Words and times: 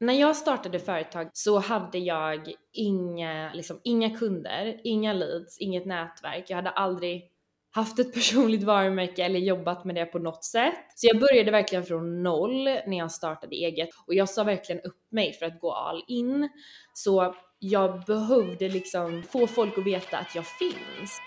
När 0.00 0.14
jag 0.14 0.36
startade 0.36 0.78
företag 0.78 1.30
så 1.32 1.58
hade 1.58 1.98
jag 1.98 2.52
inga, 2.72 3.52
liksom, 3.54 3.80
inga 3.84 4.18
kunder, 4.18 4.80
inga 4.84 5.12
leads, 5.12 5.58
inget 5.58 5.86
nätverk. 5.86 6.44
Jag 6.48 6.56
hade 6.56 6.70
aldrig 6.70 7.30
haft 7.70 7.98
ett 7.98 8.14
personligt 8.14 8.62
varumärke 8.62 9.24
eller 9.24 9.40
jobbat 9.40 9.84
med 9.84 9.94
det 9.94 10.06
på 10.06 10.18
något 10.18 10.44
sätt. 10.44 10.84
Så 10.94 11.06
jag 11.06 11.20
började 11.20 11.50
verkligen 11.50 11.84
från 11.84 12.22
noll 12.22 12.64
när 12.64 12.98
jag 12.98 13.12
startade 13.12 13.56
eget 13.56 13.88
och 14.06 14.14
jag 14.14 14.28
sa 14.28 14.44
verkligen 14.44 14.80
upp 14.80 15.06
mig 15.10 15.32
för 15.32 15.46
att 15.46 15.60
gå 15.60 15.72
all 15.72 16.04
in. 16.08 16.48
Så 16.94 17.34
jag 17.58 18.04
behövde 18.04 18.68
liksom 18.68 19.22
få 19.22 19.46
folk 19.46 19.78
att 19.78 19.86
veta 19.86 20.18
att 20.18 20.34
jag 20.34 20.46
finns. 20.46 21.20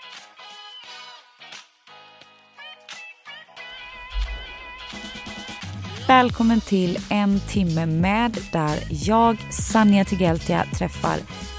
Välkommen 6.08 6.60
till 6.60 6.98
en 7.10 7.40
timme 7.40 7.86
med 7.86 8.38
där 8.52 8.78
jag, 8.90 9.36
Sanja 9.50 10.04
Tigeltia, 10.04 10.66
träffar 10.74 11.18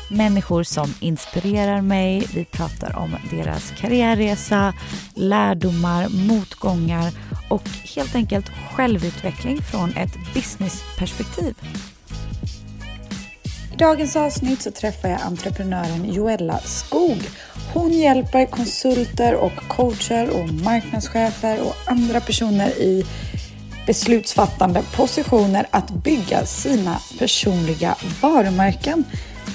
människor 0.09 0.63
som 0.63 0.93
inspirerar 0.99 1.81
mig. 1.81 2.27
Vi 2.33 2.45
pratar 2.45 2.97
om 2.97 3.15
deras 3.31 3.71
karriärresa, 3.71 4.73
lärdomar, 5.15 6.09
motgångar 6.27 7.11
och 7.49 7.69
helt 7.95 8.15
enkelt 8.15 8.51
självutveckling 8.75 9.61
från 9.61 9.89
ett 9.89 10.33
businessperspektiv. 10.33 11.55
I 13.73 13.77
dagens 13.77 14.15
avsnitt 14.15 14.61
så 14.61 14.71
träffar 14.71 15.09
jag 15.09 15.21
entreprenören 15.21 16.13
Joella 16.13 16.57
Skog. 16.57 17.17
Hon 17.73 17.91
hjälper 17.91 18.45
konsulter 18.45 19.35
och 19.35 19.55
coacher 19.67 20.29
och 20.29 20.53
marknadschefer 20.53 21.61
och 21.61 21.75
andra 21.85 22.21
personer 22.21 22.69
i 22.69 23.05
beslutsfattande 23.85 24.83
positioner 24.95 25.67
att 25.71 25.89
bygga 25.89 26.45
sina 26.45 26.99
personliga 27.19 27.95
varumärken. 28.21 29.03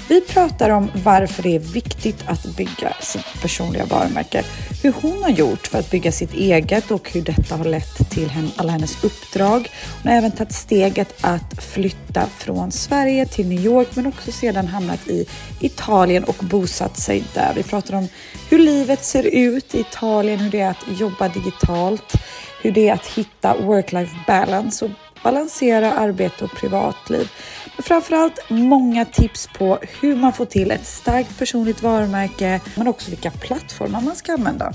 Vi 0.09 0.21
pratar 0.21 0.69
om 0.69 0.91
varför 0.93 1.43
det 1.43 1.55
är 1.55 1.59
viktigt 1.59 2.23
att 2.25 2.45
bygga 2.45 2.93
sitt 2.99 3.41
personliga 3.41 3.85
varumärke, 3.85 4.43
hur 4.83 4.93
hon 5.01 5.23
har 5.23 5.29
gjort 5.29 5.67
för 5.67 5.79
att 5.79 5.91
bygga 5.91 6.11
sitt 6.11 6.33
eget 6.33 6.91
och 6.91 7.11
hur 7.11 7.21
detta 7.21 7.55
har 7.55 7.65
lett 7.65 8.09
till 8.09 8.31
alla 8.55 8.71
hennes 8.71 9.03
uppdrag. 9.03 9.69
Hon 10.01 10.11
har 10.11 10.17
även 10.17 10.31
tagit 10.31 10.53
steget 10.53 11.13
att 11.21 11.63
flytta 11.63 12.25
från 12.37 12.71
Sverige 12.71 13.25
till 13.25 13.47
New 13.47 13.59
York 13.65 13.87
men 13.93 14.07
också 14.07 14.31
sedan 14.31 14.67
hamnat 14.67 15.07
i 15.07 15.25
Italien 15.59 16.23
och 16.23 16.37
bosatt 16.39 16.97
sig 16.97 17.23
där. 17.33 17.53
Vi 17.55 17.63
pratar 17.63 17.95
om 17.95 18.07
hur 18.49 18.59
livet 18.59 19.05
ser 19.05 19.23
ut 19.23 19.75
i 19.75 19.79
Italien, 19.79 20.39
hur 20.39 20.51
det 20.51 20.59
är 20.59 20.69
att 20.69 20.99
jobba 20.99 21.27
digitalt, 21.27 22.13
hur 22.61 22.71
det 22.71 22.89
är 22.89 22.93
att 22.93 23.07
hitta 23.07 23.55
work-life 23.57 24.15
balance 24.27 24.85
och 24.85 24.91
balansera 25.23 25.93
arbete 25.93 26.43
och 26.43 26.51
privatliv. 26.51 27.31
Men 27.75 27.83
framförallt 27.83 28.49
många 28.49 29.05
tips 29.05 29.47
på 29.57 29.77
hur 30.01 30.15
man 30.15 30.33
får 30.33 30.45
till 30.45 30.71
ett 30.71 30.85
starkt 30.85 31.39
personligt 31.39 31.83
varumärke, 31.83 32.61
men 32.77 32.87
också 32.87 33.09
vilka 33.09 33.31
plattformar 33.31 34.01
man 34.01 34.15
ska 34.15 34.33
använda. 34.33 34.71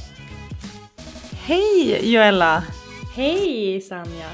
Hej 1.45 2.13
Joella! 2.13 2.65
Hej 3.17 3.81
Sanja! 3.81 4.31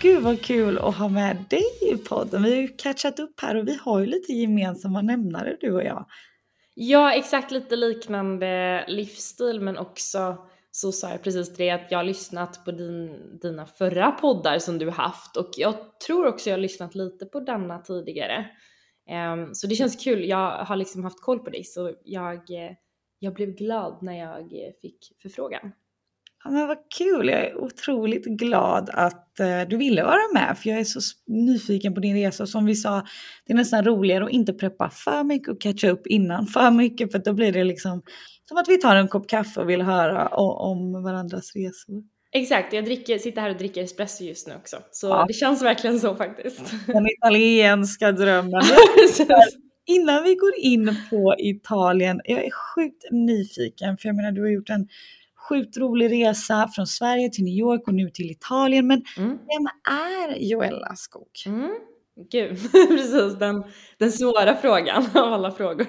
Gud 0.00 0.22
vad 0.22 0.42
kul 0.42 0.78
att 0.78 0.96
ha 0.96 1.08
med 1.08 1.44
dig 1.48 1.64
i 1.92 1.96
podden. 1.96 2.42
Vi 2.42 2.50
har 2.50 2.62
ju 2.62 2.68
catchat 2.68 3.18
upp 3.18 3.40
här 3.40 3.54
och 3.56 3.68
vi 3.68 3.78
har 3.82 4.00
ju 4.00 4.06
lite 4.06 4.32
gemensamma 4.32 5.02
nämnare 5.02 5.56
du 5.60 5.72
och 5.72 5.84
jag. 5.84 6.06
Ja, 6.74 7.12
exakt 7.12 7.50
lite 7.50 7.76
liknande 7.76 8.84
livsstil 8.88 9.60
men 9.60 9.78
också 9.78 10.36
så 10.80 10.92
sa 10.92 11.10
jag 11.10 11.22
precis 11.22 11.56
det 11.56 11.70
att 11.70 11.90
jag 11.90 11.98
har 11.98 12.04
lyssnat 12.04 12.64
på 12.64 12.70
din, 12.72 13.38
dina 13.42 13.66
förra 13.66 14.10
poddar 14.10 14.58
som 14.58 14.78
du 14.78 14.90
haft 14.90 15.36
och 15.36 15.50
jag 15.56 15.74
tror 16.06 16.26
också 16.26 16.50
jag 16.50 16.56
har 16.56 16.62
lyssnat 16.62 16.94
lite 16.94 17.26
på 17.26 17.40
denna 17.40 17.78
tidigare. 17.78 18.46
Um, 19.32 19.54
så 19.54 19.66
det 19.66 19.74
känns 19.74 20.04
kul, 20.04 20.28
jag 20.28 20.64
har 20.64 20.76
liksom 20.76 21.04
haft 21.04 21.22
koll 21.22 21.38
på 21.38 21.50
dig 21.50 21.64
så 21.64 21.94
jag, 22.04 22.34
eh, 22.34 22.72
jag 23.18 23.34
blev 23.34 23.54
glad 23.54 24.02
när 24.02 24.18
jag 24.18 24.40
eh, 24.40 24.72
fick 24.82 24.98
förfrågan. 25.22 25.72
Ja, 26.44 26.50
men 26.50 26.68
vad 26.68 26.78
kul, 26.98 27.28
jag 27.28 27.46
är 27.46 27.56
otroligt 27.56 28.24
glad 28.24 28.90
att 28.92 29.36
uh, 29.40 29.68
du 29.68 29.76
ville 29.76 30.02
vara 30.02 30.32
med 30.34 30.58
för 30.58 30.70
jag 30.70 30.78
är 30.78 30.84
så 30.84 31.00
nyfiken 31.26 31.94
på 31.94 32.00
din 32.00 32.16
resa 32.16 32.42
och 32.42 32.48
som 32.48 32.64
vi 32.64 32.74
sa, 32.74 33.06
det 33.46 33.52
är 33.52 33.56
nästan 33.56 33.84
roligare 33.84 34.24
att 34.24 34.30
inte 34.30 34.52
preppa 34.52 34.90
för 34.90 35.24
mycket 35.24 35.48
och 35.48 35.60
catcha 35.60 35.90
upp 35.90 36.06
innan 36.06 36.46
för 36.46 36.70
mycket 36.70 37.12
för 37.12 37.18
då 37.18 37.32
blir 37.32 37.52
det 37.52 37.64
liksom 37.64 38.02
som 38.48 38.56
att 38.56 38.68
vi 38.68 38.78
tar 38.78 38.96
en 38.96 39.08
kopp 39.08 39.28
kaffe 39.28 39.60
och 39.60 39.70
vill 39.70 39.82
höra 39.82 40.28
om, 40.28 41.02
varandras 41.02 41.56
resor. 41.56 42.02
Exakt, 42.32 42.72
jag 42.72 42.84
dricker, 42.84 43.18
sitter 43.18 43.40
här 43.40 43.50
och 43.50 43.56
dricker 43.56 43.82
espresso 43.82 44.24
just 44.24 44.48
nu 44.48 44.54
också. 44.54 44.76
Så 44.90 45.06
ja. 45.06 45.24
det 45.28 45.34
känns 45.34 45.62
verkligen 45.62 46.00
så 46.00 46.14
faktiskt. 46.14 46.74
Den 46.86 47.06
italienska 47.06 48.12
drömmen. 48.12 48.62
Innan 49.86 50.24
vi 50.24 50.34
går 50.34 50.54
in 50.58 50.96
på 51.10 51.34
Italien, 51.38 52.20
jag 52.24 52.44
är 52.44 52.50
sjukt 52.50 53.04
nyfiken 53.10 53.98
för 53.98 54.08
jag 54.08 54.16
menar 54.16 54.32
du 54.32 54.40
har 54.40 54.48
gjort 54.48 54.70
en 54.70 54.88
sjukt 55.48 55.76
rolig 55.76 56.12
resa 56.12 56.68
från 56.74 56.86
Sverige 56.86 57.30
till 57.30 57.44
New 57.44 57.54
York 57.54 57.88
och 57.88 57.94
nu 57.94 58.10
till 58.10 58.30
Italien. 58.30 58.86
Men 58.86 59.02
mm. 59.16 59.30
vem 59.30 59.94
är 59.94 60.38
Joella 60.38 60.94
Skog? 60.96 61.28
Mm. 61.46 61.74
Gud, 62.30 62.72
precis 62.72 63.38
den, 63.38 63.64
den 63.98 64.12
svåra 64.12 64.56
frågan 64.56 65.04
av 65.14 65.32
alla 65.32 65.50
frågor. 65.50 65.86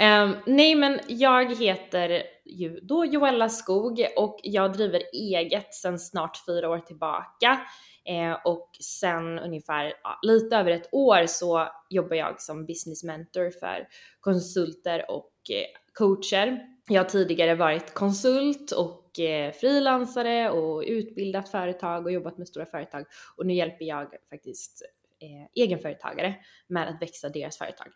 Um, 0.00 0.36
nej 0.46 0.74
men 0.74 1.00
jag 1.08 1.56
heter 1.56 2.22
ju 2.44 2.80
då 2.82 3.04
Joella 3.04 3.48
Skog 3.48 4.06
och 4.16 4.40
jag 4.42 4.72
driver 4.72 5.02
eget 5.12 5.74
sedan 5.74 5.98
snart 5.98 6.44
fyra 6.46 6.70
år 6.70 6.78
tillbaka. 6.78 7.60
Eh, 8.04 8.32
och 8.44 8.70
sen 8.80 9.38
ungefär 9.38 9.92
ja, 10.02 10.18
lite 10.22 10.56
över 10.56 10.70
ett 10.70 10.88
år 10.92 11.26
så 11.26 11.68
jobbar 11.90 12.16
jag 12.16 12.40
som 12.40 12.66
business 12.66 13.04
mentor 13.04 13.50
för 13.50 13.88
konsulter 14.20 15.10
och 15.10 15.32
eh, 15.50 15.66
coacher. 15.92 16.60
Jag 16.88 17.02
har 17.02 17.08
tidigare 17.08 17.54
varit 17.54 17.94
konsult 17.94 18.72
och 18.72 19.20
eh, 19.20 19.52
frilansare 19.52 20.50
och 20.50 20.84
utbildat 20.86 21.48
företag 21.48 22.06
och 22.06 22.12
jobbat 22.12 22.38
med 22.38 22.48
stora 22.48 22.66
företag 22.66 23.04
och 23.36 23.46
nu 23.46 23.54
hjälper 23.54 23.84
jag 23.84 24.08
faktiskt 24.30 24.82
eh, 25.22 25.62
egenföretagare 25.64 26.34
med 26.66 26.88
att 26.88 27.02
växa 27.02 27.28
deras 27.28 27.58
företag. 27.58 27.88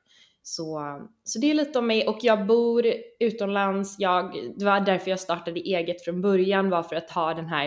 Så, 0.47 0.99
så 1.25 1.39
det 1.39 1.51
är 1.51 1.55
lite 1.55 1.79
om 1.79 1.87
mig 1.87 2.09
och 2.09 2.19
jag 2.23 2.47
bor 2.47 2.87
utomlands. 3.21 3.97
Jag, 3.99 4.53
det 4.57 4.65
var 4.65 4.81
därför 4.81 5.11
jag 5.11 5.21
startade 5.21 5.61
eget 5.61 6.05
från 6.05 6.23
början 6.23 6.71
var 6.71 6.83
för 6.83 6.97
att 6.97 7.11
ha 7.11 7.35
den 7.35 7.47
här 7.47 7.67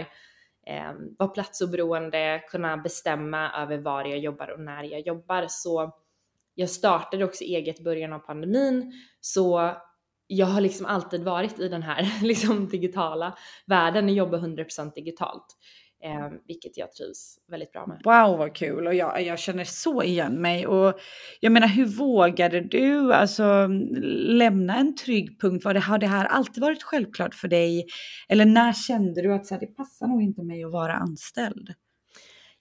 eh, 0.67 0.93
vara 1.17 1.29
platsoberoende, 1.29 2.43
kunna 2.49 2.77
bestämma 2.77 3.51
över 3.61 3.77
var 3.77 4.05
jag 4.05 4.19
jobbar 4.19 4.47
och 4.47 4.59
när 4.59 4.83
jag 4.83 5.07
jobbar. 5.07 5.45
Så 5.49 5.91
jag 6.55 6.69
startade 6.69 7.25
också 7.25 7.43
eget 7.43 7.79
i 7.79 7.83
början 7.83 8.13
av 8.13 8.19
pandemin 8.19 8.93
så 9.21 9.71
jag 10.27 10.47
har 10.47 10.61
liksom 10.61 10.85
alltid 10.85 11.23
varit 11.23 11.59
i 11.59 11.69
den 11.69 11.83
här 11.83 12.21
liksom 12.21 12.67
digitala 12.67 13.37
världen 13.65 14.05
och 14.05 14.11
jobbar 14.11 14.37
100% 14.37 14.93
digitalt. 14.93 15.57
Eh, 16.03 16.29
vilket 16.47 16.77
jag 16.77 16.91
trivs 16.91 17.39
väldigt 17.47 17.71
bra 17.71 17.87
med. 17.87 18.01
Wow 18.03 18.37
vad 18.37 18.55
kul 18.55 18.87
och 18.87 18.95
jag, 18.95 19.23
jag 19.23 19.39
känner 19.39 19.63
så 19.63 20.03
igen 20.03 20.41
mig. 20.41 20.67
Och 20.67 20.99
jag 21.39 21.51
menar 21.51 21.67
hur 21.67 21.85
vågade 21.85 22.61
du 22.61 23.13
alltså, 23.13 23.67
lämna 24.27 24.75
en 24.77 24.95
trygg 24.95 25.41
punkt? 25.41 25.65
Var 25.65 25.73
det, 25.73 25.79
har 25.79 25.97
det 25.97 26.07
här 26.07 26.25
alltid 26.25 26.61
varit 26.61 26.83
självklart 26.83 27.35
för 27.35 27.47
dig? 27.47 27.85
Eller 28.29 28.45
när 28.45 28.73
kände 28.73 29.21
du 29.21 29.33
att 29.33 29.45
så 29.45 29.53
här, 29.53 29.61
det 29.61 29.67
passar 29.67 30.07
nog 30.07 30.21
inte 30.21 30.43
mig 30.43 30.63
att 30.63 30.71
vara 30.71 30.93
anställd? 30.93 31.73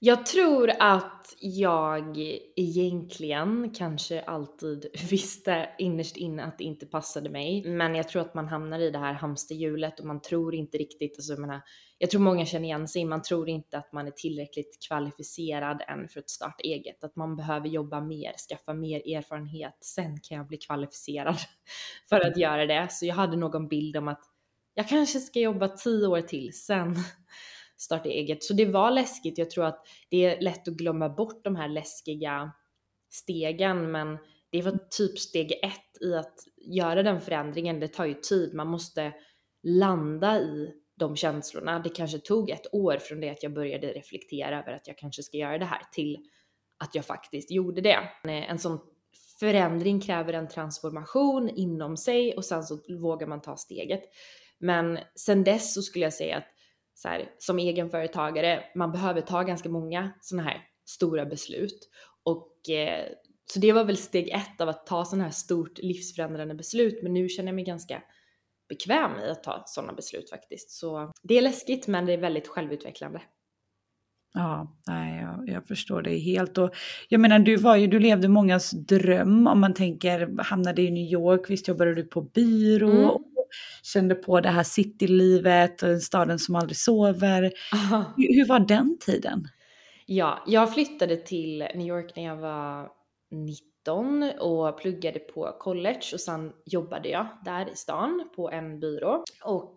Jag 0.06 0.26
tror 0.26 0.70
att 0.78 1.34
jag 1.40 2.18
egentligen 2.56 3.70
kanske 3.74 4.22
alltid 4.22 4.86
visste 5.10 5.68
innerst 5.78 6.16
inne 6.16 6.44
att 6.44 6.58
det 6.58 6.64
inte 6.64 6.86
passade 6.86 7.30
mig. 7.30 7.64
Men 7.64 7.94
jag 7.94 8.08
tror 8.08 8.22
att 8.22 8.34
man 8.34 8.48
hamnar 8.48 8.78
i 8.78 8.90
det 8.90 8.98
här 8.98 9.12
hamsterhjulet 9.12 10.00
och 10.00 10.06
man 10.06 10.22
tror 10.22 10.54
inte 10.54 10.78
riktigt, 10.78 11.16
alltså 11.18 11.32
jag 11.32 11.40
menar, 11.40 11.60
jag 11.98 12.10
tror 12.10 12.20
många 12.20 12.46
känner 12.46 12.64
igen 12.64 12.88
sig, 12.88 13.04
man 13.04 13.22
tror 13.22 13.48
inte 13.48 13.78
att 13.78 13.92
man 13.92 14.06
är 14.06 14.10
tillräckligt 14.10 14.78
kvalificerad 14.88 15.82
än 15.88 16.08
för 16.08 16.20
att 16.20 16.30
starta 16.30 16.62
eget. 16.62 17.04
Att 17.04 17.16
man 17.16 17.36
behöver 17.36 17.68
jobba 17.68 18.00
mer, 18.00 18.32
skaffa 18.48 18.74
mer 18.74 19.16
erfarenhet, 19.16 19.78
sen 19.80 20.20
kan 20.20 20.38
jag 20.38 20.46
bli 20.46 20.56
kvalificerad 20.56 21.36
för 22.08 22.20
att 22.20 22.36
göra 22.36 22.66
det. 22.66 22.88
Så 22.90 23.06
jag 23.06 23.14
hade 23.14 23.36
någon 23.36 23.68
bild 23.68 23.96
om 23.96 24.08
att 24.08 24.22
jag 24.74 24.88
kanske 24.88 25.20
ska 25.20 25.40
jobba 25.40 25.68
tio 25.68 26.06
år 26.06 26.20
till, 26.20 26.52
sen 26.52 26.96
starta 27.76 28.08
eget. 28.08 28.44
Så 28.44 28.54
det 28.54 28.66
var 28.66 28.90
läskigt. 28.90 29.38
Jag 29.38 29.50
tror 29.50 29.64
att 29.64 29.86
det 30.10 30.24
är 30.24 30.40
lätt 30.40 30.68
att 30.68 30.74
glömma 30.74 31.08
bort 31.08 31.44
de 31.44 31.56
här 31.56 31.68
läskiga 31.68 32.52
stegen, 33.10 33.90
men 33.90 34.18
det 34.50 34.62
var 34.62 34.78
typ 34.90 35.18
steg 35.18 35.52
ett 35.52 36.02
i 36.02 36.14
att 36.14 36.34
göra 36.56 37.02
den 37.02 37.20
förändringen. 37.20 37.80
Det 37.80 37.88
tar 37.88 38.04
ju 38.04 38.14
tid. 38.14 38.54
Man 38.54 38.66
måste 38.66 39.12
landa 39.62 40.40
i 40.40 40.70
de 40.96 41.16
känslorna. 41.16 41.78
Det 41.78 41.88
kanske 41.88 42.18
tog 42.18 42.50
ett 42.50 42.74
år 42.74 42.98
från 42.98 43.20
det 43.20 43.30
att 43.30 43.42
jag 43.42 43.54
började 43.54 43.86
reflektera 43.86 44.60
över 44.60 44.72
att 44.72 44.86
jag 44.86 44.98
kanske 44.98 45.22
ska 45.22 45.36
göra 45.36 45.58
det 45.58 45.64
här 45.64 45.82
till 45.92 46.16
att 46.78 46.94
jag 46.94 47.04
faktiskt 47.04 47.50
gjorde 47.50 47.80
det. 47.80 47.98
Eh, 48.24 48.50
en 48.50 48.58
sån 48.58 48.80
förändring 49.40 50.00
kräver 50.00 50.32
en 50.32 50.48
transformation 50.48 51.48
inom 51.48 51.96
sig 51.96 52.34
och 52.34 52.44
sen 52.44 52.62
så 52.62 52.78
vågar 53.00 53.26
man 53.26 53.42
ta 53.42 53.56
steget. 53.56 54.02
Men 54.58 54.98
sen 55.14 55.44
dess 55.44 55.74
så 55.74 55.82
skulle 55.82 56.04
jag 56.04 56.14
säga 56.14 56.36
att 56.36 56.48
så 56.96 57.08
här, 57.08 57.30
som 57.38 57.58
egenföretagare, 57.58 58.64
man 58.74 58.92
behöver 58.92 59.20
ta 59.20 59.42
ganska 59.42 59.68
många 59.68 60.10
sådana 60.20 60.48
här 60.48 60.62
stora 60.84 61.26
beslut. 61.26 61.88
Och 62.24 62.70
eh, 62.70 63.06
så 63.52 63.58
det 63.60 63.72
var 63.72 63.84
väl 63.84 63.96
steg 63.96 64.28
ett 64.28 64.60
av 64.60 64.68
att 64.68 64.86
ta 64.86 65.04
sådana 65.04 65.24
här 65.24 65.30
stort 65.30 65.78
livsförändrande 65.78 66.54
beslut. 66.54 67.02
Men 67.02 67.12
nu 67.12 67.28
känner 67.28 67.48
jag 67.48 67.54
mig 67.54 67.64
ganska 67.64 68.02
bekväm 68.68 69.10
i 69.26 69.30
att 69.30 69.42
ta 69.42 69.62
sådana 69.66 69.92
beslut 69.92 70.30
faktiskt. 70.30 70.70
Så 70.70 71.12
det 71.22 71.38
är 71.38 71.42
läskigt 71.42 71.86
men 71.86 72.06
det 72.06 72.12
är 72.12 72.18
väldigt 72.18 72.48
självutvecklande. 72.48 73.22
Ja, 74.34 74.76
nej, 74.86 75.20
jag, 75.20 75.54
jag, 75.54 75.66
förstår 75.66 76.02
det 76.02 76.18
helt. 76.18 76.58
Och 76.58 76.74
jag 77.08 77.20
menar, 77.20 77.38
du, 77.38 77.56
var 77.56 77.76
ju, 77.76 77.86
du 77.86 77.98
levde 77.98 78.28
mångas 78.28 78.70
dröm 78.70 79.46
om 79.46 79.60
man 79.60 79.74
tänker, 79.74 80.42
hamnade 80.42 80.82
i 80.82 80.90
New 80.90 81.12
York, 81.12 81.50
visst 81.50 81.68
jobbade 81.68 81.94
du 81.94 82.04
på 82.04 82.20
byrå, 82.20 82.90
mm. 82.90 83.25
Och 83.46 83.86
kände 83.86 84.14
på 84.14 84.40
det 84.40 84.48
här 84.48 84.62
citylivet, 84.62 86.02
staden 86.02 86.38
som 86.38 86.54
aldrig 86.54 86.76
sover. 86.76 87.42
Hur, 88.16 88.34
hur 88.34 88.46
var 88.46 88.58
den 88.58 88.98
tiden? 89.00 89.48
Ja, 90.06 90.44
jag 90.46 90.74
flyttade 90.74 91.16
till 91.16 91.58
New 91.74 91.86
York 91.86 92.16
när 92.16 92.24
jag 92.24 92.36
var 92.36 92.88
19 93.30 94.30
och 94.40 94.80
pluggade 94.80 95.18
på 95.18 95.56
college 95.58 96.00
och 96.12 96.20
sen 96.20 96.52
jobbade 96.64 97.08
jag 97.08 97.26
där 97.44 97.70
i 97.72 97.76
stan 97.76 98.28
på 98.36 98.50
en 98.50 98.80
byrå. 98.80 99.24
Och 99.44 99.74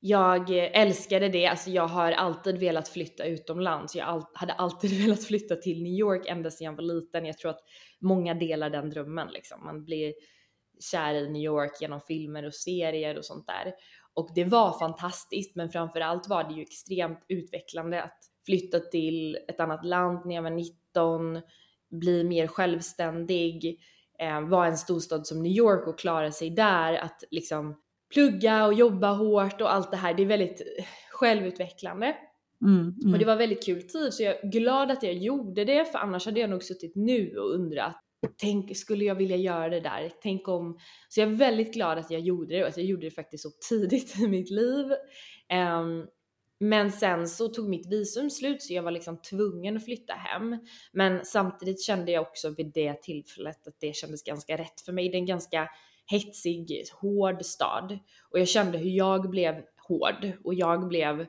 jag 0.00 0.50
älskade 0.50 1.28
det, 1.28 1.46
alltså 1.46 1.70
jag 1.70 1.86
har 1.86 2.12
alltid 2.12 2.58
velat 2.58 2.88
flytta 2.88 3.24
utomlands. 3.24 3.96
Jag 3.96 4.26
hade 4.34 4.52
alltid 4.52 4.90
velat 5.02 5.24
flytta 5.24 5.56
till 5.56 5.82
New 5.82 5.92
York 5.92 6.26
ända 6.26 6.50
sedan 6.50 6.64
jag 6.64 6.72
var 6.72 6.82
liten. 6.82 7.24
Jag 7.26 7.38
tror 7.38 7.50
att 7.50 7.60
många 7.98 8.34
delar 8.34 8.70
den 8.70 8.90
drömmen 8.90 9.28
liksom. 9.32 9.64
Man 9.64 9.84
blir 9.84 10.14
kär 10.80 11.14
i 11.14 11.28
New 11.28 11.42
York 11.42 11.80
genom 11.80 12.00
filmer 12.00 12.46
och 12.46 12.54
serier 12.54 13.18
och 13.18 13.24
sånt 13.24 13.46
där. 13.46 13.74
Och 14.14 14.30
det 14.34 14.44
var 14.44 14.78
fantastiskt, 14.78 15.56
men 15.56 15.70
framförallt 15.70 16.28
var 16.28 16.44
det 16.44 16.54
ju 16.54 16.62
extremt 16.62 17.24
utvecklande 17.28 18.02
att 18.02 18.18
flytta 18.46 18.80
till 18.80 19.38
ett 19.48 19.60
annat 19.60 19.84
land 19.84 20.26
när 20.26 20.34
jag 20.34 20.42
var 20.42 20.50
19, 20.50 21.40
bli 21.90 22.24
mer 22.24 22.46
självständig, 22.46 23.80
eh, 24.18 24.40
vara 24.40 24.66
en 24.66 24.76
storstad 24.76 25.26
som 25.26 25.42
New 25.42 25.52
York 25.52 25.86
och 25.86 25.98
klara 25.98 26.32
sig 26.32 26.50
där, 26.50 26.94
att 26.94 27.24
liksom 27.30 27.80
plugga 28.14 28.66
och 28.66 28.74
jobba 28.74 29.12
hårt 29.12 29.60
och 29.60 29.74
allt 29.74 29.90
det 29.90 29.96
här. 29.96 30.14
Det 30.14 30.22
är 30.22 30.26
väldigt 30.26 30.60
eh, 30.60 30.84
självutvecklande. 31.10 32.16
Mm, 32.62 32.94
mm. 33.02 33.12
Och 33.12 33.18
det 33.18 33.24
var 33.24 33.36
väldigt 33.36 33.64
kul 33.64 33.82
tid 33.82 34.14
så 34.14 34.22
jag 34.22 34.44
är 34.44 34.50
glad 34.50 34.90
att 34.90 35.02
jag 35.02 35.14
gjorde 35.14 35.64
det 35.64 35.84
för 35.84 35.98
annars 35.98 36.26
hade 36.26 36.40
jag 36.40 36.50
nog 36.50 36.62
suttit 36.62 36.92
nu 36.96 37.36
och 37.36 37.54
undrat 37.54 38.03
Tänk, 38.36 38.76
skulle 38.76 39.04
jag 39.04 39.14
vilja 39.14 39.36
göra 39.36 39.68
det 39.68 39.80
där? 39.80 40.12
Tänk 40.22 40.48
om... 40.48 40.78
Så 41.08 41.20
jag 41.20 41.28
är 41.28 41.34
väldigt 41.34 41.74
glad 41.74 41.98
att 41.98 42.10
jag 42.10 42.20
gjorde 42.20 42.54
det 42.54 42.62
och 42.62 42.68
att 42.68 42.76
jag 42.76 42.86
gjorde 42.86 43.06
det 43.06 43.10
faktiskt 43.10 43.42
så 43.42 43.50
tidigt 43.68 44.18
i 44.20 44.28
mitt 44.28 44.50
liv. 44.50 44.86
Um, 45.80 46.06
men 46.60 46.92
sen 46.92 47.28
så 47.28 47.48
tog 47.48 47.68
mitt 47.68 47.92
visum 47.92 48.30
slut 48.30 48.62
så 48.62 48.74
jag 48.74 48.82
var 48.82 48.90
liksom 48.90 49.22
tvungen 49.22 49.76
att 49.76 49.84
flytta 49.84 50.12
hem. 50.12 50.58
Men 50.92 51.24
samtidigt 51.24 51.82
kände 51.82 52.12
jag 52.12 52.22
också 52.22 52.50
vid 52.50 52.72
det 52.74 53.02
tillfället 53.02 53.66
att 53.66 53.76
det 53.80 53.96
kändes 53.96 54.22
ganska 54.22 54.56
rätt 54.56 54.80
för 54.80 54.92
mig. 54.92 55.08
Det 55.08 55.16
är 55.16 55.18
en 55.18 55.26
ganska 55.26 55.68
hetsig, 56.06 56.84
hård 56.92 57.44
stad. 57.44 57.98
Och 58.30 58.38
jag 58.38 58.48
kände 58.48 58.78
hur 58.78 58.90
jag 58.90 59.30
blev 59.30 59.54
hård 59.88 60.32
och 60.44 60.54
jag 60.54 60.88
blev 60.88 61.26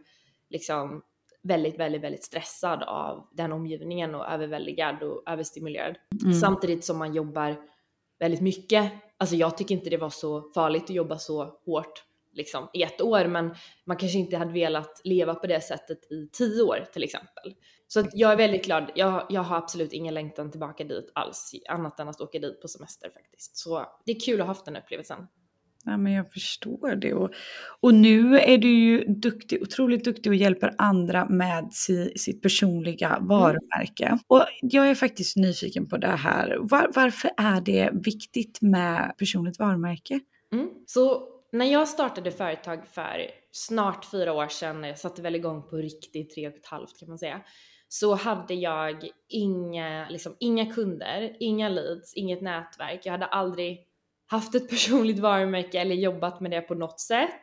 liksom 0.50 1.02
väldigt, 1.48 1.80
väldigt, 1.80 2.02
väldigt 2.02 2.24
stressad 2.24 2.84
av 2.84 3.28
den 3.32 3.52
omgivningen 3.52 4.16
och 4.16 4.28
överväldigad 4.28 5.04
och 5.04 5.24
överstimulerad. 5.28 5.96
Mm. 6.24 6.34
Samtidigt 6.34 6.86
som 6.86 6.98
man 6.98 7.14
jobbar 7.14 7.56
väldigt 8.20 8.42
mycket. 8.42 8.92
Alltså 9.18 9.36
jag 9.36 9.58
tycker 9.58 9.76
inte 9.76 9.90
det 9.90 9.98
var 9.98 10.10
så 10.10 10.52
farligt 10.56 10.84
att 10.84 10.90
jobba 10.90 11.18
så 11.18 11.60
hårt 11.66 12.04
liksom 12.34 12.70
i 12.74 12.84
ett 12.84 13.02
år, 13.02 13.26
men 13.26 13.56
man 13.86 13.98
kanske 13.98 14.18
inte 14.18 14.38
hade 14.38 14.54
velat 14.54 15.02
leva 15.04 15.36
på 15.36 15.48
det 15.48 15.62
sättet 15.62 16.12
i 16.12 16.30
tio 16.32 16.62
år 16.62 16.86
till 16.94 17.04
exempel. 17.04 17.56
Så 17.88 18.04
jag 18.14 18.32
är 18.32 18.38
väldigt 18.38 18.66
glad. 18.66 18.92
Jag, 18.96 19.26
jag 19.30 19.42
har 19.42 19.58
absolut 19.58 19.94
ingen 19.94 20.14
längtan 20.14 20.52
tillbaka 20.52 20.84
dit 20.84 21.12
alls, 21.16 21.52
annat 21.70 22.00
än 22.00 22.08
att 22.08 22.22
åka 22.22 22.40
dit 22.40 22.62
på 22.62 22.68
semester 22.68 23.10
faktiskt. 23.10 23.58
Så 23.58 23.86
det 24.06 24.12
är 24.12 24.20
kul 24.20 24.42
att 24.42 24.48
ha 24.48 24.54
haft 24.54 24.66
den 24.66 24.76
upplevelsen. 24.76 25.28
Ja, 25.86 25.98
men 25.98 26.14
jag 26.14 26.32
förstår 26.32 26.96
det. 26.96 27.14
Och, 27.14 27.32
och 27.80 27.94
nu 27.94 28.40
är 28.40 28.58
du 28.58 28.70
ju 28.70 29.06
duktig, 29.06 29.62
otroligt 29.62 30.04
duktig 30.04 30.32
och 30.32 30.36
hjälper 30.36 30.76
andra 30.78 31.30
med 31.30 31.74
si, 31.74 32.14
sitt 32.18 32.42
personliga 32.42 33.10
mm. 33.10 33.28
varumärke. 33.28 34.06
Mm. 34.06 34.20
Och 34.28 34.44
jag 34.62 34.90
är 34.90 34.96
faktiskt 34.96 35.38
nyfiken 35.38 35.88
på 35.88 35.98
det 35.98 36.08
här. 36.08 36.58
Var, 36.60 36.92
varför 36.96 37.32
är 37.38 37.62
det 37.62 37.90
viktigt 37.94 38.62
med 38.62 39.14
personligt 39.18 39.60
varumärke? 39.60 40.20
Mm. 40.54 40.70
Så 40.86 41.28
när 41.52 41.66
jag 41.66 41.88
startade 41.88 42.32
företag 42.32 42.86
för 42.88 43.32
snart 43.52 44.06
fyra 44.06 44.34
år 44.34 44.48
sedan, 44.48 44.84
jag 44.84 45.00
satte 45.00 45.22
väl 45.22 45.36
igång 45.36 45.64
på 45.70 45.76
riktigt 45.76 46.36
tre 46.36 46.48
och 46.48 46.56
ett 46.56 46.66
halvt 46.66 47.00
kan 47.00 47.10
man 47.10 47.18
säga, 47.18 47.42
så 47.88 48.16
hade 48.16 48.54
jag 48.54 49.10
inga, 49.30 50.10
liksom, 50.10 50.36
inga 50.40 50.74
kunder, 50.74 51.38
inga 51.40 51.70
leads, 51.70 52.14
inget 52.14 52.42
nätverk. 52.42 53.02
Jag 53.04 53.12
hade 53.12 53.26
aldrig 53.26 53.80
haft 54.28 54.56
ett 54.56 54.70
personligt 54.70 55.20
varumärke 55.20 55.80
eller 55.80 55.96
jobbat 55.96 56.40
med 56.40 56.52
det 56.52 56.62
på 56.62 56.76
något 56.76 57.00
sätt. 57.00 57.42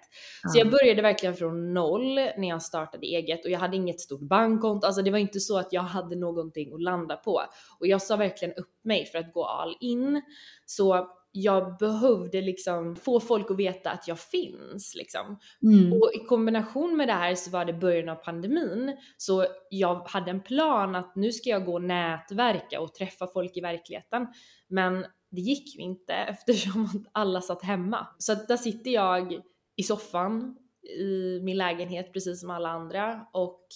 Så 0.53 0.59
jag 0.59 0.71
började 0.71 1.03
verkligen 1.03 1.37
från 1.37 1.75
noll 1.75 2.15
när 2.15 2.49
jag 2.49 2.63
startade 2.63 3.07
eget 3.07 3.45
och 3.45 3.51
jag 3.51 3.59
hade 3.59 3.77
inget 3.77 4.01
stort 4.01 4.21
bankkonto. 4.21 4.87
Alltså 4.87 5.03
det 5.03 5.11
var 5.11 5.19
inte 5.19 5.41
så 5.41 5.59
att 5.59 5.73
jag 5.73 5.83
hade 5.83 6.17
någonting 6.17 6.75
att 6.75 6.83
landa 6.83 7.17
på. 7.17 7.43
Och 7.81 7.87
jag 7.87 8.03
sa 8.03 8.17
verkligen 8.17 8.55
upp 8.55 8.85
mig 8.85 9.07
för 9.07 9.19
att 9.19 9.33
gå 9.33 9.45
all 9.45 9.77
in. 9.81 10.23
Så 10.67 11.09
jag 11.33 11.79
behövde 11.79 12.41
liksom 12.41 12.97
få 12.97 13.21
folk 13.21 13.51
att 13.51 13.57
veta 13.57 13.91
att 13.91 14.09
jag 14.09 14.19
finns 14.19 14.95
liksom. 14.95 15.39
Mm. 15.63 15.93
Och 15.93 16.11
i 16.15 16.19
kombination 16.27 16.97
med 16.97 17.09
det 17.09 17.13
här 17.13 17.35
så 17.35 17.51
var 17.51 17.65
det 17.65 17.73
början 17.73 18.09
av 18.09 18.15
pandemin. 18.15 18.97
Så 19.17 19.47
jag 19.71 20.09
hade 20.09 20.31
en 20.31 20.43
plan 20.43 20.95
att 20.95 21.17
nu 21.17 21.33
ska 21.33 21.51
jag 21.51 21.65
gå 21.65 21.73
och 21.73 21.83
nätverka 21.83 22.81
och 22.81 22.95
träffa 22.95 23.27
folk 23.27 23.57
i 23.57 23.61
verkligheten. 23.61 24.27
Men 24.69 25.05
det 25.33 25.41
gick 25.41 25.77
ju 25.77 25.83
inte 25.83 26.13
eftersom 26.29 27.07
alla 27.13 27.41
satt 27.41 27.63
hemma. 27.63 28.07
Så 28.19 28.35
där 28.35 28.57
sitter 28.57 28.91
jag 28.91 29.41
i 29.77 29.83
soffan 29.83 30.57
i 30.99 31.41
min 31.43 31.57
lägenhet 31.57 32.13
precis 32.13 32.41
som 32.41 32.51
alla 32.51 32.69
andra 32.69 33.27
och 33.33 33.67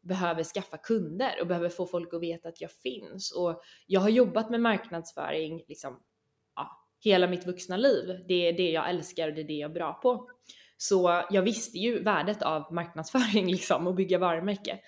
behöver 0.00 0.44
skaffa 0.44 0.76
kunder 0.76 1.40
och 1.40 1.46
behöver 1.46 1.68
få 1.68 1.86
folk 1.86 2.14
att 2.14 2.22
veta 2.22 2.48
att 2.48 2.60
jag 2.60 2.72
finns. 2.72 3.32
Och 3.32 3.62
jag 3.86 4.00
har 4.00 4.08
jobbat 4.08 4.50
med 4.50 4.60
marknadsföring 4.60 5.64
liksom, 5.68 6.00
ja, 6.56 6.70
hela 7.00 7.26
mitt 7.26 7.46
vuxna 7.46 7.76
liv. 7.76 8.24
Det 8.28 8.48
är 8.48 8.52
det 8.52 8.70
jag 8.70 8.90
älskar 8.90 9.28
och 9.28 9.34
det 9.34 9.40
är 9.40 9.48
det 9.48 9.52
jag 9.52 9.70
är 9.70 9.74
bra 9.74 9.92
på. 9.92 10.30
Så 10.76 11.22
jag 11.30 11.42
visste 11.42 11.78
ju 11.78 12.02
värdet 12.02 12.42
av 12.42 12.72
marknadsföring 12.72 13.46
liksom 13.50 13.86
och 13.86 13.94
bygga 13.94 14.18
varumärke. 14.18 14.78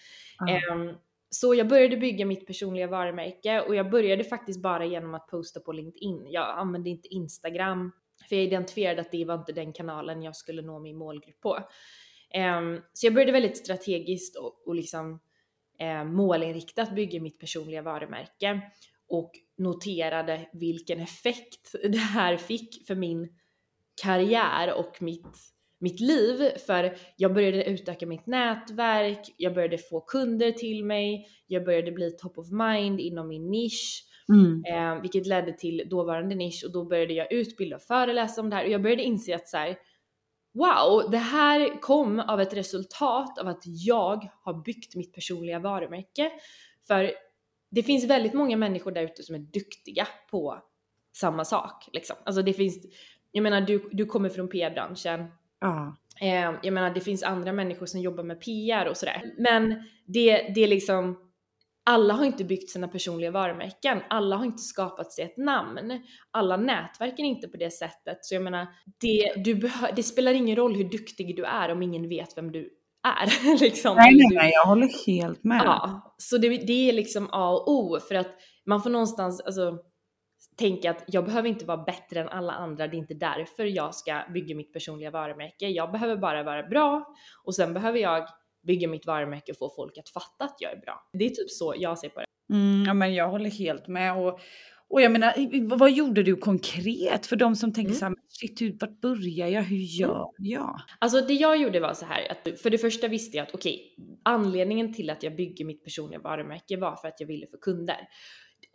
Mm. 0.49 0.89
Um, 0.89 0.97
så 1.35 1.55
jag 1.55 1.69
började 1.69 1.97
bygga 1.97 2.27
mitt 2.27 2.47
personliga 2.47 2.87
varumärke 2.87 3.61
och 3.61 3.75
jag 3.75 3.91
började 3.91 4.25
faktiskt 4.25 4.63
bara 4.63 4.85
genom 4.85 5.15
att 5.15 5.29
posta 5.29 5.61
på 5.61 5.73
LinkedIn. 5.73 6.27
Jag 6.31 6.59
använde 6.59 6.91
inte 6.91 7.09
Instagram 7.09 7.93
för 8.29 8.37
jag 8.37 8.45
identifierade 8.45 9.01
att 9.01 9.13
det 9.13 9.25
var 9.25 9.35
inte 9.35 9.53
den 9.53 9.73
kanalen 9.73 10.23
jag 10.23 10.37
skulle 10.37 10.63
nå 10.63 10.79
min 10.79 10.97
målgrupp 10.97 11.41
på. 11.41 11.59
Ehm, 12.31 12.81
så 12.93 13.07
jag 13.07 13.15
började 13.15 13.33
väldigt 13.33 13.57
strategiskt 13.57 14.37
och, 14.67 14.75
liksom 14.75 15.21
eh, 15.79 16.05
målinriktat 16.05 16.95
bygga 16.95 17.21
mitt 17.21 17.39
personliga 17.39 17.83
varumärke 17.83 18.61
och 19.09 19.31
noterade 19.59 20.49
vilken 20.53 21.01
effekt 21.01 21.75
det 21.89 21.99
här 21.99 22.37
fick 22.37 22.87
för 22.87 22.95
min 22.95 23.39
karriär 24.03 24.75
och 24.75 25.03
mitt 25.03 25.54
mitt 25.85 26.01
liv 26.01 26.51
för 26.67 26.97
jag 27.17 27.35
började 27.35 27.65
utöka 27.65 28.07
mitt 28.07 28.27
nätverk, 28.27 29.35
jag 29.37 29.55
började 29.55 29.79
få 29.79 30.01
kunder 30.01 30.53
till 30.53 30.85
mig, 30.85 31.29
jag 31.47 31.65
började 31.65 31.93
bli 31.93 32.11
top 32.11 32.39
of 32.39 32.51
mind 32.51 33.01
inom 33.01 33.29
min 33.29 33.51
nisch. 33.51 34.05
Mm. 34.29 34.65
Eh, 34.65 35.03
vilket 35.03 35.27
ledde 35.27 35.53
till 35.53 35.83
dåvarande 35.91 36.35
nisch 36.35 36.63
och 36.67 36.73
då 36.73 36.85
började 36.85 37.13
jag 37.13 37.33
utbilda 37.33 37.77
och 37.77 37.83
föreläsa 37.83 38.41
om 38.41 38.51
det 38.51 38.57
här 38.57 38.65
och 38.65 38.71
jag 38.71 38.83
började 38.83 39.03
inse 39.03 39.35
att 39.35 39.49
så 39.49 39.57
här, 39.57 39.77
wow, 40.55 41.11
det 41.11 41.19
här 41.19 41.81
kom 41.81 42.21
av 42.21 42.41
ett 42.41 42.55
resultat 42.55 43.39
av 43.39 43.49
att 43.49 43.63
jag 43.65 44.31
har 44.43 44.65
byggt 44.65 44.95
mitt 44.95 45.13
personliga 45.13 45.59
varumärke. 45.59 46.33
För 46.87 47.13
det 47.71 47.83
finns 47.83 48.05
väldigt 48.05 48.35
många 48.35 48.57
människor 48.57 48.93
där 48.93 49.03
ute 49.03 49.23
som 49.23 49.35
är 49.35 49.39
duktiga 49.39 50.09
på 50.31 50.63
samma 51.17 51.45
sak. 51.45 51.89
Liksom. 51.93 52.17
Alltså 52.25 52.43
det 52.43 52.53
finns, 52.53 52.79
jag 53.33 53.43
menar 53.43 53.61
du, 53.61 53.89
du 53.93 54.07
kommer 54.07 54.29
från 54.29 54.49
PR-branschen, 54.49 55.27
Ja. 55.65 55.97
Eh, 56.21 56.53
jag 56.63 56.73
menar 56.73 56.91
det 56.91 57.01
finns 57.01 57.23
andra 57.23 57.53
människor 57.53 57.87
som 57.87 58.01
jobbar 58.01 58.25
med 58.25 58.41
PR 58.41 58.89
och 58.89 58.97
sådär. 58.97 59.35
Men 59.39 59.83
det, 60.07 60.53
det 60.55 60.65
är 60.65 60.69
liksom, 60.69 61.19
alla 61.85 62.15
har 62.15 62.25
inte 62.25 62.45
byggt 62.45 62.71
sina 62.71 62.89
personliga 62.89 63.31
varumärken, 63.31 64.01
alla 64.11 64.37
har 64.37 64.45
inte 64.45 64.63
skapat 64.63 65.13
sig 65.13 65.25
ett 65.25 65.37
namn, 65.37 66.03
alla 66.31 66.57
nätverkar 66.57 67.25
inte 67.25 67.49
på 67.49 67.57
det 67.57 67.71
sättet. 67.71 68.19
Så 68.25 68.35
jag 68.35 68.43
menar, 68.43 68.67
det, 69.01 69.33
du 69.45 69.71
det 69.97 70.03
spelar 70.03 70.33
ingen 70.33 70.57
roll 70.57 70.77
hur 70.77 70.85
duktig 70.85 71.37
du 71.37 71.45
är 71.45 71.73
om 71.73 71.83
ingen 71.83 72.09
vet 72.09 72.37
vem 72.37 72.53
du 72.53 72.71
är. 73.03 73.59
liksom. 73.61 73.97
Nej, 73.97 74.15
nej, 74.15 74.37
nej, 74.37 74.51
jag 74.53 74.67
håller 74.67 75.07
helt 75.07 75.45
med. 75.45 75.63
Ja, 75.65 76.15
så 76.19 76.39
det, 76.39 76.49
det 76.49 76.89
är 76.89 76.93
liksom 76.93 77.29
A 77.33 77.51
och 77.51 77.69
O 77.69 78.01
för 78.09 78.15
att 78.15 78.31
man 78.67 78.83
får 78.83 78.91
någonstans, 78.91 79.41
alltså 79.41 79.79
tänka 80.57 80.91
att 80.91 81.05
jag 81.07 81.25
behöver 81.25 81.49
inte 81.49 81.65
vara 81.65 81.85
bättre 81.85 82.21
än 82.21 82.29
alla 82.29 82.53
andra, 82.53 82.87
det 82.87 82.97
är 82.97 82.99
inte 82.99 83.15
därför 83.15 83.65
jag 83.65 83.95
ska 83.95 84.23
bygga 84.35 84.57
mitt 84.57 84.73
personliga 84.73 85.11
varumärke. 85.11 85.69
Jag 85.69 85.93
behöver 85.93 86.17
bara 86.17 86.43
vara 86.43 86.63
bra 86.63 87.15
och 87.45 87.55
sen 87.55 87.75
behöver 87.75 87.99
jag 87.99 88.29
bygga 88.67 88.89
mitt 88.89 89.07
varumärke 89.07 89.53
och 89.53 89.59
få 89.59 89.73
folk 89.77 89.99
att 89.99 90.09
fatta 90.09 90.45
att 90.45 90.57
jag 90.59 90.73
är 90.73 90.77
bra. 90.77 91.09
Det 91.13 91.25
är 91.25 91.31
typ 91.31 91.51
så 91.51 91.75
jag 91.77 91.99
ser 91.99 92.09
på 92.09 92.21
det. 92.21 92.27
Mm, 92.55 92.85
ja, 92.87 92.95
men 92.95 93.15
jag 93.15 93.29
håller 93.29 93.51
helt 93.51 93.89
med. 93.89 94.17
Och, 94.17 94.41
och 94.89 95.03
jag 95.03 95.13
menar, 95.13 95.77
vad 95.77 95.93
gjorde 95.93 96.23
du 96.23 96.37
konkret 96.37 97.27
för 97.27 97.37
de 97.37 97.57
som 97.57 97.73
tänker 97.73 97.91
mm. 97.91 97.99
så 97.99 98.05
här, 98.05 98.15
shit, 98.29 98.83
vart 98.83 99.01
börjar 99.01 99.49
jag, 99.49 99.63
hur 99.63 99.77
gör 99.77 100.27
jag? 100.39 100.81
Alltså 100.99 101.21
det 101.21 101.35
jag 101.35 101.57
gjorde 101.57 101.81
var 101.81 101.95
så 101.95 102.07
här, 102.07 102.31
att 102.31 102.61
för 102.61 102.71
det 102.71 102.79
första 102.79 103.09
visste 103.09 103.37
jag 103.37 103.47
att 103.47 103.55
okej, 103.55 103.95
okay, 103.97 104.17
anledningen 104.23 104.95
till 104.95 105.11
att 105.11 105.23
jag 105.23 105.37
bygger 105.37 105.65
mitt 105.65 105.85
personliga 105.85 106.21
varumärke 106.21 106.77
var 106.77 106.97
för 106.97 107.09
att 107.09 107.21
jag 107.21 107.27
ville 107.27 107.47
få 107.47 107.57
kunder 107.57 108.09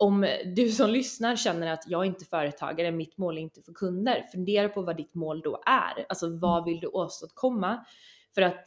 om 0.00 0.26
du 0.56 0.70
som 0.70 0.90
lyssnar 0.90 1.36
känner 1.36 1.72
att 1.72 1.84
jag 1.86 2.00
är 2.00 2.04
inte 2.04 2.24
företagare, 2.24 2.90
mitt 2.90 3.18
mål 3.18 3.38
är 3.38 3.42
inte 3.42 3.62
för 3.62 3.72
kunder, 3.72 4.26
fundera 4.32 4.68
på 4.68 4.82
vad 4.82 4.96
ditt 4.96 5.14
mål 5.14 5.40
då 5.40 5.62
är. 5.66 6.06
Alltså 6.08 6.38
vad 6.38 6.58
mm. 6.58 6.64
vill 6.64 6.80
du 6.80 6.86
åstadkomma? 6.86 7.84
För 8.34 8.42
att 8.42 8.64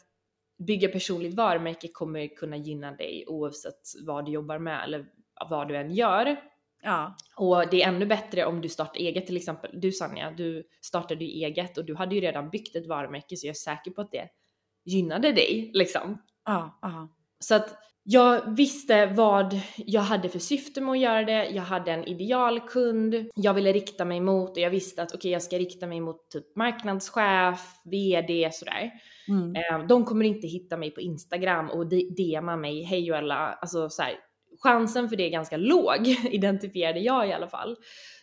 bygga 0.67 0.89
personligt 0.89 1.33
varumärke 1.33 1.87
kommer 1.87 2.35
kunna 2.35 2.57
gynna 2.57 2.91
dig 2.91 3.25
oavsett 3.27 3.81
vad 4.05 4.25
du 4.25 4.31
jobbar 4.31 4.59
med 4.59 4.83
eller 4.83 5.05
vad 5.49 5.67
du 5.67 5.77
än 5.77 5.91
gör. 5.91 6.35
Ja. 6.81 7.15
Och 7.35 7.69
det 7.71 7.83
är 7.83 7.87
ännu 7.87 8.05
bättre 8.05 8.45
om 8.45 8.61
du 8.61 8.69
startar 8.69 8.99
eget 8.99 9.25
till 9.25 9.37
exempel. 9.37 9.71
Du 9.81 9.91
Sanja, 9.91 10.31
du 10.31 10.67
startade 10.81 11.25
ju 11.25 11.45
eget 11.45 11.77
och 11.77 11.85
du 11.85 11.95
hade 11.95 12.15
ju 12.15 12.21
redan 12.21 12.49
byggt 12.49 12.75
ett 12.75 12.87
varumärke 12.87 13.37
så 13.37 13.47
jag 13.47 13.51
är 13.51 13.53
säker 13.53 13.91
på 13.91 14.01
att 14.01 14.11
det 14.11 14.29
gynnade 14.85 15.31
dig 15.31 15.71
liksom. 15.73 16.21
Ja, 16.45 16.79
ja. 16.81 17.15
Så 17.39 17.55
att 17.55 17.77
jag 18.03 18.55
visste 18.55 19.05
vad 19.05 19.59
jag 19.77 20.01
hade 20.01 20.29
för 20.29 20.39
syfte 20.39 20.81
med 20.81 20.91
att 20.91 20.99
göra 20.99 21.23
det, 21.23 21.49
jag 21.49 21.63
hade 21.63 21.91
en 21.91 22.03
idealkund 22.03 23.29
jag 23.35 23.53
ville 23.53 23.73
rikta 23.73 24.05
mig 24.05 24.19
mot 24.19 24.49
och 24.49 24.57
jag 24.57 24.69
visste 24.69 25.01
att 25.01 25.09
okej 25.09 25.17
okay, 25.17 25.31
jag 25.31 25.41
ska 25.41 25.57
rikta 25.57 25.87
mig 25.87 26.01
mot 26.01 26.29
typ 26.29 26.55
marknadschef, 26.55 27.59
VD 27.85 28.49
sådär. 28.53 28.91
Mm. 29.27 29.55
Eh, 29.55 29.87
de 29.87 30.05
kommer 30.05 30.25
inte 30.25 30.47
hitta 30.47 30.77
mig 30.77 30.91
på 30.91 31.01
Instagram 31.01 31.69
och 31.69 31.87
DMa 31.87 32.55
mig, 32.55 32.83
hej 32.83 33.05
Joella, 33.05 33.35
alltså 33.35 33.89
så 33.89 34.01
här, 34.01 34.15
chansen 34.59 35.09
för 35.09 35.15
det 35.15 35.23
är 35.23 35.29
ganska 35.29 35.57
låg, 35.57 36.07
identifierade 36.31 36.99
jag 36.99 37.27
i 37.27 37.33
alla 37.33 37.47
fall. 37.47 37.77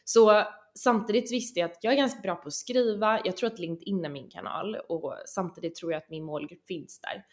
Så 0.05 0.43
samtidigt 0.75 1.33
visste 1.33 1.61
jag 1.61 1.71
att 1.71 1.79
jag 1.85 1.93
är 1.93 1.97
ganska 1.97 2.21
bra 2.21 2.35
på 2.35 2.47
att 2.47 2.55
skriva, 2.55 3.21
jag 3.25 3.37
tror 3.37 3.53
att 3.53 3.59
LinkedIn 3.59 4.05
är 4.05 4.09
min 4.09 4.31
kanal 4.31 4.77
och 4.89 5.15
samtidigt 5.27 5.75
tror 5.75 5.93
jag 5.93 5.99
att 5.99 6.11
min 6.11 6.25
målgrupp 6.25 6.67
finns 6.67 7.01
där. 7.01 7.25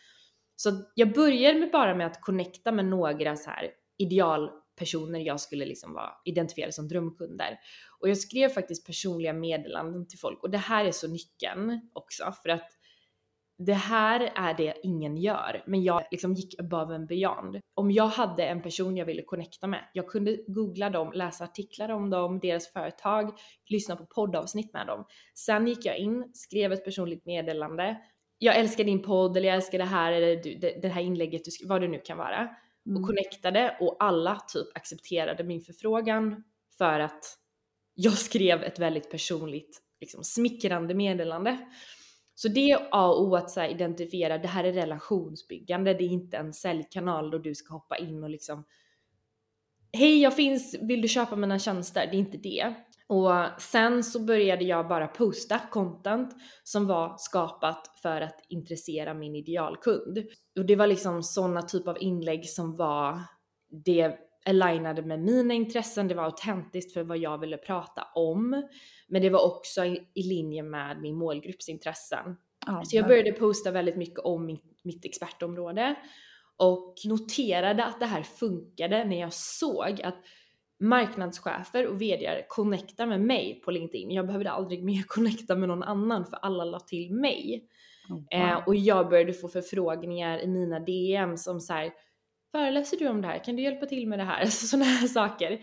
Så 0.59 0.83
jag 0.95 1.13
började 1.13 1.59
med 1.59 1.71
bara 1.71 1.95
med 1.95 2.07
att 2.07 2.21
connecta 2.21 2.71
med 2.71 2.85
några 2.85 3.35
så 3.35 3.49
här 3.49 3.71
idealpersoner 3.97 5.19
jag 5.19 5.39
skulle 5.39 5.65
liksom 5.65 5.93
vara 5.93 6.11
identifierad 6.25 6.73
som 6.73 6.87
drömkunder. 6.87 7.59
Och 7.99 8.09
jag 8.09 8.17
skrev 8.17 8.49
faktiskt 8.49 8.85
personliga 8.85 9.33
meddelanden 9.33 10.07
till 10.07 10.19
folk 10.19 10.43
och 10.43 10.49
det 10.49 10.57
här 10.57 10.85
är 10.85 10.91
så 10.91 11.07
nyckeln 11.07 11.89
också 11.93 12.33
för 12.43 12.49
att 12.49 12.71
det 13.59 13.73
här 13.73 14.31
är 14.35 14.53
det 14.53 14.73
ingen 14.83 15.17
gör, 15.17 15.63
men 15.67 15.83
jag 15.83 16.03
liksom 16.11 16.33
gick 16.33 16.59
above 16.59 16.95
and 16.95 17.07
beyond. 17.07 17.59
Om 17.73 17.91
jag 17.91 18.07
hade 18.07 18.45
en 18.45 18.61
person 18.61 18.97
jag 18.97 19.05
ville 19.05 19.21
connecta 19.21 19.67
med, 19.67 19.89
jag 19.93 20.07
kunde 20.07 20.37
googla 20.47 20.89
dem, 20.89 21.11
läsa 21.13 21.43
artiklar 21.43 21.89
om 21.89 22.09
dem, 22.09 22.39
deras 22.39 22.73
företag, 22.73 23.39
lyssna 23.69 23.95
på 23.95 24.05
poddavsnitt 24.05 24.73
med 24.73 24.87
dem. 24.87 25.05
Sen 25.33 25.67
gick 25.67 25.85
jag 25.85 25.97
in, 25.97 26.31
skrev 26.33 26.73
ett 26.73 26.85
personligt 26.85 27.25
meddelande, 27.25 27.97
jag 28.37 28.55
älskar 28.55 28.83
din 28.83 29.01
podd 29.01 29.37
eller 29.37 29.47
jag 29.47 29.55
älskar 29.55 29.77
det 29.77 29.85
här 29.85 30.11
eller 30.11 30.59
det, 30.59 30.81
det 30.81 30.87
här 30.87 31.01
inlägget, 31.01 31.41
vad 31.65 31.81
det 31.81 31.87
nu 31.87 31.99
kan 31.99 32.17
vara. 32.17 32.49
Mm. 32.85 32.97
Och 32.97 33.07
connectade 33.07 33.77
och 33.79 33.95
alla 33.99 34.35
typ 34.35 34.77
accepterade 34.77 35.43
min 35.43 35.61
förfrågan 35.61 36.43
för 36.77 36.99
att 36.99 37.37
jag 37.93 38.13
skrev 38.13 38.63
ett 38.63 38.79
väldigt 38.79 39.11
personligt, 39.11 39.81
liksom 39.99 40.23
smickrande 40.23 40.93
meddelande. 40.93 41.57
Så 42.35 42.47
det 42.47 42.71
är 42.71 42.87
A 42.91 43.07
och 43.07 43.23
O 43.23 43.35
att 43.35 43.51
så 43.51 43.63
identifiera, 43.63 44.37
det 44.37 44.47
här 44.47 44.63
är 44.63 44.73
relationsbyggande, 44.73 45.93
det 45.93 46.03
är 46.03 46.09
inte 46.09 46.37
en 46.37 46.53
säljkanal 46.53 47.31
då 47.31 47.37
du 47.37 47.55
ska 47.55 47.73
hoppa 47.73 47.97
in 47.97 48.23
och 48.23 48.29
liksom 48.29 48.65
Hej 49.91 50.21
jag 50.21 50.35
finns, 50.35 50.75
vill 50.81 51.01
du 51.01 51.07
köpa 51.07 51.35
mina 51.35 51.59
tjänster? 51.59 52.07
Det 52.11 52.17
är 52.17 52.19
inte 52.19 52.37
det. 52.37 52.73
Och 53.09 53.31
sen 53.61 54.03
så 54.03 54.19
började 54.19 54.63
jag 54.63 54.87
bara 54.87 55.07
posta 55.07 55.59
content 55.71 56.35
som 56.63 56.87
var 56.87 57.15
skapat 57.17 57.91
för 58.01 58.21
att 58.21 58.45
intressera 58.49 59.13
min 59.13 59.35
idealkund. 59.35 60.23
Och 60.59 60.65
det 60.65 60.75
var 60.75 60.87
liksom 60.87 61.23
sådana 61.23 61.61
typ 61.61 61.87
av 61.87 61.97
inlägg 61.99 62.49
som 62.49 62.75
var 62.75 63.21
det 63.85 64.17
alignade 64.45 65.01
med 65.01 65.19
mina 65.19 65.53
intressen, 65.53 66.07
det 66.07 66.15
var 66.15 66.23
autentiskt 66.23 66.93
för 66.93 67.03
vad 67.03 67.17
jag 67.17 67.37
ville 67.37 67.57
prata 67.57 68.07
om. 68.15 68.67
Men 69.07 69.21
det 69.21 69.29
var 69.29 69.45
också 69.45 69.85
i, 69.85 70.09
i 70.13 70.23
linje 70.23 70.63
med 70.63 71.01
min 71.01 71.15
målgrupps 71.15 71.69
intressen. 71.69 72.37
Ja, 72.65 72.81
så 72.85 72.95
jag 72.95 73.07
började 73.07 73.31
posta 73.31 73.71
väldigt 73.71 73.97
mycket 73.97 74.19
om 74.19 74.45
mitt, 74.45 74.79
mitt 74.83 75.05
expertområde 75.05 75.95
och 76.57 76.95
noterade 77.05 77.85
att 77.85 77.99
det 77.99 78.05
här 78.05 78.23
funkade 78.23 79.05
när 79.05 79.19
jag 79.19 79.33
såg 79.33 80.01
att 80.01 80.17
marknadschefer 80.79 81.87
och 81.87 82.01
VDar 82.01 82.47
connectar 82.47 83.05
med 83.05 83.21
mig 83.21 83.61
på 83.65 83.71
LinkedIn. 83.71 84.11
Jag 84.11 84.27
behövde 84.27 84.51
aldrig 84.51 84.83
mer 84.83 85.03
connecta 85.07 85.55
med 85.55 85.69
någon 85.69 85.83
annan 85.83 86.25
för 86.25 86.37
alla 86.37 86.63
la 86.63 86.79
till 86.79 87.13
mig. 87.13 87.67
Oh, 88.09 88.15
wow. 88.15 88.25
eh, 88.31 88.67
och 88.67 88.75
jag 88.75 89.09
började 89.09 89.33
få 89.33 89.47
förfrågningar 89.47 90.39
i 90.39 90.47
mina 90.47 90.79
DM 90.79 91.37
som 91.37 91.59
så 91.59 91.73
här, 91.73 91.91
föreläser 92.51 92.97
du 92.97 93.07
om 93.07 93.21
det 93.21 93.27
här? 93.27 93.43
Kan 93.43 93.55
du 93.55 93.63
hjälpa 93.63 93.85
till 93.85 94.07
med 94.07 94.19
det 94.19 94.23
här? 94.23 94.41
Alltså 94.41 94.67
sådana 94.67 94.85
här 94.85 95.07
saker. 95.07 95.47
Mm. 95.51 95.61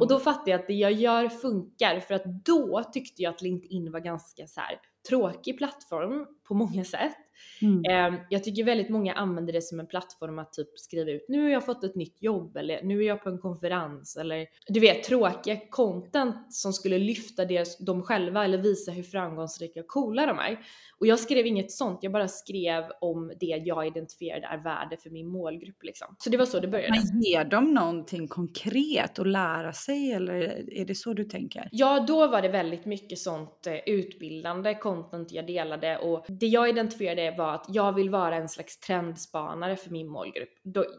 Och 0.00 0.08
då 0.08 0.18
fattade 0.18 0.50
jag 0.50 0.60
att 0.60 0.66
det 0.66 0.74
jag 0.74 0.92
gör 0.92 1.28
funkar 1.28 2.00
för 2.00 2.14
att 2.14 2.24
då 2.24 2.82
tyckte 2.92 3.22
jag 3.22 3.34
att 3.34 3.42
LinkedIn 3.42 3.92
var 3.92 4.00
ganska 4.00 4.46
så 4.46 4.60
här, 4.60 4.80
tråkig 5.08 5.58
plattform 5.58 6.26
på 6.48 6.54
många 6.54 6.84
sätt. 6.84 7.16
Mm. 7.62 7.84
Ehm, 7.90 8.20
jag 8.30 8.44
tycker 8.44 8.64
väldigt 8.64 8.88
många 8.88 9.14
använder 9.14 9.52
det 9.52 9.62
som 9.62 9.80
en 9.80 9.86
plattform 9.86 10.38
att 10.38 10.52
typ 10.52 10.78
skriva 10.78 11.10
ut 11.10 11.24
nu 11.28 11.42
har 11.42 11.48
jag 11.48 11.64
fått 11.64 11.84
ett 11.84 11.94
nytt 11.94 12.22
jobb 12.22 12.56
eller 12.56 12.82
nu 12.82 13.00
är 13.02 13.06
jag 13.06 13.22
på 13.22 13.28
en 13.28 13.38
konferens 13.38 14.16
eller 14.16 14.46
du 14.68 14.80
vet 14.80 15.04
tråkiga 15.04 15.60
content 15.70 16.54
som 16.54 16.72
skulle 16.72 16.98
lyfta 16.98 17.44
deras, 17.44 17.78
dem 17.78 18.02
själva 18.02 18.44
eller 18.44 18.58
visa 18.58 18.90
hur 18.90 19.02
framgångsrika 19.02 19.80
och 19.80 19.86
coola 19.86 20.26
de 20.26 20.38
är. 20.38 20.58
Och 20.98 21.06
jag 21.06 21.18
skrev 21.18 21.46
inget 21.46 21.72
sånt, 21.72 21.98
jag 22.02 22.12
bara 22.12 22.28
skrev 22.28 22.84
om 23.00 23.32
det 23.40 23.46
jag 23.46 23.86
identifierade 23.86 24.46
är 24.46 24.58
värde 24.64 24.96
för 24.96 25.10
min 25.10 25.28
målgrupp 25.28 25.82
liksom. 25.82 26.16
Så 26.18 26.30
det 26.30 26.36
var 26.36 26.46
så 26.46 26.60
det 26.60 26.68
började. 26.68 26.90
Men 26.90 27.22
ger 27.22 27.44
de 27.44 27.74
någonting 27.74 28.28
konkret 28.28 29.18
att 29.18 29.26
lära 29.26 29.72
sig 29.72 30.12
eller 30.12 30.34
är 30.72 30.84
det 30.84 30.94
så 30.94 31.12
du 31.12 31.24
tänker? 31.24 31.68
Ja, 31.72 32.04
då 32.08 32.26
var 32.26 32.42
det 32.42 32.48
väldigt 32.48 32.84
mycket 32.84 33.18
sånt 33.18 33.66
eh, 33.66 33.74
utbildande 33.86 34.74
content 34.74 35.32
jag 35.32 35.46
delade 35.46 35.98
och 35.98 36.24
det 36.28 36.46
jag 36.46 36.68
identifierade 36.68 37.23
var 37.30 37.54
att 37.54 37.66
jag 37.68 37.92
vill 37.92 38.10
vara 38.10 38.36
en 38.36 38.48
slags 38.48 38.80
trendspanare 38.80 39.76
för 39.76 39.90
min 39.90 40.08
målgrupp. 40.08 40.52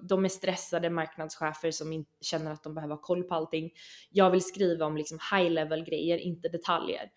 De 0.10 0.26
är 0.26 0.30
stressade 0.30 0.90
marknadschefer 0.90 1.72
som 1.72 2.06
känner 2.22 2.52
att 2.52 2.64
de 2.64 2.76
behöver 2.76 2.96
ha 2.96 3.02
koll 3.02 3.24
på 3.24 3.36
allting. 3.36 3.72
Jag 4.10 4.32
vill 4.32 4.42
skriva 4.42 4.86
om 4.86 4.98
liksom 4.98 5.20
high 5.32 5.50
level 5.52 5.84
grejer, 5.84 6.18
inte 6.18 6.50
detaljer 6.50 7.12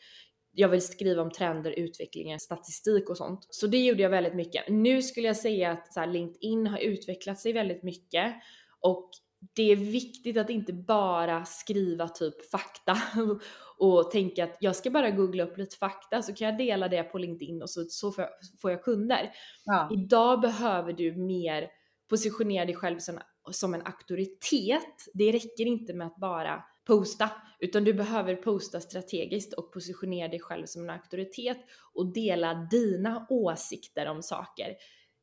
jag 0.53 0.69
vill 0.69 0.83
skriva 0.83 1.23
om 1.23 1.31
trender, 1.31 1.71
utvecklingar, 1.71 2.39
statistik 2.39 3.11
och 3.11 3.17
sånt. 3.17 3.47
Så 3.51 3.67
det 3.67 3.79
gjorde 3.79 4.03
jag 4.03 4.11
väldigt 4.11 4.35
mycket. 4.35 4.69
Nu 4.69 5.03
skulle 5.03 5.27
jag 5.27 5.37
säga 5.37 5.71
att 5.71 5.93
så 5.93 6.01
här, 6.01 6.07
LinkedIn 6.07 6.67
har 6.67 6.79
utvecklat 6.79 7.39
sig 7.41 7.53
väldigt 7.53 7.83
mycket 7.83 8.35
och 8.81 9.11
det 9.55 9.73
är 9.73 9.77
viktigt 9.77 10.37
att 10.37 10.51
inte 10.51 10.73
bara 10.73 11.45
skriva 11.45 12.09
typ 12.09 12.51
fakta 12.51 12.99
och 13.79 14.11
tänka 14.11 14.45
att 14.45 14.57
jag 14.61 14.77
ska 14.77 14.91
bara 14.91 15.11
googla 15.11 15.45
upp 15.45 15.59
lite 15.59 15.77
fakta 15.77 16.23
så 16.23 16.35
kan 16.35 16.49
jag 16.49 16.59
dela 16.59 16.89
det 16.89 17.03
på 17.03 17.19
LinkedIn 17.19 17.63
och 17.63 17.71
så, 17.71 17.85
så 17.89 18.13
får 18.61 18.71
jag 18.71 18.85
kunder. 18.85 19.31
Ja. 19.65 19.89
Idag 19.93 20.41
behöver 20.41 20.93
du 20.93 21.17
mer 21.17 21.69
positionera 22.11 22.65
dig 22.65 22.75
själv 22.75 22.99
som, 22.99 23.19
som 23.51 23.75
en 23.75 23.87
auktoritet. 23.87 25.07
Det 25.15 25.33
räcker 25.33 25.67
inte 25.67 25.95
med 25.95 26.07
att 26.07 26.17
bara 26.17 26.65
posta, 26.87 27.31
utan 27.59 27.85
du 27.85 27.95
behöver 27.95 28.35
posta 28.35 28.81
strategiskt 28.81 29.53
och 29.53 29.73
positionera 29.73 30.29
dig 30.29 30.41
själv 30.41 30.67
som 30.67 30.83
en 30.83 30.91
auktoritet 30.91 31.59
och 31.95 32.13
dela 32.13 32.55
dina 32.55 33.27
åsikter 33.31 34.07
om 34.07 34.23
saker. 34.23 34.77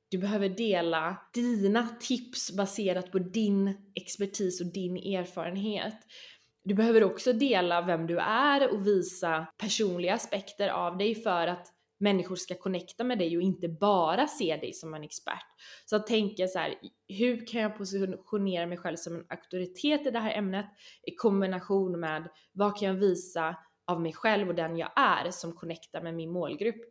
Du 0.09 0.17
behöver 0.17 0.49
dela 0.49 1.17
dina 1.33 1.87
tips 1.99 2.51
baserat 2.51 3.11
på 3.11 3.19
din 3.19 3.91
expertis 3.95 4.61
och 4.61 4.73
din 4.73 4.97
erfarenhet. 4.97 5.97
Du 6.63 6.73
behöver 6.73 7.03
också 7.03 7.33
dela 7.33 7.81
vem 7.81 8.07
du 8.07 8.19
är 8.19 8.73
och 8.73 8.87
visa 8.87 9.47
personliga 9.57 10.13
aspekter 10.13 10.69
av 10.69 10.97
dig 10.97 11.15
för 11.15 11.47
att 11.47 11.67
människor 11.99 12.35
ska 12.35 12.55
connecta 12.55 13.03
med 13.03 13.17
dig 13.17 13.37
och 13.37 13.43
inte 13.43 13.67
bara 13.67 14.27
se 14.27 14.57
dig 14.57 14.73
som 14.73 14.93
en 14.93 15.03
expert. 15.03 15.45
Så 15.85 15.95
att 15.95 16.07
tänka 16.07 16.47
så 16.47 16.59
här, 16.59 16.75
hur 17.07 17.47
kan 17.47 17.61
jag 17.61 17.77
positionera 17.77 18.65
mig 18.65 18.77
själv 18.77 18.95
som 18.95 19.15
en 19.15 19.25
auktoritet 19.29 20.07
i 20.07 20.11
det 20.11 20.19
här 20.19 20.37
ämnet 20.37 20.65
i 21.03 21.15
kombination 21.15 21.99
med 21.99 22.29
vad 22.51 22.77
kan 22.79 22.87
jag 22.87 22.95
visa 22.95 23.55
av 23.87 24.01
mig 24.01 24.13
själv 24.13 24.49
och 24.49 24.55
den 24.55 24.77
jag 24.77 24.91
är 24.95 25.31
som 25.31 25.53
connectar 25.53 26.01
med 26.01 26.13
min 26.15 26.31
målgrupp. 26.31 26.81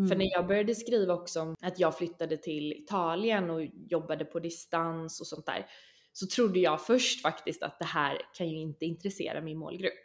Mm. 0.00 0.08
För 0.08 0.16
när 0.16 0.30
jag 0.30 0.46
började 0.46 0.74
skriva 0.74 1.14
också 1.14 1.40
om 1.40 1.56
att 1.60 1.78
jag 1.78 1.98
flyttade 1.98 2.36
till 2.36 2.72
Italien 2.72 3.50
och 3.50 3.64
jobbade 3.90 4.24
på 4.24 4.38
distans 4.38 5.20
och 5.20 5.26
sånt 5.26 5.46
där, 5.46 5.66
så 6.12 6.26
trodde 6.26 6.58
jag 6.58 6.86
först 6.86 7.22
faktiskt 7.22 7.62
att 7.62 7.78
det 7.78 7.84
här 7.84 8.18
kan 8.34 8.48
ju 8.48 8.56
inte 8.56 8.84
intressera 8.84 9.40
min 9.40 9.58
målgrupp. 9.58 10.02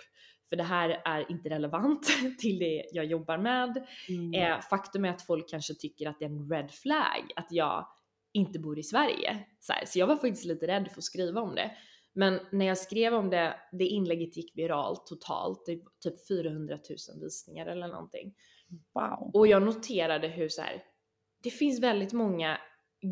För 0.49 0.55
det 0.55 0.63
här 0.63 1.01
är 1.05 1.31
inte 1.31 1.49
relevant 1.49 2.07
till 2.39 2.59
det 2.59 2.85
jag 2.91 3.05
jobbar 3.05 3.37
med. 3.37 3.87
Mm. 4.09 4.33
Eh, 4.33 4.61
faktum 4.61 5.05
är 5.05 5.09
att 5.09 5.21
folk 5.21 5.49
kanske 5.49 5.73
tycker 5.73 6.09
att 6.09 6.19
det 6.19 6.25
är 6.25 6.29
en 6.29 6.49
red 6.49 6.71
flag 6.71 7.31
att 7.35 7.47
jag 7.49 7.87
inte 8.33 8.59
bor 8.59 8.79
i 8.79 8.83
Sverige. 8.83 9.45
Så, 9.59 9.73
här, 9.73 9.85
så 9.85 9.99
jag 9.99 10.07
var 10.07 10.15
faktiskt 10.15 10.45
lite 10.45 10.67
rädd 10.67 10.87
för 10.91 10.97
att 10.97 11.03
skriva 11.03 11.41
om 11.41 11.55
det. 11.55 11.71
Men 12.15 12.39
när 12.51 12.65
jag 12.65 12.77
skrev 12.77 13.13
om 13.13 13.29
det, 13.29 13.55
det 13.71 13.85
inlägget 13.85 14.37
gick 14.37 14.57
viralt 14.57 15.05
totalt, 15.05 15.65
typ 16.03 16.27
400 16.27 16.79
000 16.89 17.21
visningar 17.21 17.65
eller 17.65 17.87
någonting. 17.87 18.33
Wow. 18.93 19.31
Och 19.33 19.47
jag 19.47 19.61
noterade 19.61 20.27
hur 20.27 20.49
så 20.49 20.61
här, 20.61 20.83
det 21.43 21.49
finns 21.49 21.79
väldigt 21.79 22.13
många 22.13 22.57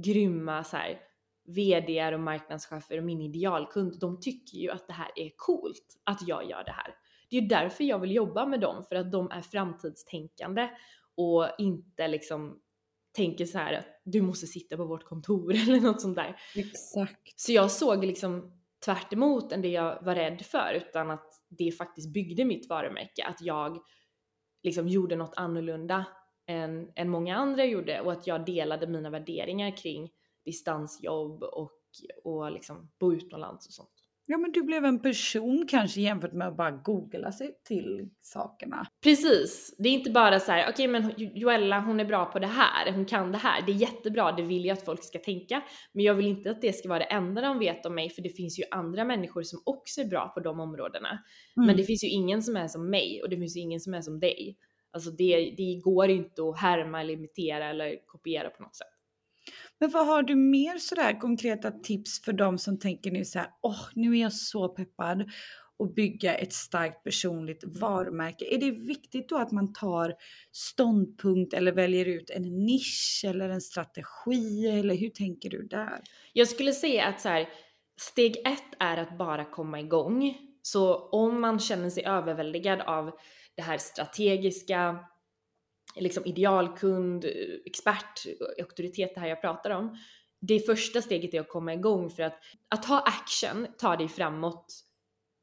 grymma 0.03 0.63
så 0.63 0.77
här, 0.77 0.99
VDR 1.45 2.11
och 2.11 2.19
marknadschefer 2.19 2.97
och 2.97 3.03
min 3.03 3.21
idealkund, 3.21 3.99
de 3.99 4.19
tycker 4.19 4.57
ju 4.57 4.69
att 4.69 4.87
det 4.87 4.93
här 4.93 5.11
är 5.15 5.31
coolt 5.35 6.01
att 6.03 6.27
jag 6.27 6.49
gör 6.49 6.63
det 6.63 6.71
här. 6.71 6.95
Det 7.29 7.37
är 7.37 7.41
ju 7.41 7.47
därför 7.47 7.83
jag 7.83 7.99
vill 7.99 8.15
jobba 8.15 8.45
med 8.45 8.59
dem, 8.59 8.83
för 8.89 8.95
att 8.95 9.11
de 9.11 9.31
är 9.31 9.41
framtidstänkande 9.41 10.69
och 11.15 11.47
inte 11.57 12.07
liksom 12.07 12.59
tänker 13.11 13.45
så 13.45 13.57
här 13.57 13.73
att 13.73 14.01
du 14.03 14.21
måste 14.21 14.47
sitta 14.47 14.77
på 14.77 14.85
vårt 14.85 15.03
kontor 15.03 15.53
eller 15.67 15.79
något 15.79 16.01
sånt 16.01 16.15
där. 16.15 16.35
Exakt. 16.55 17.39
Så 17.39 17.51
jag 17.51 17.71
såg 17.71 18.05
liksom 18.05 18.62
tvärt 18.85 19.13
emot 19.13 19.51
än 19.51 19.61
det 19.61 19.67
jag 19.67 20.03
var 20.03 20.15
rädd 20.15 20.41
för, 20.41 20.73
utan 20.73 21.11
att 21.11 21.43
det 21.49 21.71
faktiskt 21.71 22.13
byggde 22.13 22.45
mitt 22.45 22.69
varumärke, 22.69 23.25
att 23.25 23.41
jag 23.41 23.77
liksom 24.63 24.87
gjorde 24.87 25.15
något 25.15 25.33
annorlunda 25.35 26.05
än, 26.47 26.91
än 26.95 27.09
många 27.09 27.35
andra 27.35 27.65
gjorde 27.65 28.01
och 28.01 28.11
att 28.11 28.27
jag 28.27 28.45
delade 28.45 28.87
mina 28.87 29.09
värderingar 29.09 29.77
kring 29.77 30.11
distansjobb 30.45 31.43
och, 31.43 31.71
och 32.23 32.51
liksom 32.51 32.91
bo 32.99 33.13
utomlands 33.13 33.67
och 33.67 33.73
sånt. 33.73 34.02
Ja 34.25 34.37
men 34.37 34.51
du 34.51 34.63
blev 34.63 34.85
en 34.85 34.99
person 34.99 35.65
kanske 35.69 36.01
jämfört 36.01 36.33
med 36.33 36.47
att 36.47 36.57
bara 36.57 36.71
googla 36.71 37.31
sig 37.31 37.55
till 37.63 38.09
sakerna. 38.21 38.87
Precis. 39.03 39.75
Det 39.77 39.89
är 39.89 39.93
inte 39.93 40.11
bara 40.11 40.39
så 40.39 40.51
här, 40.51 40.69
okej 40.69 40.71
okay, 40.71 40.87
men 40.87 41.13
Joella 41.17 41.79
hon 41.79 41.99
är 41.99 42.05
bra 42.05 42.25
på 42.25 42.39
det 42.39 42.47
här, 42.47 42.91
hon 42.91 43.05
kan 43.05 43.31
det 43.31 43.37
här, 43.37 43.61
det 43.65 43.71
är 43.71 43.75
jättebra, 43.75 44.31
det 44.31 44.43
vill 44.43 44.65
jag 44.65 44.77
att 44.77 44.85
folk 44.85 45.03
ska 45.03 45.19
tänka. 45.19 45.63
Men 45.93 46.05
jag 46.05 46.13
vill 46.13 46.25
inte 46.25 46.51
att 46.51 46.61
det 46.61 46.73
ska 46.73 46.89
vara 46.89 46.99
det 46.99 47.05
enda 47.05 47.41
de 47.41 47.59
vet 47.59 47.85
om 47.85 47.95
mig 47.95 48.09
för 48.09 48.21
det 48.21 48.29
finns 48.29 48.59
ju 48.59 48.63
andra 48.71 49.05
människor 49.05 49.43
som 49.43 49.61
också 49.65 50.01
är 50.01 50.05
bra 50.05 50.27
på 50.27 50.39
de 50.39 50.59
områdena. 50.59 51.09
Mm. 51.57 51.67
Men 51.67 51.77
det 51.77 51.83
finns 51.83 52.03
ju 52.03 52.07
ingen 52.07 52.43
som 52.43 52.55
är 52.55 52.67
som 52.67 52.89
mig 52.89 53.21
och 53.23 53.29
det 53.29 53.37
finns 53.37 53.57
ju 53.57 53.61
ingen 53.61 53.79
som 53.79 53.93
är 53.93 54.01
som 54.01 54.19
dig. 54.19 54.57
Alltså 54.91 55.11
det, 55.11 55.53
det 55.57 55.81
går 55.83 56.09
inte 56.09 56.41
att 56.43 56.59
härma 56.59 57.01
eller 57.01 57.13
imitera 57.13 57.69
eller 57.69 58.05
kopiera 58.05 58.49
på 58.49 58.63
något 58.63 58.75
sätt. 58.75 58.92
Men 59.83 59.91
vad 59.91 60.07
har 60.07 60.23
du 60.23 60.35
mer 60.35 60.77
sådär 60.77 61.19
konkreta 61.19 61.71
tips 61.71 62.21
för 62.21 62.33
de 62.33 62.57
som 62.57 62.79
tänker 62.79 63.11
nu 63.11 63.25
så 63.25 63.39
här, 63.39 63.47
åh, 63.61 63.71
oh, 63.71 63.89
nu 63.95 64.17
är 64.17 64.21
jag 64.21 64.33
så 64.33 64.69
peppad 64.69 65.31
och 65.77 65.93
bygga 65.93 66.35
ett 66.35 66.53
starkt 66.53 67.03
personligt 67.03 67.63
varumärke. 67.63 68.55
Är 68.55 68.57
det 68.57 68.71
viktigt 68.71 69.29
då 69.29 69.37
att 69.37 69.51
man 69.51 69.73
tar 69.73 70.13
ståndpunkt 70.51 71.53
eller 71.53 71.71
väljer 71.71 72.05
ut 72.05 72.29
en 72.29 72.65
nisch 72.65 73.25
eller 73.27 73.49
en 73.49 73.61
strategi 73.61 74.67
eller 74.79 74.95
hur 74.95 75.09
tänker 75.09 75.49
du 75.49 75.67
där? 75.67 76.01
Jag 76.33 76.47
skulle 76.47 76.71
säga 76.71 77.05
att 77.05 77.21
så 77.21 77.29
här, 77.29 77.49
steg 77.97 78.37
ett 78.37 78.75
är 78.79 78.97
att 78.97 79.17
bara 79.17 79.45
komma 79.45 79.79
igång. 79.79 80.37
Så 80.61 81.09
om 81.09 81.41
man 81.41 81.59
känner 81.59 81.89
sig 81.89 82.05
överväldigad 82.05 82.81
av 82.81 83.11
det 83.55 83.61
här 83.61 83.77
strategiska, 83.77 84.99
liksom 85.95 86.25
idealkund, 86.25 87.25
expert, 87.65 88.25
auktoritet 88.59 89.15
det 89.15 89.21
här 89.21 89.27
jag 89.27 89.41
pratar 89.41 89.69
om. 89.69 89.97
Det 90.41 90.59
första 90.59 91.01
steget 91.01 91.33
är 91.33 91.39
att 91.39 91.49
komma 91.49 91.73
igång 91.73 92.09
för 92.09 92.23
att, 92.23 92.39
att 92.69 92.85
ha 92.85 92.99
action 92.99 93.67
tar 93.77 93.97
dig 93.97 94.07
framåt 94.07 94.83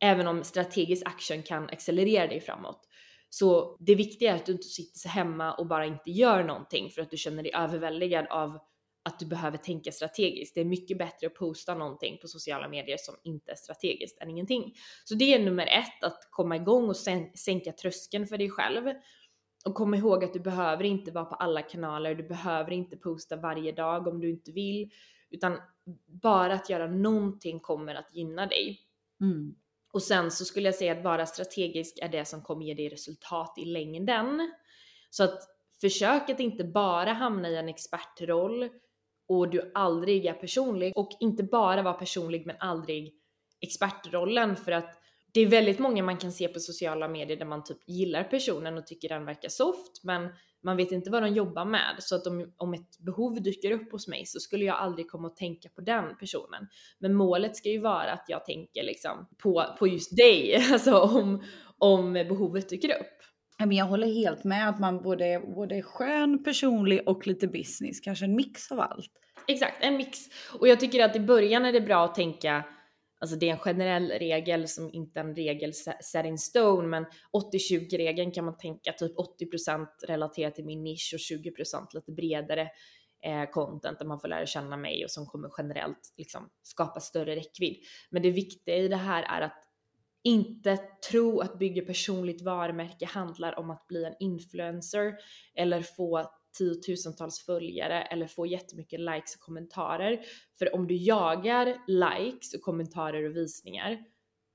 även 0.01 0.27
om 0.27 0.45
strategisk 0.45 1.07
action 1.07 1.43
kan 1.43 1.65
accelerera 1.65 2.27
dig 2.27 2.41
framåt. 2.41 2.87
Så 3.31 3.77
det 3.81 3.95
viktiga 3.95 4.33
är 4.33 4.37
att 4.37 4.47
du 4.47 4.53
inte 4.53 4.67
sitter 4.67 5.09
hemma 5.09 5.55
och 5.55 5.67
bara 5.67 5.87
inte 5.87 6.11
gör 6.11 6.45
någonting 6.45 6.91
för 6.91 7.03
att 7.03 7.11
du 7.11 7.17
känner 7.17 7.43
dig 7.43 7.53
överväldigad 7.55 8.27
av 8.31 8.59
att 9.03 9.19
du 9.19 9.27
behöver 9.27 9.59
tänka 9.59 9.93
strategiskt. 9.93 10.55
Det 10.55 10.61
är 10.61 10.65
mycket 10.65 10.99
bättre 10.99 11.27
att 11.27 11.35
posta 11.35 11.75
någonting 11.75 12.19
på 12.23 12.29
sociala 12.29 12.69
medier 12.69 12.97
som 13.01 13.15
inte 13.23 13.53
är 13.53 13.57
strategiskt 13.57 14.23
än 14.23 14.31
ingenting. 14.31 14.75
Så 15.05 15.15
det 15.15 15.35
är 15.35 15.39
nummer 15.39 15.67
ett, 15.67 16.05
att 16.05 16.29
komma 16.31 16.57
igång 16.57 16.89
och 16.89 16.97
sänka 17.35 17.73
tröskeln 17.73 18.27
för 18.27 18.39
dig 18.39 18.51
själv. 18.51 18.85
Och 19.65 19.75
kom 19.75 19.95
ihåg 19.95 20.25
att 20.25 20.33
du 20.33 20.41
behöver 20.41 20.85
inte 20.85 21.11
vara 21.11 21.25
på 21.25 21.35
alla 21.35 21.63
kanaler, 21.63 22.15
du 22.15 22.23
behöver 22.23 22.71
inte 22.71 22.97
posta 22.97 23.37
varje 23.37 23.73
dag 23.73 24.09
om 24.09 24.21
du 24.21 24.31
inte 24.31 24.53
vill, 24.53 24.91
utan 25.31 25.59
bara 26.07 26.55
att 26.55 26.71
göra 26.71 26.87
någonting 26.87 27.61
kommer 27.61 27.95
att 27.95 28.15
gynna 28.15 28.47
dig. 28.47 28.81
Mm. 29.21 29.55
Och 29.93 30.03
sen 30.03 30.31
så 30.31 30.45
skulle 30.45 30.69
jag 30.69 30.75
säga 30.75 30.93
att 30.93 31.05
vara 31.05 31.27
strategisk 31.27 31.99
är 32.03 32.09
det 32.09 32.25
som 32.25 32.43
kommer 32.43 32.65
ge 32.65 32.75
dig 32.75 32.89
resultat 32.89 33.55
i 33.59 33.65
längden. 33.65 34.53
Så 35.11 35.25
att 35.25 35.49
försök 35.81 36.31
att 36.31 36.41
inte 36.41 36.65
bara 36.65 37.13
hamna 37.13 37.49
i 37.49 37.57
en 37.57 37.69
expertroll 37.69 38.69
och 39.29 39.51
du 39.51 39.73
aldrig 39.75 40.27
är 40.27 40.33
personlig 40.33 40.93
och 40.97 41.11
inte 41.21 41.43
bara 41.43 41.83
vara 41.83 41.95
personlig 41.95 42.47
men 42.47 42.57
aldrig 42.59 43.15
expertrollen 43.61 44.57
för 44.57 44.73
att 44.73 45.00
det 45.33 45.41
är 45.41 45.47
väldigt 45.47 45.79
många 45.79 46.03
man 46.03 46.17
kan 46.17 46.33
se 46.33 46.49
på 46.49 46.61
sociala 46.61 47.09
medier 47.09 47.37
där 47.37 47.47
man 47.47 47.65
typ 47.65 47.79
gillar 47.87 48.25
personen 48.25 48.79
och 48.79 48.87
tycker 48.87 49.09
den 49.09 49.25
verkar 49.25 49.49
soft 49.49 50.05
men 50.05 50.29
man 50.63 50.77
vet 50.77 50.93
inte 50.93 51.11
vad 51.11 51.23
de 51.23 51.29
jobbar 51.29 51.65
med 51.65 51.97
så 51.99 52.17
att 52.17 52.27
om, 52.27 52.53
om 52.57 52.75
ett 52.75 52.99
behov 52.99 53.43
dyker 53.43 53.71
upp 53.71 53.93
hos 53.93 54.09
mig 54.09 54.27
så 54.27 54.41
skulle 54.41 54.65
jag 54.65 54.77
aldrig 54.77 55.11
komma 55.11 55.29
att 55.29 55.37
tänka 55.37 55.69
på 55.69 55.81
den 55.81 56.17
personen. 56.17 56.69
Men 56.99 57.15
målet 57.15 57.57
ska 57.57 57.69
ju 57.69 57.81
vara 57.81 58.13
att 58.13 58.25
jag 58.29 58.45
tänker 58.45 58.83
liksom 58.83 59.29
på, 59.43 59.65
på 59.79 59.87
just 59.87 60.17
dig, 60.17 60.57
alltså 60.73 60.99
om, 60.99 61.43
om 61.79 62.13
behovet 62.13 62.69
dyker 62.69 62.89
upp. 62.89 63.17
Jag 63.73 63.85
håller 63.85 64.07
helt 64.07 64.45
med 64.45 64.69
att 64.69 64.81
man 64.81 65.03
både 65.03 65.27
är 65.27 65.41
både 65.55 65.83
skön, 65.83 66.45
personlig 66.45 67.09
och 67.09 67.27
lite 67.27 67.49
business, 67.49 68.01
kanske 68.01 68.25
en 68.25 68.37
mix 68.37 68.73
av 68.73 68.81
allt. 68.81 69.11
Exakt, 69.49 69.77
en 69.81 69.97
mix. 69.97 70.19
Och 70.59 70.69
jag 70.69 70.81
tycker 70.81 71.05
att 71.05 71.17
i 71.17 71.21
början 71.21 71.65
är 71.65 71.73
det 71.73 71.81
bra 71.81 72.05
att 72.05 72.15
tänka 72.15 72.65
Alltså 73.21 73.37
det 73.37 73.49
är 73.49 73.53
en 73.53 73.59
generell 73.59 74.11
regel 74.11 74.69
som 74.69 74.91
inte 74.93 75.21
är 75.21 75.25
en 75.25 75.35
regel 75.35 75.73
set 76.03 76.27
in 76.27 76.39
stone, 76.39 76.89
men 76.89 77.07
80-20 77.71 77.97
regeln 77.97 78.33
kan 78.33 78.45
man 78.45 78.57
tänka 78.57 78.93
typ 78.93 79.13
80% 79.17 79.87
relaterat 80.09 80.55
till 80.55 80.65
min 80.65 80.83
nisch 80.83 81.11
och 81.15 81.37
20% 81.37 81.87
lite 81.95 82.13
bredare 82.13 82.69
eh, 83.25 83.51
content 83.51 83.99
där 83.99 84.07
man 84.07 84.21
får 84.21 84.29
lära 84.29 84.47
känna 84.47 84.77
mig 84.77 85.05
och 85.05 85.11
som 85.11 85.27
kommer 85.27 85.51
generellt 85.59 86.15
liksom 86.17 86.51
skapa 86.63 87.01
större 87.01 87.37
räckvidd. 87.37 87.77
Men 88.11 88.23
det 88.23 88.31
viktiga 88.31 88.77
i 88.77 88.89
det 88.89 88.97
här 88.97 89.23
är 89.23 89.41
att 89.41 89.67
inte 90.25 90.77
tro 91.11 91.41
att 91.41 91.59
bygga 91.59 91.85
personligt 91.85 92.43
varumärke 92.43 93.07
handlar 93.07 93.59
om 93.59 93.71
att 93.71 93.87
bli 93.87 94.05
en 94.05 94.15
influencer 94.21 95.15
eller 95.55 95.83
få 95.83 96.31
tiotusentals 96.53 97.41
följare 97.47 98.03
eller 98.03 98.27
få 98.27 98.47
jättemycket 98.47 99.01
likes 99.01 99.35
och 99.35 99.41
kommentarer. 99.41 100.21
För 100.59 100.75
om 100.75 100.87
du 100.87 100.97
jagar 100.97 101.77
likes 101.87 102.55
och 102.55 102.61
kommentarer 102.61 103.25
och 103.25 103.37
visningar, 103.37 103.99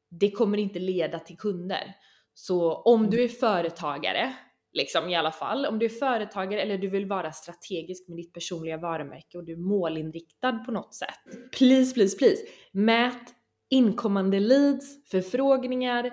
det 0.10 0.32
kommer 0.32 0.58
inte 0.58 0.80
leda 0.80 1.20
till 1.20 1.38
kunder. 1.38 1.96
Så 2.34 2.74
om 2.74 3.10
du 3.10 3.24
är 3.24 3.28
företagare, 3.28 4.36
liksom 4.74 5.10
i 5.10 5.16
alla 5.16 5.32
fall, 5.32 5.66
om 5.66 5.80
du 5.80 5.86
är 5.86 5.90
företagare 5.90 6.62
eller 6.62 6.78
du 6.78 6.90
vill 6.90 7.06
vara 7.06 7.32
strategisk 7.32 8.08
med 8.08 8.18
ditt 8.18 8.34
personliga 8.34 8.78
varumärke 8.78 9.38
och 9.38 9.44
du 9.44 9.54
är 9.54 9.58
målinriktad 9.58 10.52
på 10.52 10.72
något 10.72 10.96
sätt. 10.96 11.20
Please, 11.58 11.94
please, 11.94 12.18
please, 12.18 12.42
mät 12.72 13.34
inkommande 13.70 14.40
leads, 14.40 15.10
förfrågningar, 15.10 16.06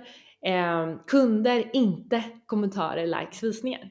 eh, 0.47 0.97
kunder, 1.07 1.71
inte 1.73 2.25
kommentarer, 2.47 3.07
likes, 3.07 3.43
visningar. 3.43 3.91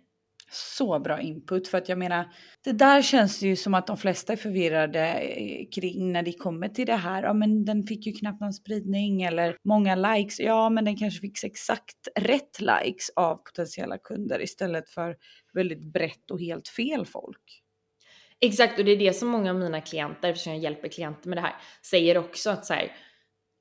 Så 0.53 0.99
bra 0.99 1.21
input 1.21 1.67
för 1.67 1.77
att 1.77 1.89
jag 1.89 1.97
menar, 1.97 2.33
det 2.63 2.71
där 2.71 3.01
känns 3.01 3.41
ju 3.41 3.55
som 3.55 3.73
att 3.73 3.87
de 3.87 3.97
flesta 3.97 4.33
är 4.33 4.37
förvirrade 4.37 5.05
eh, 5.07 5.65
kring 5.75 6.11
när 6.11 6.23
det 6.23 6.33
kommer 6.33 6.69
till 6.69 6.85
det 6.85 6.95
här. 6.95 7.23
Ja, 7.23 7.33
men 7.33 7.65
den 7.65 7.83
fick 7.83 8.05
ju 8.05 8.13
knappt 8.13 8.41
någon 8.41 8.53
spridning 8.53 9.23
eller 9.23 9.57
många 9.63 9.95
likes. 9.95 10.39
Ja, 10.39 10.69
men 10.69 10.85
den 10.85 10.97
kanske 10.97 11.19
fick 11.19 11.43
exakt 11.43 12.07
rätt 12.15 12.59
likes 12.59 13.09
av 13.15 13.35
potentiella 13.35 13.97
kunder 13.97 14.41
istället 14.43 14.89
för 14.89 15.15
väldigt 15.53 15.93
brett 15.93 16.31
och 16.31 16.39
helt 16.39 16.67
fel 16.67 17.05
folk. 17.05 17.61
Exakt, 18.39 18.79
och 18.79 18.85
det 18.85 18.91
är 18.91 18.97
det 18.97 19.13
som 19.13 19.29
många 19.29 19.49
av 19.49 19.59
mina 19.59 19.81
klienter, 19.81 20.29
eftersom 20.29 20.53
jag 20.53 20.61
hjälper 20.61 20.87
klienter 20.87 21.29
med 21.29 21.37
det 21.37 21.41
här, 21.41 21.55
säger 21.85 22.17
också 22.17 22.49
att 22.49 22.65
så 22.65 22.73
här, 22.73 22.91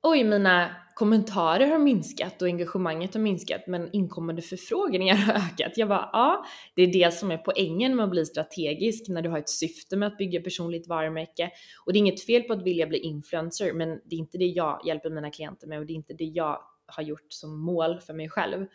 oj 0.03 0.23
mina 0.23 0.75
kommentarer 0.95 1.67
har 1.67 1.79
minskat 1.79 2.41
och 2.41 2.47
engagemanget 2.47 3.13
har 3.13 3.21
minskat 3.21 3.67
men 3.67 3.89
inkommande 3.91 4.41
förfrågningar 4.41 5.15
har 5.15 5.33
ökat. 5.33 5.71
Jag 5.75 5.89
bara 5.89 6.09
ja, 6.13 6.45
det 6.75 6.81
är 6.81 6.93
det 6.93 7.13
som 7.13 7.31
är 7.31 7.37
poängen 7.37 7.95
med 7.95 8.03
att 8.03 8.11
bli 8.11 8.25
strategisk 8.25 9.09
när 9.09 9.21
du 9.21 9.29
har 9.29 9.39
ett 9.39 9.49
syfte 9.49 9.97
med 9.97 10.07
att 10.07 10.17
bygga 10.17 10.41
personligt 10.41 10.87
varumärke. 10.87 11.51
Och 11.85 11.93
det 11.93 11.97
är 11.97 11.99
inget 11.99 12.25
fel 12.25 12.41
på 12.41 12.53
att 12.53 12.63
vilja 12.63 12.87
bli 12.87 12.97
influencer 12.97 13.73
men 13.73 13.89
det 13.89 14.15
är 14.15 14.19
inte 14.19 14.37
det 14.37 14.45
jag 14.45 14.81
hjälper 14.85 15.09
mina 15.09 15.31
klienter 15.31 15.67
med 15.67 15.79
och 15.79 15.85
det 15.85 15.93
är 15.93 15.95
inte 15.95 16.13
det 16.13 16.23
jag 16.23 16.61
har 16.85 17.03
gjort 17.03 17.25
som 17.29 17.59
mål 17.59 17.99
för 17.99 18.13
mig 18.13 18.29
själv. 18.29 18.65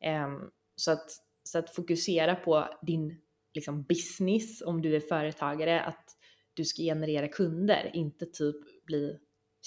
Ehm, 0.00 0.40
så, 0.76 0.92
att, 0.92 1.10
så 1.42 1.58
att 1.58 1.74
fokusera 1.74 2.34
på 2.34 2.68
din 2.82 3.20
liksom, 3.54 3.82
business 3.82 4.62
om 4.62 4.82
du 4.82 4.96
är 4.96 5.00
företagare, 5.00 5.80
att 5.80 6.04
du 6.54 6.64
ska 6.64 6.82
generera 6.82 7.28
kunder, 7.28 7.90
inte 7.94 8.26
typ 8.26 8.84
bli 8.86 9.18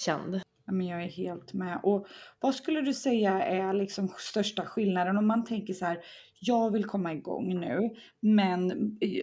känd. 0.04 0.40
Men 0.70 0.86
jag 0.86 1.02
är 1.02 1.08
helt 1.08 1.52
med. 1.52 1.80
Och 1.82 2.06
vad 2.40 2.54
skulle 2.54 2.80
du 2.80 2.94
säga 2.94 3.42
är 3.42 3.72
liksom 3.72 4.08
största 4.18 4.66
skillnaden 4.66 5.16
om 5.16 5.26
man 5.26 5.44
tänker 5.44 5.74
så 5.74 5.84
här, 5.84 5.98
jag 6.40 6.72
vill 6.72 6.84
komma 6.84 7.12
igång 7.12 7.60
nu, 7.60 7.90
men 8.20 8.72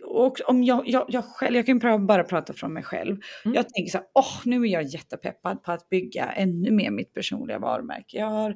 och 0.03 0.37
om 0.45 0.63
jag, 0.63 0.89
jag, 0.89 1.05
jag 1.07 1.25
själv, 1.25 1.55
jag 1.55 1.65
kan 1.65 2.07
bara 2.07 2.23
prata 2.23 2.53
från 2.53 2.73
mig 2.73 2.83
själv. 2.83 3.17
Mm. 3.45 3.55
Jag 3.55 3.69
tänker 3.69 3.91
så 3.91 3.97
här, 3.97 4.07
åh, 4.13 4.41
nu 4.45 4.61
är 4.63 4.67
jag 4.67 4.83
jättepeppad 4.83 5.63
på 5.63 5.71
att 5.71 5.89
bygga 5.89 6.25
ännu 6.25 6.71
mer 6.71 6.91
mitt 6.91 7.13
personliga 7.13 7.59
varumärke. 7.59 8.17
Jag 8.17 8.29
har 8.29 8.49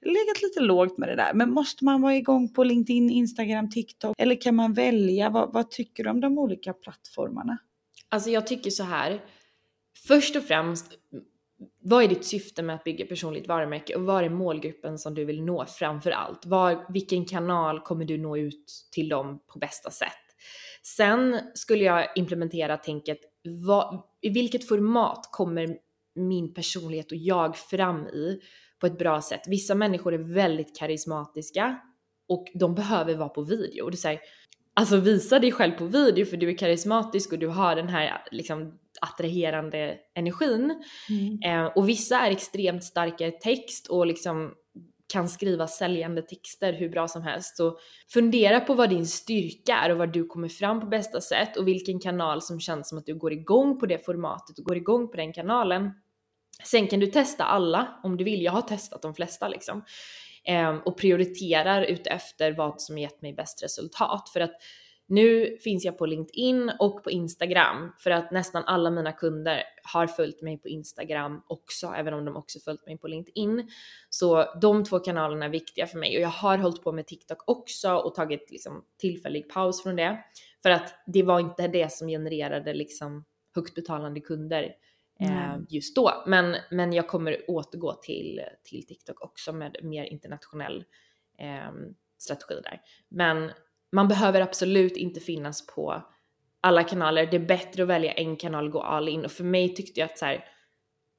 legat 0.00 0.42
lite 0.42 0.60
lågt 0.60 0.98
med 0.98 1.08
det 1.08 1.16
där, 1.16 1.34
men 1.34 1.50
måste 1.50 1.84
man 1.84 2.02
vara 2.02 2.16
igång 2.16 2.52
på 2.52 2.64
LinkedIn, 2.64 3.10
Instagram, 3.10 3.70
TikTok 3.70 4.14
eller 4.18 4.40
kan 4.40 4.54
man 4.54 4.72
välja? 4.72 5.30
Vad, 5.30 5.52
vad 5.52 5.70
tycker 5.70 6.04
du 6.04 6.10
om 6.10 6.20
de 6.20 6.38
olika 6.38 6.72
plattformarna? 6.72 7.58
Alltså 8.08 8.30
jag 8.30 8.46
tycker 8.46 8.70
så 8.70 8.82
här, 8.82 9.20
först 10.06 10.36
och 10.36 10.42
främst 10.42 10.86
vad 11.82 12.04
är 12.04 12.08
ditt 12.08 12.24
syfte 12.24 12.62
med 12.62 12.76
att 12.76 12.84
bygga 12.84 13.06
personligt 13.06 13.48
varumärke 13.48 13.94
och 13.94 14.02
vad 14.02 14.24
är 14.24 14.28
målgruppen 14.28 14.98
som 14.98 15.14
du 15.14 15.24
vill 15.24 15.44
nå 15.44 15.66
framför 15.66 16.10
allt? 16.10 16.46
Var, 16.46 16.92
vilken 16.92 17.24
kanal 17.24 17.80
kommer 17.80 18.04
du 18.04 18.18
nå 18.18 18.36
ut 18.36 18.88
till 18.92 19.08
dem 19.08 19.42
på 19.52 19.58
bästa 19.58 19.90
sätt? 19.90 20.12
Sen 20.82 21.40
skulle 21.54 21.84
jag 21.84 22.06
implementera 22.16 22.76
tänket, 22.76 23.18
vad, 23.66 24.02
i 24.20 24.28
vilket 24.28 24.68
format 24.68 25.28
kommer 25.32 25.76
min 26.14 26.54
personlighet 26.54 27.12
och 27.12 27.18
jag 27.18 27.56
fram 27.56 28.06
i 28.06 28.40
på 28.80 28.86
ett 28.86 28.98
bra 28.98 29.22
sätt? 29.22 29.40
Vissa 29.46 29.74
människor 29.74 30.14
är 30.14 30.34
väldigt 30.34 30.78
karismatiska 30.78 31.78
och 32.28 32.46
de 32.54 32.74
behöver 32.74 33.14
vara 33.14 33.28
på 33.28 33.42
video. 33.42 33.84
Och 33.84 33.90
det 33.90 33.96
säger, 33.96 34.20
alltså 34.76 34.96
visa 34.96 35.38
dig 35.38 35.52
själv 35.52 35.72
på 35.72 35.84
video 35.84 36.26
för 36.26 36.36
du 36.36 36.48
är 36.48 36.58
karismatisk 36.58 37.32
och 37.32 37.38
du 37.38 37.46
har 37.46 37.76
den 37.76 37.88
här 37.88 38.22
liksom 38.30 38.78
attraherande 39.00 39.98
energin. 40.14 40.84
Mm. 41.10 41.66
Eh, 41.66 41.72
och 41.76 41.88
vissa 41.88 42.20
är 42.20 42.30
extremt 42.30 42.84
starka 42.84 43.26
i 43.26 43.32
text 43.32 43.86
och 43.86 44.06
liksom 44.06 44.54
kan 45.12 45.28
skriva 45.28 45.66
säljande 45.66 46.22
texter 46.22 46.72
hur 46.72 46.88
bra 46.88 47.08
som 47.08 47.22
helst. 47.22 47.56
Så 47.56 47.78
fundera 48.12 48.60
på 48.60 48.74
vad 48.74 48.90
din 48.90 49.06
styrka 49.06 49.76
är 49.76 49.90
och 49.90 49.98
var 49.98 50.06
du 50.06 50.26
kommer 50.26 50.48
fram 50.48 50.80
på 50.80 50.86
bästa 50.86 51.20
sätt 51.20 51.56
och 51.56 51.68
vilken 51.68 52.00
kanal 52.00 52.42
som 52.42 52.60
känns 52.60 52.88
som 52.88 52.98
att 52.98 53.06
du 53.06 53.14
går 53.18 53.32
igång 53.32 53.78
på 53.78 53.86
det 53.86 54.04
formatet 54.04 54.58
och 54.58 54.64
går 54.64 54.76
igång 54.76 55.08
på 55.10 55.16
den 55.16 55.32
kanalen. 55.32 55.90
Sen 56.64 56.86
kan 56.86 57.00
du 57.00 57.06
testa 57.06 57.44
alla 57.44 58.00
om 58.02 58.16
du 58.16 58.24
vill. 58.24 58.42
Jag 58.42 58.52
har 58.52 58.62
testat 58.62 59.02
de 59.02 59.14
flesta 59.14 59.48
liksom. 59.48 59.82
Eh, 60.48 60.76
och 60.76 60.98
prioriterar 60.98 61.82
utefter 61.82 62.52
vad 62.52 62.80
som 62.80 62.98
gett 62.98 63.22
mig 63.22 63.32
bäst 63.32 63.62
resultat. 63.62 64.28
För 64.32 64.40
att 64.40 64.52
nu 65.08 65.56
finns 65.60 65.84
jag 65.84 65.98
på 65.98 66.06
LinkedIn 66.06 66.72
och 66.78 67.04
på 67.04 67.10
Instagram 67.10 67.92
för 67.98 68.10
att 68.10 68.30
nästan 68.30 68.64
alla 68.64 68.90
mina 68.90 69.12
kunder 69.12 69.62
har 69.82 70.06
följt 70.06 70.42
mig 70.42 70.58
på 70.58 70.68
Instagram 70.68 71.42
också, 71.46 71.86
även 71.96 72.14
om 72.14 72.24
de 72.24 72.36
också 72.36 72.60
följt 72.60 72.86
mig 72.86 72.98
på 72.98 73.08
LinkedIn. 73.08 73.68
Så 74.10 74.58
de 74.60 74.84
två 74.84 74.98
kanalerna 74.98 75.44
är 75.44 75.50
viktiga 75.50 75.86
för 75.86 75.98
mig 75.98 76.16
och 76.16 76.22
jag 76.22 76.28
har 76.28 76.58
hållit 76.58 76.82
på 76.82 76.92
med 76.92 77.06
TikTok 77.06 77.38
också 77.46 77.94
och 77.94 78.14
tagit 78.14 78.50
liksom 78.50 78.84
tillfällig 79.00 79.48
paus 79.48 79.82
från 79.82 79.96
det 79.96 80.24
för 80.62 80.70
att 80.70 80.94
det 81.06 81.22
var 81.22 81.40
inte 81.40 81.68
det 81.68 81.92
som 81.92 82.08
genererade 82.08 82.74
liksom 82.74 83.24
högt 83.54 83.74
betalande 83.74 84.20
kunder 84.20 84.72
eh, 85.20 85.56
just 85.68 85.96
då. 85.96 86.24
Men, 86.26 86.56
men 86.70 86.92
jag 86.92 87.08
kommer 87.08 87.50
återgå 87.50 87.92
till, 87.92 88.40
till 88.64 88.86
TikTok 88.86 89.24
också 89.24 89.52
med 89.52 89.76
mer 89.82 90.04
internationell 90.04 90.84
eh, 91.38 91.72
strategi 92.18 92.60
där. 92.62 92.80
Men 93.08 93.50
man 93.92 94.08
behöver 94.08 94.40
absolut 94.40 94.96
inte 94.96 95.20
finnas 95.20 95.66
på 95.66 96.02
alla 96.60 96.84
kanaler. 96.84 97.26
Det 97.26 97.36
är 97.36 97.46
bättre 97.46 97.82
att 97.82 97.88
välja 97.88 98.12
en 98.12 98.36
kanal 98.36 98.66
och 98.66 98.72
gå 98.72 98.82
all 98.82 99.08
in 99.08 99.24
och 99.24 99.32
för 99.32 99.44
mig 99.44 99.74
tyckte 99.74 100.00
jag 100.00 100.10
att 100.10 100.18
så 100.18 100.24
här, 100.24 100.44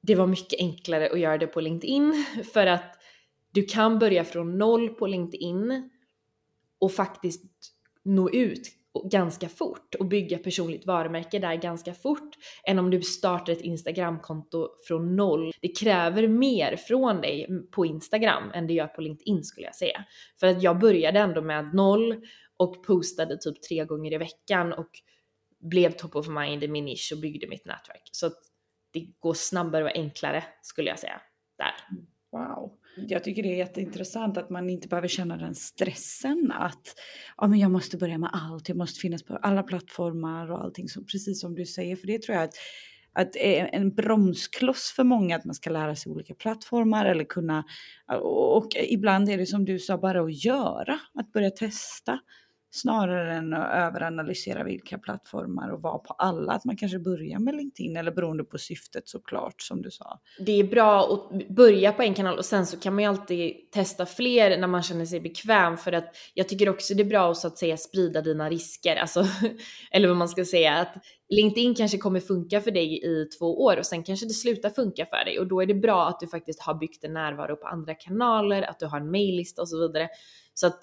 det 0.02 0.14
var 0.14 0.26
mycket 0.26 0.60
enklare 0.60 1.10
att 1.10 1.20
göra 1.20 1.38
det 1.38 1.46
på 1.46 1.60
LinkedIn 1.60 2.24
för 2.52 2.66
att 2.66 2.98
du 3.50 3.64
kan 3.64 3.98
börja 3.98 4.24
från 4.24 4.58
noll 4.58 4.88
på 4.88 5.06
LinkedIn 5.06 5.90
och 6.78 6.92
faktiskt 6.92 7.44
nå 8.02 8.30
ut 8.30 8.77
ganska 9.04 9.48
fort 9.48 9.94
och 9.94 10.06
bygga 10.06 10.38
personligt 10.38 10.86
varumärke 10.86 11.38
där 11.38 11.54
ganska 11.54 11.94
fort 11.94 12.36
än 12.64 12.78
om 12.78 12.90
du 12.90 13.02
startar 13.02 13.52
ett 13.52 13.60
Instagramkonto 13.60 14.68
från 14.88 15.16
noll. 15.16 15.52
Det 15.60 15.68
kräver 15.68 16.28
mer 16.28 16.76
från 16.76 17.20
dig 17.20 17.48
på 17.70 17.86
Instagram 17.86 18.50
än 18.54 18.66
det 18.66 18.72
gör 18.72 18.86
på 18.86 19.00
LinkedIn 19.00 19.44
skulle 19.44 19.66
jag 19.66 19.74
säga. 19.74 20.04
För 20.40 20.46
att 20.46 20.62
jag 20.62 20.78
började 20.78 21.18
ändå 21.18 21.42
med 21.42 21.74
noll 21.74 22.26
och 22.56 22.84
postade 22.84 23.36
typ 23.36 23.62
tre 23.62 23.84
gånger 23.84 24.12
i 24.12 24.18
veckan 24.18 24.72
och 24.72 24.90
blev 25.60 25.90
top 25.90 26.16
of 26.16 26.28
mind 26.28 26.64
i 26.64 26.68
min 26.68 26.84
nisch 26.84 27.12
och 27.14 27.20
byggde 27.20 27.46
mitt 27.48 27.66
nätverk. 27.66 28.08
Så 28.12 28.26
att 28.26 28.38
det 28.92 29.06
går 29.18 29.34
snabbare 29.34 29.84
och 29.84 29.96
enklare 29.96 30.44
skulle 30.62 30.88
jag 30.88 30.98
säga 30.98 31.20
där. 31.58 31.74
Wow. 32.32 32.77
Jag 33.06 33.24
tycker 33.24 33.42
det 33.42 33.48
är 33.48 33.56
jätteintressant 33.56 34.36
att 34.36 34.50
man 34.50 34.70
inte 34.70 34.88
behöver 34.88 35.08
känna 35.08 35.36
den 35.36 35.54
stressen 35.54 36.52
att 36.54 36.94
ja, 37.36 37.46
men 37.48 37.58
jag 37.58 37.70
måste 37.70 37.96
börja 37.96 38.18
med 38.18 38.30
allt, 38.32 38.68
jag 38.68 38.78
måste 38.78 39.00
finnas 39.00 39.22
på 39.22 39.36
alla 39.36 39.62
plattformar 39.62 40.50
och 40.50 40.64
allting, 40.64 40.88
så, 40.88 41.04
precis 41.04 41.40
som 41.40 41.54
du 41.54 41.66
säger. 41.66 41.96
För 41.96 42.06
det 42.06 42.22
tror 42.22 42.36
jag 42.36 42.44
att, 42.44 42.54
att 43.12 43.36
är 43.36 43.70
en 43.72 43.94
bromskloss 43.94 44.92
för 44.96 45.04
många 45.04 45.36
att 45.36 45.44
man 45.44 45.54
ska 45.54 45.70
lära 45.70 45.96
sig 45.96 46.12
olika 46.12 46.34
plattformar 46.34 47.06
eller 47.06 47.24
kunna, 47.24 47.64
och 48.22 48.68
ibland 48.88 49.28
är 49.28 49.38
det 49.38 49.46
som 49.46 49.64
du 49.64 49.78
sa, 49.78 49.98
bara 49.98 50.20
att 50.20 50.44
göra, 50.44 50.98
att 51.14 51.32
börja 51.32 51.50
testa 51.50 52.18
snarare 52.70 53.34
än 53.34 53.54
att 53.54 53.74
överanalysera 53.74 54.64
vilka 54.64 54.98
plattformar 54.98 55.68
och 55.70 55.82
vara 55.82 55.98
på 55.98 56.12
alla. 56.12 56.52
Att 56.52 56.64
man 56.64 56.76
kanske 56.76 56.98
börjar 56.98 57.38
med 57.38 57.54
LinkedIn 57.54 57.96
eller 57.96 58.12
beroende 58.12 58.44
på 58.44 58.58
syftet 58.58 59.08
såklart 59.08 59.62
som 59.62 59.82
du 59.82 59.90
sa. 59.90 60.20
Det 60.46 60.52
är 60.52 60.64
bra 60.64 61.12
att 61.12 61.48
börja 61.48 61.92
på 61.92 62.02
en 62.02 62.14
kanal 62.14 62.38
och 62.38 62.44
sen 62.44 62.66
så 62.66 62.80
kan 62.80 62.94
man 62.94 63.04
ju 63.04 63.10
alltid 63.10 63.70
testa 63.70 64.06
fler 64.06 64.58
när 64.58 64.66
man 64.66 64.82
känner 64.82 65.04
sig 65.04 65.20
bekväm 65.20 65.76
för 65.76 65.92
att 65.92 66.16
jag 66.34 66.48
tycker 66.48 66.68
också 66.68 66.94
det 66.94 67.02
är 67.02 67.04
bra 67.04 67.30
att 67.30 67.36
så 67.36 67.46
att 67.46 67.58
säga 67.58 67.76
sprida 67.76 68.20
dina 68.20 68.50
risker, 68.50 68.96
alltså 68.96 69.24
eller 69.90 70.08
vad 70.08 70.16
man 70.16 70.28
ska 70.28 70.44
säga 70.44 70.76
att 70.76 70.94
LinkedIn 71.28 71.74
kanske 71.74 71.98
kommer 71.98 72.20
funka 72.20 72.60
för 72.60 72.70
dig 72.70 73.04
i 73.04 73.28
två 73.38 73.62
år 73.64 73.76
och 73.76 73.86
sen 73.86 74.02
kanske 74.02 74.26
det 74.26 74.32
slutar 74.32 74.70
funka 74.70 75.06
för 75.06 75.24
dig 75.24 75.38
och 75.38 75.46
då 75.46 75.62
är 75.62 75.66
det 75.66 75.74
bra 75.74 76.08
att 76.08 76.20
du 76.20 76.26
faktiskt 76.26 76.62
har 76.62 76.74
byggt 76.74 77.04
en 77.04 77.12
närvaro 77.12 77.56
på 77.56 77.66
andra 77.66 77.94
kanaler, 77.94 78.62
att 78.62 78.78
du 78.78 78.86
har 78.86 79.00
en 79.00 79.10
maillista 79.10 79.62
och 79.62 79.68
så 79.68 79.80
vidare. 79.80 80.08
Så 80.54 80.66
att 80.66 80.80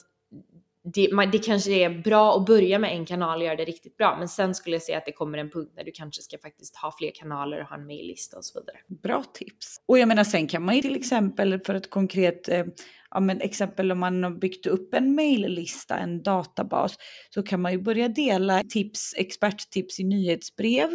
det, 0.93 1.10
man, 1.12 1.32
det 1.32 1.39
kanske 1.39 1.71
är 1.71 1.89
bra 1.89 2.38
att 2.38 2.45
börja 2.45 2.80
med 2.80 2.91
en 2.91 3.06
kanal 3.06 3.39
och 3.39 3.45
göra 3.45 3.56
det 3.56 3.65
riktigt 3.65 3.98
bra, 3.98 4.15
men 4.19 4.28
sen 4.28 4.56
skulle 4.56 4.76
jag 4.76 4.84
säga 4.84 4.98
att 4.98 5.06
det 5.06 5.12
kommer 5.12 5.38
en 5.38 5.50
punkt 5.50 5.74
när 5.76 5.84
du 5.84 5.91
kanske 5.91 6.21
ska 6.21 6.38
faktiskt 6.38 6.76
ha 6.76 6.95
fler 6.98 7.12
kanaler 7.15 7.62
och 7.62 7.67
ha 7.67 7.76
en 7.76 7.86
maillista 7.86 8.38
och 8.38 8.45
så 8.45 8.60
vidare. 8.60 8.78
Bra 8.88 9.24
tips. 9.34 9.82
Och 9.86 10.00
jag 10.00 10.08
menar 10.08 10.24
sen 10.24 10.48
kan 10.48 10.65
man 10.65 10.76
ju 10.76 10.82
till 10.82 10.95
exempel 10.95 11.60
för 11.60 11.74
ett 11.74 11.89
konkret 11.89 12.50
eh, 12.50 12.65
ja, 13.15 13.19
men 13.19 13.41
exempel 13.41 13.91
om 13.91 13.99
man 13.99 14.23
har 14.23 14.32
byggt 14.32 14.65
upp 14.67 14.93
en 14.93 15.15
maillista, 15.15 15.97
en 15.97 16.23
databas, 16.23 16.95
så 17.30 17.43
kan 17.43 17.62
man 17.62 17.71
ju 17.71 17.82
börja 17.82 18.08
dela 18.08 18.63
tips, 18.69 19.13
experttips 19.17 19.99
i 19.99 20.04
nyhetsbrev. 20.04 20.89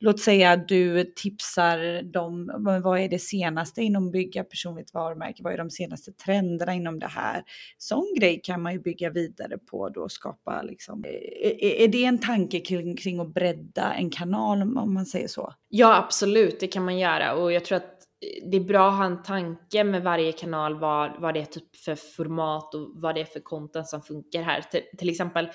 Låt 0.00 0.20
säga 0.20 0.52
att 0.52 0.68
du 0.68 1.12
tipsar 1.16 2.02
dem, 2.02 2.50
vad 2.84 3.00
är 3.00 3.08
det 3.08 3.18
senaste 3.18 3.82
inom 3.82 4.10
bygga 4.10 4.44
personligt 4.44 4.94
varumärke, 4.94 5.42
vad 5.42 5.52
är 5.52 5.58
de 5.58 5.70
senaste 5.70 6.12
trenderna 6.12 6.74
inom 6.74 6.98
det 6.98 7.08
här? 7.08 7.42
Sån 7.78 8.14
grej 8.18 8.40
kan 8.44 8.62
man 8.62 8.72
ju 8.72 8.80
bygga 8.80 9.10
vidare 9.10 9.58
på 9.58 9.88
då 9.88 10.00
och 10.00 10.12
skapa 10.12 10.62
liksom. 10.62 11.04
Är, 11.04 11.64
är 11.64 11.88
det 11.88 12.04
en 12.04 12.18
tanke 12.18 12.60
kring, 12.60 12.96
kring 12.96 13.20
att 13.20 13.34
bredda 13.34 13.94
en 13.94 14.10
kanal 14.10 14.62
om 14.62 14.94
man 14.94 15.06
säger 15.06 15.28
så? 15.28 15.54
Ja, 15.68 15.96
absolut, 15.96 16.60
det 16.60 16.66
kan 16.66 16.84
man 16.84 16.98
göra 16.98 17.34
och 17.34 17.52
jag 17.52 17.64
tror 17.64 17.76
att 17.76 17.99
det 18.44 18.56
är 18.56 18.60
bra 18.60 18.88
att 18.88 18.98
ha 18.98 19.04
en 19.04 19.22
tanke 19.22 19.84
med 19.84 20.02
varje 20.02 20.32
kanal 20.32 20.78
vad, 20.78 21.20
vad 21.20 21.34
det 21.34 21.40
är 21.40 21.44
typ 21.44 21.76
för 21.76 21.94
format 21.94 22.74
och 22.74 22.90
vad 22.94 23.14
det 23.14 23.20
är 23.20 23.24
för 23.24 23.40
content 23.40 23.88
som 23.88 24.02
funkar 24.02 24.42
här. 24.42 24.60
Till, 24.60 24.82
till 24.98 25.08
exempel 25.08 25.48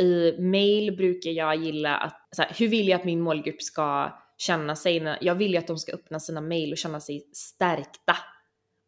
i 0.00 0.32
mail 0.38 0.96
brukar 0.96 1.30
jag 1.30 1.56
gilla 1.56 1.96
att, 1.96 2.28
så 2.36 2.42
här, 2.42 2.54
hur 2.58 2.68
vill 2.68 2.88
jag 2.88 2.98
att 2.98 3.04
min 3.04 3.20
målgrupp 3.20 3.62
ska 3.62 4.18
känna 4.38 4.76
sig? 4.76 5.00
När, 5.00 5.18
jag 5.20 5.34
vill 5.34 5.52
ju 5.52 5.58
att 5.58 5.66
de 5.66 5.78
ska 5.78 5.92
öppna 5.92 6.20
sina 6.20 6.40
mail 6.40 6.72
och 6.72 6.78
känna 6.78 7.00
sig 7.00 7.30
stärkta 7.32 8.16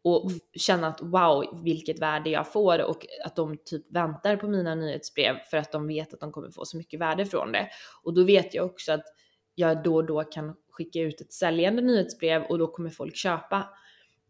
och 0.03 0.31
känna 0.57 0.87
att 0.87 1.01
wow, 1.01 1.61
vilket 1.63 2.01
värde 2.01 2.29
jag 2.29 2.51
får 2.51 2.83
och 2.83 3.05
att 3.25 3.35
de 3.35 3.57
typ 3.65 3.95
väntar 3.95 4.37
på 4.37 4.47
mina 4.47 4.75
nyhetsbrev 4.75 5.35
för 5.49 5.57
att 5.57 5.71
de 5.71 5.87
vet 5.87 6.13
att 6.13 6.19
de 6.19 6.31
kommer 6.31 6.49
få 6.49 6.65
så 6.65 6.77
mycket 6.77 6.99
värde 6.99 7.25
från 7.25 7.51
det. 7.51 7.67
Och 8.03 8.13
då 8.13 8.23
vet 8.23 8.53
jag 8.53 8.65
också 8.65 8.91
att 8.91 9.05
jag 9.55 9.83
då 9.83 9.95
och 9.95 10.05
då 10.05 10.23
kan 10.23 10.55
skicka 10.75 10.99
ut 10.99 11.21
ett 11.21 11.33
säljande 11.33 11.81
nyhetsbrev 11.81 12.43
och 12.43 12.59
då 12.59 12.67
kommer 12.67 12.89
folk 12.89 13.15
köpa. 13.15 13.69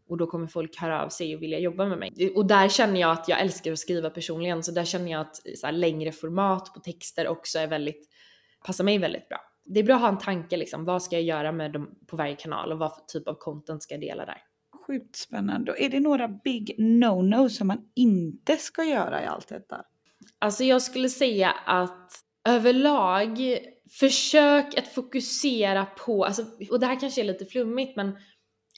och 0.07 0.17
då 0.17 0.27
kommer 0.27 0.47
folk 0.47 0.77
höra 0.77 1.03
av 1.03 1.09
sig 1.09 1.35
och 1.35 1.41
vilja 1.41 1.59
jobba 1.59 1.85
med 1.85 1.97
mig. 1.97 2.31
Och 2.35 2.45
där 2.45 2.69
känner 2.69 3.01
jag 3.01 3.11
att 3.11 3.27
jag 3.27 3.41
älskar 3.41 3.71
att 3.71 3.79
skriva 3.79 4.09
personligen 4.09 4.63
så 4.63 4.71
där 4.71 4.85
känner 4.85 5.11
jag 5.11 5.21
att 5.21 5.35
så 5.35 5.65
här, 5.65 5.73
längre 5.73 6.11
format 6.11 6.73
på 6.73 6.79
texter 6.79 7.27
också 7.27 7.59
är 7.59 7.67
väldigt, 7.67 8.09
passar 8.65 8.83
mig 8.83 8.97
väldigt 8.97 9.29
bra. 9.29 9.37
Det 9.65 9.79
är 9.79 9.83
bra 9.83 9.95
att 9.95 10.01
ha 10.01 10.09
en 10.09 10.17
tanke 10.17 10.57
liksom, 10.57 10.85
vad 10.85 11.03
ska 11.03 11.15
jag 11.15 11.23
göra 11.23 11.51
med 11.51 11.71
dem 11.71 11.89
på 12.07 12.15
varje 12.17 12.35
kanal 12.35 12.71
och 12.71 12.79
vad 12.79 12.95
för 12.95 13.01
typ 13.01 13.27
av 13.27 13.33
content 13.33 13.83
ska 13.83 13.93
jag 13.93 14.01
dela 14.01 14.25
där. 14.25 14.41
Sjukt 14.87 15.15
spännande. 15.15 15.75
Är 15.77 15.89
det 15.89 15.99
några 15.99 16.27
big 16.27 16.75
no-no 16.77 17.49
som 17.49 17.67
man 17.67 17.89
inte 17.95 18.57
ska 18.57 18.83
göra 18.83 19.23
i 19.23 19.25
allt 19.25 19.47
detta? 19.47 19.85
Alltså 20.39 20.63
jag 20.63 20.81
skulle 20.81 21.09
säga 21.09 21.51
att 21.65 22.11
överlag, 22.47 23.39
försök 23.89 24.77
att 24.77 24.87
fokusera 24.87 25.85
på, 25.85 26.25
alltså, 26.25 26.45
och 26.71 26.79
det 26.79 26.85
här 26.85 26.99
kanske 26.99 27.21
är 27.21 27.25
lite 27.25 27.45
flummigt 27.45 27.95
men 27.95 28.17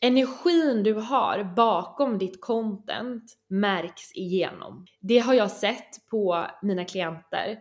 energin 0.01 0.83
du 0.83 0.93
har 0.93 1.53
bakom 1.55 2.17
ditt 2.17 2.41
content 2.41 3.37
märks 3.47 4.11
igenom. 4.15 4.85
Det 4.99 5.19
har 5.19 5.33
jag 5.33 5.51
sett 5.51 6.07
på 6.09 6.45
mina 6.61 6.85
klienter 6.85 7.59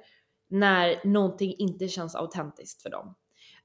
när 0.51 1.07
någonting 1.07 1.55
inte 1.59 1.89
känns 1.89 2.15
autentiskt 2.15 2.83
för 2.83 2.91
dem. 2.91 3.15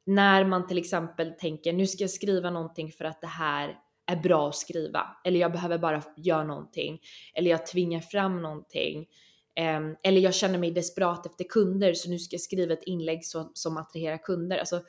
När 0.06 0.46
man 0.46 0.68
till 0.68 0.78
exempel 0.78 1.32
tänker 1.32 1.74
nu 1.74 1.88
ska 1.88 2.04
jag 2.04 2.12
skriva 2.12 2.50
någonting 2.50 2.92
för 2.92 3.06
att 3.06 3.22
det 3.22 3.28
här 3.28 3.80
är 4.06 4.16
bra 4.16 4.50
att 4.50 4.56
skriva 4.56 5.18
eller 5.26 5.40
jag 5.40 5.52
behöver 5.52 5.78
bara 5.78 6.04
göra 6.18 6.44
någonting 6.44 7.00
eller 7.34 7.52
jag 7.52 7.66
tvingar 7.66 8.00
fram 8.00 8.42
någonting 8.42 9.08
eller 10.04 10.22
jag 10.22 10.34
känner 10.34 10.60
mig 10.60 10.72
desperat 10.72 11.26
efter 11.26 11.44
kunder 11.44 11.94
så 11.94 12.10
nu 12.10 12.20
ska 12.20 12.34
jag 12.34 12.42
skriva 12.42 12.74
ett 12.74 12.84
inlägg 12.84 13.26
som, 13.26 13.52
som 13.54 13.78
attraherar 13.78 14.18
kunder. 14.18 14.58
Alltså, 14.58 14.82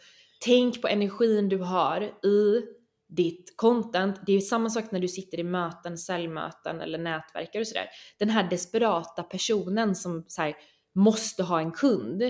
tänk 0.44 0.82
på 0.82 0.88
energin 0.88 1.48
du 1.48 1.58
har 1.58 2.00
i 2.26 2.62
ditt 3.08 3.54
content. 3.56 4.20
Det 4.26 4.32
är 4.32 4.40
samma 4.40 4.70
sak 4.70 4.84
när 4.90 5.00
du 5.00 5.08
sitter 5.08 5.40
i 5.40 5.44
möten, 5.44 5.98
säljmöten 5.98 6.80
eller 6.80 6.98
nätverkar 6.98 7.60
och 7.60 7.66
sådär. 7.66 7.88
Den 8.18 8.30
här 8.30 8.50
desperata 8.50 9.22
personen 9.22 9.94
som 9.94 10.24
så 10.28 10.42
här, 10.42 10.54
måste 10.94 11.42
ha 11.42 11.60
en 11.60 11.72
kund. 11.72 12.22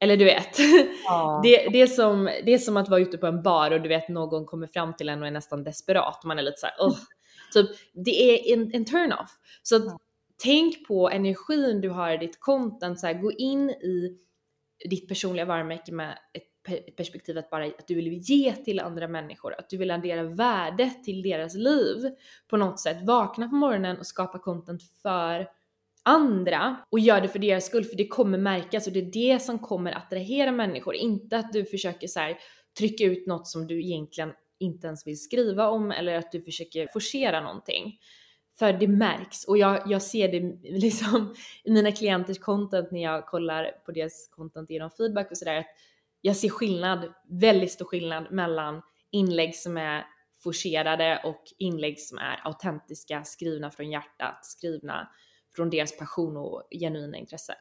Eller 0.00 0.16
du 0.16 0.24
vet, 0.24 0.58
ja. 1.04 1.40
det, 1.44 1.68
det, 1.72 1.80
är 1.80 1.86
som, 1.86 2.24
det 2.24 2.54
är 2.54 2.58
som 2.58 2.76
att 2.76 2.88
vara 2.88 3.00
ute 3.00 3.18
på 3.18 3.26
en 3.26 3.42
bar 3.42 3.70
och 3.70 3.80
du 3.80 3.88
vet 3.88 4.08
någon 4.08 4.46
kommer 4.46 4.66
fram 4.66 4.96
till 4.96 5.08
en 5.08 5.22
och 5.22 5.26
är 5.26 5.30
nästan 5.30 5.64
desperat. 5.64 6.24
Man 6.24 6.38
är 6.38 6.42
lite 6.42 6.60
såhär, 6.60 6.76
oh. 6.78 6.98
Typ, 7.52 7.70
det 7.92 8.10
är 8.10 8.52
en, 8.54 8.74
en 8.74 8.84
turn-off. 8.84 9.30
Så 9.62 9.76
att, 9.76 10.00
tänk 10.42 10.86
på 10.86 11.10
energin 11.10 11.80
du 11.80 11.88
har 11.88 12.12
i 12.12 12.16
ditt 12.16 12.40
content, 12.40 13.00
så 13.00 13.06
här, 13.06 13.14
gå 13.14 13.32
in 13.32 13.70
i 13.70 14.18
ditt 14.88 15.08
personliga 15.08 15.44
varumärke 15.44 15.92
med 15.92 16.18
ett 16.32 16.96
perspektiv 16.96 17.38
att 17.38 17.50
bara 17.50 17.64
att 17.64 17.88
du 17.88 17.94
vill 17.94 18.18
ge 18.22 18.52
till 18.52 18.80
andra 18.80 19.08
människor, 19.08 19.54
att 19.58 19.70
du 19.70 19.76
vill 19.76 19.90
addera 19.90 20.22
värde 20.22 20.90
till 21.04 21.22
deras 21.22 21.54
liv 21.54 22.10
på 22.48 22.56
något 22.56 22.80
sätt. 22.80 22.96
Vakna 23.06 23.48
på 23.48 23.54
morgonen 23.54 23.98
och 23.98 24.06
skapa 24.06 24.38
content 24.38 24.82
för 25.02 25.48
andra 26.02 26.76
och 26.90 27.00
gör 27.00 27.20
det 27.20 27.28
för 27.28 27.38
deras 27.38 27.66
skull 27.66 27.84
för 27.84 27.96
det 27.96 28.08
kommer 28.08 28.38
märkas 28.38 28.86
och 28.86 28.92
det 28.92 29.00
är 29.00 29.12
det 29.12 29.42
som 29.42 29.58
kommer 29.58 29.92
attrahera 29.92 30.52
människor. 30.52 30.94
Inte 30.94 31.38
att 31.38 31.52
du 31.52 31.64
försöker 31.64 32.06
så 32.06 32.20
här, 32.20 32.38
trycka 32.78 33.04
ut 33.04 33.26
något 33.26 33.46
som 33.46 33.66
du 33.66 33.84
egentligen 33.84 34.32
inte 34.58 34.86
ens 34.86 35.06
vill 35.06 35.20
skriva 35.20 35.68
om 35.68 35.90
eller 35.90 36.14
att 36.14 36.32
du 36.32 36.42
försöker 36.42 36.88
forcera 36.92 37.40
någonting. 37.40 37.98
För 38.58 38.72
det 38.72 38.88
märks 38.88 39.44
och 39.44 39.58
jag, 39.58 39.82
jag 39.86 40.02
ser 40.02 40.28
det 40.28 40.40
liksom 40.78 41.34
i 41.64 41.70
mina 41.70 41.92
klienters 41.92 42.38
content 42.38 42.90
när 42.90 43.02
jag 43.02 43.26
kollar 43.26 43.70
på 43.86 43.92
deras 43.92 44.28
content 44.28 44.70
genom 44.70 44.90
feedback 44.90 45.30
och 45.30 45.38
sådär. 45.38 45.64
Jag 46.20 46.36
ser 46.36 46.48
skillnad, 46.48 47.12
väldigt 47.28 47.72
stor 47.72 47.86
skillnad 47.86 48.32
mellan 48.32 48.82
inlägg 49.10 49.56
som 49.56 49.76
är 49.76 50.06
forcerade 50.42 51.20
och 51.24 51.42
inlägg 51.58 52.00
som 52.00 52.18
är 52.18 52.40
autentiska, 52.44 53.24
skrivna 53.24 53.70
från 53.70 53.90
hjärtat, 53.90 54.44
skrivna 54.44 55.08
från 55.56 55.70
deras 55.70 55.98
passion 55.98 56.36
och 56.36 56.68
genuina 56.70 57.16
intresse. 57.16 57.54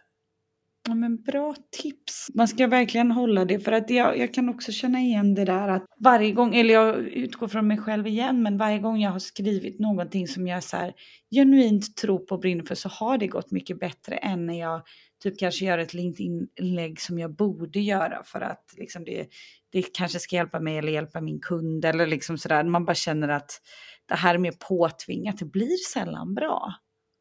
Ja, 0.88 0.96
men 0.96 1.22
bra 1.22 1.56
tips. 1.72 2.30
Man 2.34 2.48
ska 2.48 2.68
verkligen 2.68 3.12
hålla 3.12 3.46
det 3.46 3.60
för 3.60 3.72
att 3.72 3.90
jag, 3.90 4.18
jag 4.18 4.34
kan 4.34 4.50
också 4.50 4.72
känna 4.72 5.00
igen 5.00 5.36
det 5.36 5.46
där 5.46 5.68
att 5.68 5.86
varje 6.00 6.32
gång, 6.32 6.56
eller 6.56 6.74
jag 6.74 6.98
utgår 6.98 7.48
från 7.48 7.68
mig 7.68 7.78
själv 7.78 8.08
igen, 8.08 8.44
men 8.44 8.58
varje 8.58 8.80
gång 8.80 9.02
jag 9.02 9.12
har 9.12 9.20
skrivit 9.20 9.80
någonting 9.80 10.28
som 10.28 10.48
jag 10.48 10.64
så 10.64 10.78
här, 10.78 10.94
genuint 11.36 11.98
tror 11.98 12.20
på 12.20 12.36
och 12.36 12.42
brinner 12.42 12.64
för 12.64 12.76
så 12.76 12.90
har 12.90 13.18
det 13.18 13.28
gått 13.28 13.52
mycket 13.52 13.80
bättre 13.80 14.16
än 14.16 14.46
när 14.46 14.60
jag 14.60 14.82
typ 15.24 15.40
kanske 15.40 15.66
gör 15.66 15.78
ett 15.78 15.94
LinkedIn-inlägg 15.94 17.02
som 17.02 17.20
jag 17.20 17.36
borde 17.36 17.80
göra 17.80 18.24
för 18.24 18.42
att 18.42 18.74
liksom 18.78 19.06
det, 19.06 19.28
det 19.72 19.82
kanske 19.94 20.20
ska 20.20 20.36
hjälpa 20.36 20.60
mig 20.60 20.78
eller 20.78 20.92
hjälpa 20.92 21.22
min 21.22 21.40
kund 21.40 21.86
eller 21.86 22.08
liksom 22.08 22.38
sådär. 22.38 22.64
Man 22.64 22.86
bara 22.86 22.96
känner 22.96 23.30
att 23.30 23.62
det 24.08 24.16
här 24.16 24.36
är 24.36 24.40
mer 24.40 24.54
påtvingat, 24.70 25.38
det 25.38 25.46
blir 25.46 25.78
sällan 25.94 26.34
bra. 26.34 26.74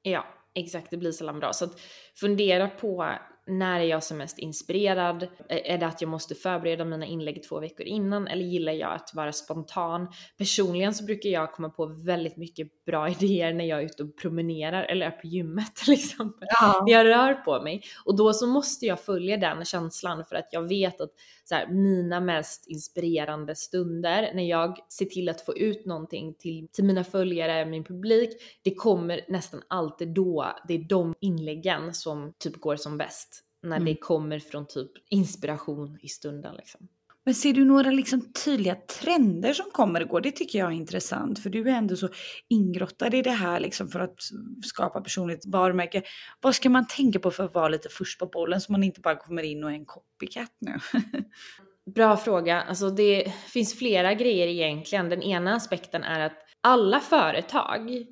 Ja, 0.02 0.24
exakt, 0.54 0.90
det 0.90 0.96
blir 0.96 1.12
sällan 1.12 1.40
bra. 1.40 1.52
Så 1.52 1.64
att 1.64 1.80
fundera 2.20 2.68
på 2.68 3.14
när 3.46 3.80
är 3.80 3.84
jag 3.84 4.04
som 4.04 4.18
mest 4.18 4.38
inspirerad? 4.38 5.28
Är 5.48 5.78
det 5.78 5.86
att 5.86 6.00
jag 6.00 6.08
måste 6.08 6.34
förbereda 6.34 6.84
mina 6.84 7.06
inlägg 7.06 7.42
två 7.42 7.60
veckor 7.60 7.86
innan 7.86 8.28
eller 8.28 8.44
gillar 8.44 8.72
jag 8.72 8.94
att 8.94 9.10
vara 9.14 9.32
spontan? 9.32 10.08
Personligen 10.38 10.94
så 10.94 11.04
brukar 11.04 11.30
jag 11.30 11.52
komma 11.52 11.68
på 11.68 11.86
väldigt 11.86 12.36
mycket 12.36 12.84
bra 12.84 13.08
idéer 13.20 13.52
när 13.52 13.64
jag 13.64 13.80
är 13.80 13.84
ute 13.84 14.02
och 14.02 14.16
promenerar 14.16 14.82
eller 14.82 15.06
är 15.06 15.10
på 15.10 15.26
gymmet 15.26 15.76
till 15.76 15.92
exempel. 15.92 16.48
Ja. 16.60 16.84
När 16.86 16.92
jag 16.92 17.06
rör 17.06 17.34
på 17.34 17.62
mig. 17.62 17.82
Och 18.04 18.16
då 18.16 18.32
så 18.32 18.46
måste 18.46 18.86
jag 18.86 19.00
följa 19.00 19.36
den 19.36 19.64
känslan 19.64 20.24
för 20.24 20.36
att 20.36 20.48
jag 20.52 20.68
vet 20.68 21.00
att 21.00 21.10
så 21.44 21.54
här, 21.54 21.66
mina 21.66 22.20
mest 22.20 22.66
inspirerande 22.68 23.56
stunder 23.56 24.30
när 24.34 24.48
jag 24.48 24.78
ser 24.88 25.04
till 25.04 25.28
att 25.28 25.40
få 25.40 25.56
ut 25.56 25.86
någonting 25.86 26.34
till, 26.34 26.68
till 26.72 26.84
mina 26.84 27.04
följare, 27.04 27.66
min 27.66 27.84
publik, 27.84 28.30
det 28.62 28.74
kommer 28.74 29.20
nästan 29.28 29.62
alltid 29.68 30.08
då 30.08 30.54
det 30.68 30.74
är 30.74 30.88
de 30.88 31.14
inläggen 31.20 31.94
som 31.94 32.32
typ 32.38 32.60
går 32.60 32.76
som 32.76 32.98
bäst 32.98 33.33
när 33.64 33.76
mm. 33.76 33.84
det 33.84 33.96
kommer 33.96 34.38
från 34.38 34.66
typ 34.66 34.90
inspiration 35.10 35.98
i 36.00 36.08
stunden 36.08 36.54
liksom. 36.54 36.88
Men 37.24 37.34
ser 37.34 37.52
du 37.52 37.64
några 37.64 37.90
liksom 37.90 38.32
tydliga 38.44 38.74
trender 38.74 39.52
som 39.52 39.70
kommer 39.72 40.02
och 40.02 40.08
går? 40.08 40.20
Det 40.20 40.30
tycker 40.30 40.58
jag 40.58 40.68
är 40.68 40.76
intressant 40.76 41.38
för 41.38 41.50
du 41.50 41.70
är 41.70 41.74
ändå 41.74 41.96
så 41.96 42.08
ingrottad 42.48 43.14
i 43.14 43.22
det 43.22 43.30
här 43.30 43.60
liksom 43.60 43.88
för 43.88 44.00
att 44.00 44.18
skapa 44.64 45.00
personligt 45.00 45.46
varumärke. 45.46 46.02
Vad 46.40 46.54
ska 46.54 46.70
man 46.70 46.86
tänka 46.86 47.18
på 47.18 47.30
för 47.30 47.44
att 47.44 47.54
vara 47.54 47.68
lite 47.68 47.88
först 47.88 48.18
på 48.18 48.26
bollen 48.26 48.60
så 48.60 48.72
man 48.72 48.82
inte 48.82 49.00
bara 49.00 49.16
kommer 49.16 49.42
in 49.42 49.64
och 49.64 49.70
är 49.70 49.74
en 49.74 49.84
copycat 49.84 50.52
nu? 50.58 50.78
Bra 51.94 52.16
fråga. 52.16 52.60
Alltså 52.60 52.90
det 52.90 53.32
finns 53.48 53.78
flera 53.78 54.14
grejer 54.14 54.46
egentligen. 54.46 55.08
Den 55.08 55.22
ena 55.22 55.54
aspekten 55.54 56.04
är 56.04 56.20
att 56.20 56.38
alla 56.60 57.00
företag 57.00 58.06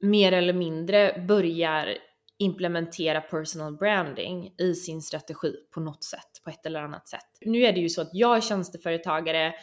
mer 0.00 0.32
eller 0.32 0.52
mindre 0.52 1.24
börjar 1.28 1.96
implementera 2.38 3.20
personal 3.20 3.76
branding 3.76 4.54
i 4.58 4.74
sin 4.74 5.02
strategi 5.02 5.52
på 5.74 5.80
något 5.80 6.04
sätt, 6.04 6.42
på 6.44 6.50
ett 6.50 6.66
eller 6.66 6.80
annat 6.80 7.08
sätt. 7.08 7.28
Nu 7.40 7.58
är 7.58 7.72
det 7.72 7.80
ju 7.80 7.88
så 7.88 8.00
att 8.00 8.10
jag 8.12 8.36
är 8.36 8.40
tjänsteföretagare, 8.40 9.54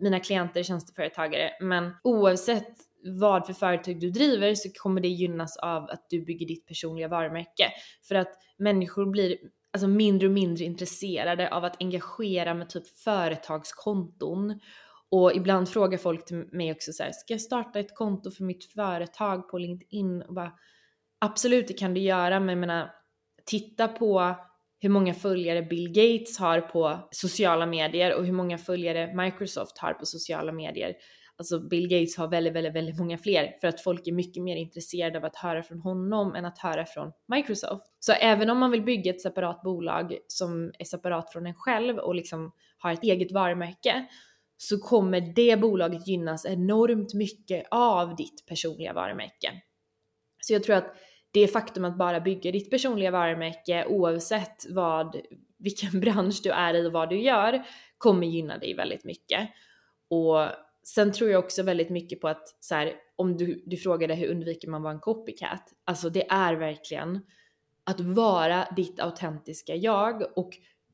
mina 0.00 0.20
klienter 0.20 0.60
är 0.60 0.64
tjänsteföretagare, 0.64 1.50
men 1.60 1.92
oavsett 2.02 2.74
vad 3.20 3.46
för 3.46 3.52
företag 3.52 4.00
du 4.00 4.10
driver 4.10 4.54
så 4.54 4.68
kommer 4.82 5.00
det 5.00 5.08
gynnas 5.08 5.56
av 5.56 5.84
att 5.84 6.06
du 6.10 6.24
bygger 6.24 6.46
ditt 6.46 6.66
personliga 6.66 7.08
varumärke. 7.08 7.72
För 8.08 8.14
att 8.14 8.32
människor 8.58 9.06
blir 9.06 9.36
alltså 9.72 9.88
mindre 9.88 10.28
och 10.28 10.34
mindre 10.34 10.64
intresserade 10.64 11.50
av 11.50 11.64
att 11.64 11.82
engagera 11.82 12.54
med 12.54 12.68
typ 12.68 12.86
företagskonton. 12.86 14.60
Och 15.08 15.32
ibland 15.34 15.68
frågar 15.68 15.98
folk 15.98 16.24
till 16.24 16.36
mig 16.36 16.72
också 16.72 16.92
så 16.92 17.02
här, 17.02 17.12
ska 17.12 17.34
jag 17.34 17.40
starta 17.40 17.80
ett 17.80 17.96
konto 17.96 18.30
för 18.30 18.44
mitt 18.44 18.64
företag 18.64 19.48
på 19.48 19.58
LinkedIn? 19.58 20.22
Och 20.22 20.34
bara, 20.34 20.52
Absolut, 21.26 21.68
det 21.68 21.74
kan 21.74 21.94
du 21.94 22.00
göra, 22.00 22.40
men 22.40 22.48
jag 22.48 22.58
menar, 22.58 22.90
titta 23.44 23.88
på 23.88 24.34
hur 24.78 24.88
många 24.88 25.14
följare 25.14 25.62
Bill 25.62 25.88
Gates 25.88 26.38
har 26.38 26.60
på 26.60 27.08
sociala 27.10 27.66
medier 27.66 28.14
och 28.14 28.26
hur 28.26 28.32
många 28.32 28.58
följare 28.58 29.14
Microsoft 29.14 29.78
har 29.78 29.92
på 29.94 30.06
sociala 30.06 30.52
medier. 30.52 30.94
Alltså 31.36 31.68
Bill 31.68 31.88
Gates 31.88 32.16
har 32.16 32.28
väldigt, 32.28 32.52
väldigt, 32.52 32.74
väldigt 32.74 32.98
många 32.98 33.18
fler 33.18 33.56
för 33.60 33.68
att 33.68 33.80
folk 33.80 34.06
är 34.06 34.12
mycket 34.12 34.42
mer 34.42 34.56
intresserade 34.56 35.18
av 35.18 35.24
att 35.24 35.36
höra 35.36 35.62
från 35.62 35.80
honom 35.80 36.34
än 36.34 36.44
att 36.44 36.58
höra 36.58 36.86
från 36.86 37.12
Microsoft. 37.28 37.86
Så 37.98 38.12
även 38.12 38.50
om 38.50 38.58
man 38.58 38.70
vill 38.70 38.82
bygga 38.82 39.10
ett 39.10 39.20
separat 39.20 39.62
bolag 39.62 40.16
som 40.28 40.72
är 40.78 40.84
separat 40.84 41.32
från 41.32 41.46
en 41.46 41.54
själv 41.54 41.98
och 41.98 42.14
liksom 42.14 42.52
har 42.78 42.92
ett 42.92 43.02
eget 43.02 43.32
varumärke 43.32 44.06
så 44.56 44.78
kommer 44.78 45.20
det 45.36 45.60
bolaget 45.60 46.08
gynnas 46.08 46.46
enormt 46.46 47.14
mycket 47.14 47.66
av 47.70 48.16
ditt 48.16 48.46
personliga 48.46 48.92
varumärke. 48.92 49.62
Så 50.46 50.52
jag 50.52 50.62
tror 50.62 50.76
att 50.76 50.96
det 51.36 51.48
faktum 51.48 51.84
att 51.84 51.98
bara 51.98 52.20
bygga 52.20 52.52
ditt 52.52 52.70
personliga 52.70 53.10
varumärke 53.10 53.86
oavsett 53.86 54.66
vad, 54.68 55.16
vilken 55.58 56.00
bransch 56.00 56.40
du 56.42 56.50
är 56.50 56.74
i 56.74 56.86
och 56.86 56.92
vad 56.92 57.08
du 57.08 57.20
gör 57.20 57.66
kommer 57.98 58.26
gynna 58.26 58.58
dig 58.58 58.74
väldigt 58.74 59.04
mycket. 59.04 59.48
Och 60.08 60.48
sen 60.82 61.12
tror 61.12 61.30
jag 61.30 61.44
också 61.44 61.62
väldigt 61.62 61.90
mycket 61.90 62.20
på 62.20 62.28
att 62.28 62.56
så 62.60 62.74
här, 62.74 62.92
om 63.16 63.36
du, 63.36 63.62
du 63.66 63.76
frågade 63.76 64.14
hur 64.14 64.30
undviker 64.30 64.68
man 64.68 64.80
att 64.80 64.82
vara 64.82 64.94
en 64.94 65.00
copycat? 65.00 65.72
Alltså 65.84 66.10
det 66.10 66.30
är 66.30 66.54
verkligen 66.54 67.20
att 67.84 68.00
vara 68.00 68.68
ditt 68.76 69.00
autentiska 69.00 69.74
jag 69.74 70.38
och 70.38 70.50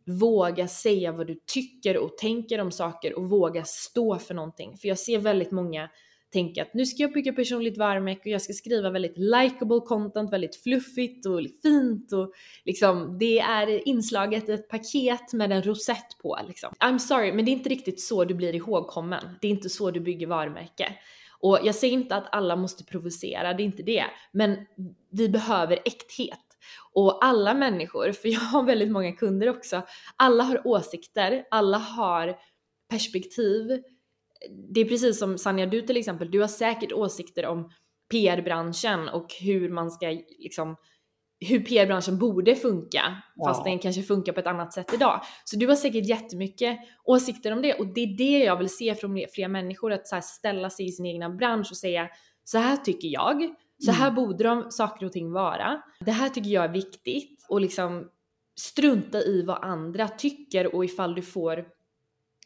våga 0.07 0.69
säga 0.69 1.13
vad 1.13 1.27
du 1.27 1.41
tycker 1.47 1.97
och 1.97 2.19
tänker 2.19 2.61
om 2.61 2.71
saker 2.71 3.19
och 3.19 3.31
våga 3.31 3.65
stå 3.65 4.19
för 4.19 4.35
någonting. 4.35 4.77
För 4.77 4.89
jag 4.89 4.99
ser 4.99 5.19
väldigt 5.19 5.51
många 5.51 5.91
tänka 6.33 6.63
att 6.63 6.75
nu 6.75 6.87
ska 6.87 7.03
jag 7.03 7.13
bygga 7.13 7.33
personligt 7.33 7.79
varumärke 7.79 8.21
och 8.21 8.27
jag 8.27 8.43
ska 8.43 8.53
skriva 8.53 8.91
väldigt 8.91 9.19
likable 9.19 9.81
content, 9.81 10.33
väldigt 10.33 10.57
fluffigt 10.57 11.27
och 11.27 11.41
fint 11.63 12.13
och 12.13 12.33
liksom 12.65 13.19
det 13.19 13.39
är 13.39 13.89
inslaget 13.89 14.49
i 14.49 14.53
ett 14.53 14.69
paket 14.69 15.33
med 15.33 15.53
en 15.53 15.63
rosett 15.63 16.19
på 16.23 16.39
liksom. 16.49 16.75
I'm 16.81 16.99
sorry, 16.99 17.33
men 17.33 17.45
det 17.45 17.51
är 17.51 17.53
inte 17.53 17.69
riktigt 17.69 18.01
så 18.01 18.25
du 18.25 18.35
blir 18.35 18.55
ihågkommen. 18.55 19.25
Det 19.41 19.47
är 19.47 19.51
inte 19.51 19.69
så 19.69 19.91
du 19.91 20.01
bygger 20.01 20.27
varumärke. 20.27 20.97
Och 21.41 21.59
jag 21.63 21.75
säger 21.75 21.95
inte 21.95 22.17
att 22.17 22.29
alla 22.33 22.57
måste 22.57 22.85
provocera, 22.85 23.55
det 23.55 23.63
är 23.63 23.65
inte 23.65 23.83
det. 23.83 24.05
Men 24.33 24.57
vi 25.11 25.29
behöver 25.29 25.79
äkthet. 25.85 26.39
Och 26.93 27.25
alla 27.25 27.55
människor, 27.55 28.13
för 28.13 28.29
jag 28.29 28.41
har 28.41 28.63
väldigt 28.63 28.91
många 28.91 29.13
kunder 29.13 29.49
också, 29.49 29.83
alla 30.17 30.45
har 30.45 30.67
åsikter, 30.67 31.45
alla 31.51 31.79
har 31.79 32.37
perspektiv. 32.91 33.83
Det 34.75 34.81
är 34.81 34.85
precis 34.85 35.19
som 35.19 35.39
Sanja, 35.39 35.67
du 35.67 35.83
till 35.83 35.97
exempel, 35.97 36.31
du 36.31 36.41
har 36.41 36.49
säkert 36.49 36.93
åsikter 36.93 37.47
om 37.47 37.71
PR-branschen 38.11 39.09
och 39.09 39.27
hur 39.41 39.69
man 39.71 39.91
ska 39.91 40.07
liksom 40.39 40.77
hur 41.49 41.61
PR-branschen 41.61 42.19
borde 42.19 42.55
funka, 42.55 43.23
ja. 43.37 43.49
fast 43.49 43.65
den 43.65 43.79
kanske 43.79 44.03
funkar 44.03 44.33
på 44.33 44.41
ett 44.41 44.47
annat 44.47 44.73
sätt 44.73 44.95
idag. 44.95 45.21
Så 45.45 45.57
du 45.57 45.67
har 45.67 45.75
säkert 45.75 46.07
jättemycket 46.07 46.79
åsikter 47.05 47.53
om 47.53 47.63
det 47.63 47.75
och 47.75 47.87
det 47.87 48.01
är 48.01 48.17
det 48.17 48.45
jag 48.45 48.57
vill 48.57 48.69
se 48.69 48.95
från 48.95 49.19
fler 49.35 49.49
människor, 49.49 49.93
att 49.93 50.09
så 50.09 50.21
ställa 50.23 50.71
sig 50.71 50.87
i 50.87 50.93
sin 50.93 51.07
egna 51.07 51.31
bransch 51.31 51.69
och 51.71 51.77
säga 51.77 52.09
så 52.45 52.59
här 52.59 52.77
tycker 52.77 53.09
jag, 53.09 53.55
så 53.85 53.91
här 53.91 54.11
mm. 54.11 54.15
borde 54.15 54.45
de 54.45 54.71
saker 54.71 55.07
och 55.07 55.13
ting 55.13 55.33
vara. 55.33 55.83
Det 56.01 56.11
här 56.11 56.29
tycker 56.29 56.51
jag 56.51 56.65
är 56.65 56.73
viktigt 56.73 57.47
och 57.49 57.61
liksom 57.61 58.09
strunta 58.61 59.19
i 59.19 59.43
vad 59.43 59.65
andra 59.65 60.09
tycker 60.09 60.75
och 60.75 60.85
ifall 60.85 61.15
du 61.15 61.23
får 61.23 61.65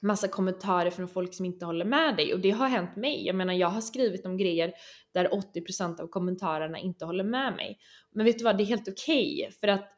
massa 0.02 0.28
kommentarer 0.28 0.90
från 0.90 1.08
folk 1.08 1.34
som 1.34 1.46
inte 1.46 1.64
håller 1.64 1.84
med 1.84 2.16
dig 2.16 2.34
och 2.34 2.40
det 2.40 2.50
har 2.50 2.68
hänt 2.68 2.96
mig. 2.96 3.26
Jag 3.26 3.36
menar 3.36 3.52
jag 3.52 3.68
har 3.68 3.80
skrivit 3.80 4.26
om 4.26 4.36
grejer 4.36 4.72
där 5.14 5.28
80% 5.28 6.00
av 6.00 6.06
kommentarerna 6.06 6.78
inte 6.78 7.04
håller 7.04 7.24
med 7.24 7.56
mig. 7.56 7.78
Men 8.12 8.24
vet 8.24 8.38
du 8.38 8.44
vad, 8.44 8.56
det 8.56 8.62
är 8.62 8.66
helt 8.66 8.88
okej 8.88 9.40
okay, 9.40 9.58
för 9.60 9.68
att 9.68 9.92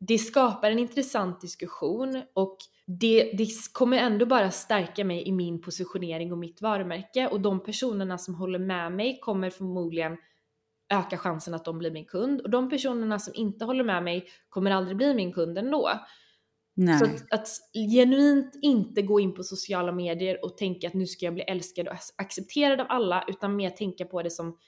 det 0.00 0.18
skapar 0.18 0.70
en 0.70 0.78
intressant 0.78 1.40
diskussion 1.40 2.22
och 2.34 2.56
det, 2.86 3.32
det 3.38 3.48
kommer 3.72 3.98
ändå 3.98 4.26
bara 4.26 4.50
stärka 4.50 5.04
mig 5.04 5.28
i 5.28 5.32
min 5.32 5.60
positionering 5.60 6.32
och 6.32 6.38
mitt 6.38 6.62
varumärke 6.62 7.28
och 7.28 7.40
de 7.40 7.62
personerna 7.62 8.18
som 8.18 8.34
håller 8.34 8.58
med 8.58 8.92
mig 8.92 9.18
kommer 9.20 9.50
förmodligen 9.50 10.16
öka 10.94 11.18
chansen 11.18 11.54
att 11.54 11.64
de 11.64 11.78
blir 11.78 11.90
min 11.90 12.04
kund 12.04 12.40
och 12.40 12.50
de 12.50 12.70
personerna 12.70 13.18
som 13.18 13.34
inte 13.34 13.64
håller 13.64 13.84
med 13.84 14.02
mig 14.02 14.28
kommer 14.48 14.70
aldrig 14.70 14.96
bli 14.96 15.14
min 15.14 15.32
kund 15.32 15.58
ändå. 15.58 15.90
Nej. 16.74 16.98
Så 16.98 17.04
att, 17.04 17.32
att, 17.32 17.48
genuint 17.90 18.58
inte 18.62 19.02
gå 19.02 19.20
in 19.20 19.34
på 19.34 19.42
sociala 19.42 19.92
medier 19.92 20.44
och 20.44 20.56
tänka 20.56 20.86
att 20.86 20.94
nu 20.94 21.06
ska 21.06 21.24
jag 21.24 21.34
bli 21.34 21.42
älskad 21.42 21.88
och 21.88 21.94
accepterad 22.16 22.80
av 22.80 22.86
alla 22.88 23.24
utan 23.28 23.56
mer 23.56 23.70
tänka 23.70 24.04
på 24.04 24.22
det 24.22 24.30
som 24.30 24.58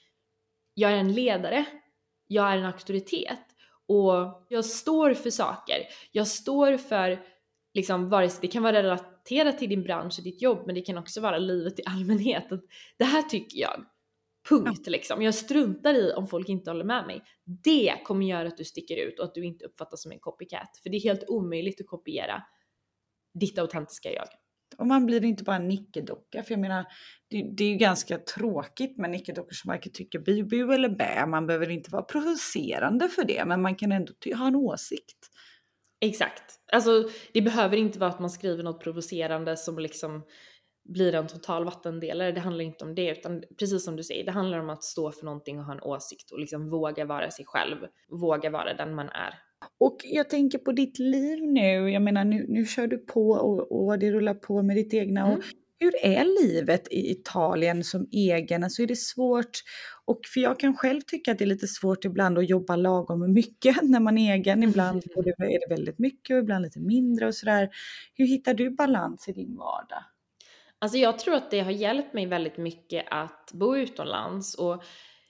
jag 0.73 0.91
är 0.91 0.97
en 0.97 1.13
ledare, 1.13 1.65
jag 2.27 2.51
är 2.51 2.57
en 2.57 2.65
auktoritet 2.65 3.39
och 3.87 4.45
jag 4.49 4.65
står 4.65 5.13
för 5.13 5.29
saker. 5.29 5.77
Jag 6.11 6.27
står 6.27 6.77
för 6.77 7.19
liksom 7.73 8.09
vare 8.09 8.29
sig 8.29 8.39
det 8.41 8.47
kan 8.47 8.63
vara 8.63 8.83
relaterat 8.83 9.59
till 9.59 9.69
din 9.69 9.83
bransch 9.83 10.15
och 10.17 10.23
ditt 10.23 10.41
jobb 10.41 10.63
men 10.65 10.75
det 10.75 10.81
kan 10.81 10.97
också 10.97 11.21
vara 11.21 11.37
livet 11.37 11.79
i 11.79 11.83
allmänhet. 11.85 12.51
Att 12.51 12.63
det 12.97 13.05
här 13.05 13.21
tycker 13.21 13.59
jag. 13.59 13.85
Punkt 14.49 14.87
liksom. 14.87 15.21
Jag 15.21 15.35
struntar 15.35 15.93
i 15.93 16.13
om 16.13 16.27
folk 16.27 16.49
inte 16.49 16.69
håller 16.69 16.85
med 16.85 17.07
mig. 17.07 17.23
Det 17.63 17.93
kommer 18.03 18.25
göra 18.25 18.47
att 18.47 18.57
du 18.57 18.63
sticker 18.63 18.97
ut 18.97 19.19
och 19.19 19.25
att 19.25 19.35
du 19.35 19.45
inte 19.45 19.65
uppfattas 19.65 20.01
som 20.01 20.11
en 20.11 20.19
copycat. 20.19 20.79
För 20.83 20.89
det 20.89 20.97
är 20.97 21.01
helt 21.01 21.23
omöjligt 21.27 21.81
att 21.81 21.87
kopiera 21.87 22.43
ditt 23.39 23.59
autentiska 23.59 24.13
jag. 24.13 24.27
Och 24.77 24.87
man 24.87 25.05
blir 25.05 25.25
inte 25.25 25.43
bara 25.43 25.55
en 25.55 25.67
nickedocka, 25.67 26.43
för 26.43 26.51
jag 26.51 26.59
menar, 26.59 26.85
det, 27.29 27.55
det 27.57 27.63
är 27.63 27.69
ju 27.69 27.75
ganska 27.75 28.17
tråkigt 28.17 28.97
med 28.97 29.09
nickedockor 29.09 29.53
som 29.53 29.69
varken 29.69 29.91
tycker 29.91 30.19
bu, 30.19 30.43
bu 30.43 30.73
eller 30.73 30.89
bä. 30.89 31.25
Man 31.25 31.47
behöver 31.47 31.69
inte 31.69 31.91
vara 31.91 32.03
provocerande 32.03 33.09
för 33.09 33.23
det, 33.23 33.45
men 33.45 33.61
man 33.61 33.75
kan 33.75 33.91
ändå 33.91 34.13
ha 34.35 34.47
en 34.47 34.55
åsikt. 34.55 35.29
Exakt. 36.01 36.43
Alltså, 36.71 37.09
det 37.33 37.41
behöver 37.41 37.77
inte 37.77 37.99
vara 37.99 38.09
att 38.09 38.19
man 38.19 38.29
skriver 38.29 38.63
något 38.63 38.83
provocerande 38.83 39.57
som 39.57 39.79
liksom 39.79 40.23
blir 40.85 41.15
en 41.15 41.27
total 41.27 41.65
vattendelare. 41.65 42.31
Det 42.31 42.39
handlar 42.39 42.63
inte 42.63 42.85
om 42.85 42.95
det 42.95 43.11
utan 43.11 43.43
precis 43.59 43.85
som 43.85 43.95
du 43.95 44.03
säger, 44.03 44.25
det 44.25 44.31
handlar 44.31 44.59
om 44.59 44.69
att 44.69 44.83
stå 44.83 45.11
för 45.11 45.25
någonting 45.25 45.59
och 45.59 45.65
ha 45.65 45.73
en 45.73 45.81
åsikt 45.81 46.31
och 46.31 46.39
liksom 46.39 46.69
våga 46.69 47.05
vara 47.05 47.31
sig 47.31 47.45
själv. 47.45 47.77
Våga 48.09 48.49
vara 48.49 48.73
den 48.73 48.95
man 48.95 49.09
är. 49.09 49.33
Och 49.79 49.97
jag 50.03 50.29
tänker 50.29 50.57
på 50.57 50.71
ditt 50.71 50.99
liv 50.99 51.39
nu. 51.41 51.91
Jag 51.91 52.01
menar 52.01 52.25
nu, 52.25 52.45
nu 52.49 52.65
kör 52.65 52.87
du 52.87 52.97
på 52.97 53.29
och, 53.29 53.85
och 53.85 53.99
det 53.99 54.11
rullar 54.11 54.33
på 54.33 54.61
med 54.63 54.75
ditt 54.75 54.93
egna. 54.93 55.21
Mm. 55.21 55.33
Och 55.33 55.43
hur 55.79 56.05
är 56.05 56.43
livet 56.43 56.87
i 56.91 57.11
Italien 57.11 57.83
som 57.83 58.07
egen? 58.11 58.63
Alltså 58.63 58.81
är 58.81 58.87
det 58.87 58.95
svårt? 58.95 59.59
Och 60.05 60.19
för 60.33 60.39
jag 60.39 60.59
kan 60.59 60.77
själv 60.77 61.01
tycka 61.01 61.31
att 61.31 61.37
det 61.37 61.43
är 61.43 61.47
lite 61.47 61.67
svårt 61.67 62.05
ibland 62.05 62.37
att 62.37 62.49
jobba 62.49 62.75
lagom 62.75 63.33
mycket 63.33 63.75
när 63.83 63.99
man 63.99 64.17
är 64.17 64.33
egen. 64.33 64.63
Ibland 64.63 65.03
är 65.15 65.69
det 65.69 65.75
väldigt 65.75 65.99
mycket 65.99 66.33
och 66.33 66.39
ibland 66.39 66.63
lite 66.63 66.79
mindre 66.79 67.27
och 67.27 67.35
sådär. 67.35 67.69
Hur 68.13 68.25
hittar 68.25 68.53
du 68.53 68.69
balans 68.69 69.27
i 69.27 69.31
din 69.31 69.55
vardag? 69.55 70.03
Alltså 70.83 70.97
jag 70.97 71.19
tror 71.19 71.35
att 71.35 71.51
det 71.51 71.59
har 71.59 71.71
hjälpt 71.71 72.13
mig 72.13 72.25
väldigt 72.25 72.57
mycket 72.57 73.05
att 73.11 73.51
bo 73.53 73.75
utomlands. 73.75 74.55
Och 74.55 74.83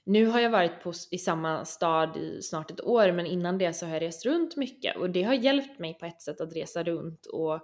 nu 0.06 0.26
har 0.26 0.39
jag 0.39 0.50
varit 0.50 0.84
på, 0.84 0.94
i 1.12 1.18
samma 1.18 1.66
stad 1.66 2.18
i 2.18 2.42
snart 2.42 2.72
ett 2.72 2.82
år 2.82 3.12
men 3.12 3.26
innan 3.26 3.58
det 3.58 3.74
så 3.74 3.86
har 3.86 3.94
jag 3.94 4.02
rest 4.02 4.26
runt 4.26 4.56
mycket. 4.56 4.98
Och 4.98 5.10
det 5.10 5.24
har 5.24 5.34
hjälpt 5.34 5.80
mig 5.80 5.94
på 5.94 6.06
ett 6.06 6.22
sätt 6.22 6.42
att 6.42 6.56
resa 6.56 6.84
runt 6.84 7.26
och 7.26 7.60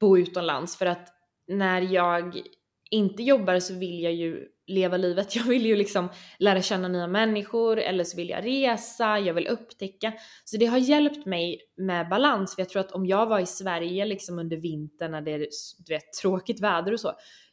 bo 0.00 0.18
utomlands. 0.18 0.76
För 0.76 0.86
att 0.86 1.08
när 1.46 1.80
jag 1.80 2.42
inte 2.90 3.22
jobbar 3.22 3.58
så 3.58 3.74
vill 3.74 4.02
jag 4.02 4.12
ju 4.12 4.48
leva 4.70 4.96
livet. 4.96 5.36
Jag 5.36 5.44
vill 5.44 5.66
ju 5.66 5.76
liksom 5.76 6.08
lära 6.38 6.62
känna 6.62 6.88
nya 6.88 7.06
människor 7.06 7.78
eller 7.78 8.04
så 8.04 8.16
vill 8.16 8.28
jag 8.28 8.44
resa, 8.44 9.18
jag 9.18 9.34
vill 9.34 9.46
upptäcka. 9.46 10.12
Så 10.44 10.56
det 10.56 10.66
har 10.66 10.78
hjälpt 10.78 11.26
mig 11.26 11.60
med 11.76 12.08
balans 12.08 12.54
för 12.54 12.62
jag 12.62 12.68
tror 12.68 12.80
att 12.80 12.92
om 12.92 13.06
jag 13.06 13.26
var 13.26 13.40
i 13.40 13.46
Sverige 13.46 14.04
liksom 14.04 14.38
under 14.38 14.56
vintern 14.56 15.10
när 15.10 15.20
det 15.20 15.30
är 15.30 15.38
du 15.78 15.94
vet, 15.94 16.12
tråkigt 16.22 16.60
väder 16.60 16.92
och 16.92 17.00
så, 17.00 17.12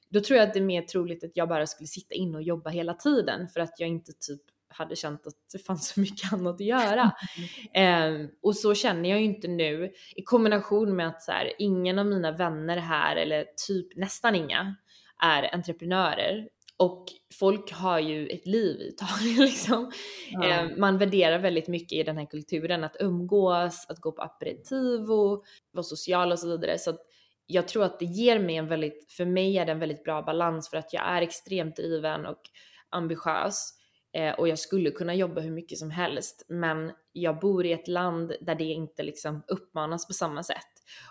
då 0.10 0.19
tror 0.19 0.38
jag 0.38 0.47
att 0.47 0.53
det 0.53 0.60
är 0.60 0.63
mer 0.63 0.82
troligt 0.82 1.23
att 1.23 1.32
jag 1.34 1.49
bara 1.49 1.67
skulle 1.67 1.88
sitta 1.88 2.15
inne 2.15 2.38
och 2.38 2.43
jobba 2.43 2.69
hela 2.69 2.93
tiden 2.93 3.47
för 3.47 3.60
att 3.60 3.80
jag 3.80 3.89
inte 3.89 4.12
typ 4.12 4.41
hade 4.69 4.95
känt 4.95 5.27
att 5.27 5.34
det 5.53 5.60
fanns 5.60 5.88
så 5.88 5.99
mycket 5.99 6.34
annat 6.34 6.56
att 6.56 6.62
göra. 6.62 7.12
Mm. 7.38 7.47
Eh, 7.73 8.30
och 8.41 8.56
så 8.56 8.73
känner 8.75 9.10
jag 9.10 9.19
ju 9.19 9.25
inte 9.25 9.47
nu 9.47 9.91
i 10.15 10.21
kombination 10.21 10.95
med 10.95 11.08
att 11.08 11.23
så 11.23 11.32
här, 11.32 11.53
ingen 11.60 11.99
av 11.99 12.06
mina 12.06 12.32
vänner 12.32 12.77
här, 12.77 13.15
eller 13.15 13.45
typ 13.67 13.95
nästan 13.95 14.36
inga, 14.36 14.75
är 15.23 15.56
entreprenörer. 15.56 16.47
Och 16.78 17.06
folk 17.34 17.72
har 17.72 18.00
ju 18.00 18.28
ett 18.28 18.46
liv 18.46 18.82
i 18.82 18.88
Italien 18.88 19.40
liksom. 19.46 19.92
Eh, 20.44 20.78
man 20.78 20.98
värderar 20.98 21.40
väldigt 21.40 21.68
mycket 21.68 21.94
i 21.94 22.04
den 22.04 22.18
här 22.18 22.26
kulturen 22.26 22.84
att 22.84 22.96
umgås, 23.00 23.86
att 23.90 24.00
gå 24.00 24.12
på 24.12 24.22
aperitivo, 24.22 25.44
vara 25.72 25.84
social 25.84 26.32
och 26.32 26.40
så 26.40 26.48
vidare. 26.48 26.78
Så 26.78 26.98
jag 27.46 27.68
tror 27.68 27.84
att 27.84 28.00
det 28.00 28.06
ger 28.06 28.40
mig 28.40 28.56
en 28.56 28.68
väldigt, 28.68 29.12
för 29.12 29.26
mig 29.26 29.58
är 29.58 29.66
det 29.66 29.72
en 29.72 29.80
väldigt 29.80 30.04
bra 30.04 30.22
balans 30.22 30.70
för 30.70 30.78
att 30.78 30.94
jag 30.94 31.04
är 31.08 31.22
extremt 31.22 31.76
driven 31.76 32.26
och 32.26 32.42
ambitiös 32.90 33.74
eh, 34.13 34.34
och 34.34 34.48
jag 34.48 34.60
skulle 34.60 34.92
kunna 34.92 35.16
jobba 35.16 35.42
hur 35.42 35.52
mycket 35.52 35.78
som 35.78 35.92
helst 35.92 36.46
men 36.48 36.92
jag 37.12 37.40
bor 37.40 37.66
i 37.66 37.72
ett 37.72 37.88
land 37.88 38.34
där 38.42 38.56
det 38.56 38.63
inte 38.63 39.04
liksom 39.04 39.44
uppmanas 39.48 40.08
på 40.08 40.13
samma 40.13 40.44
sätt. 40.44 40.68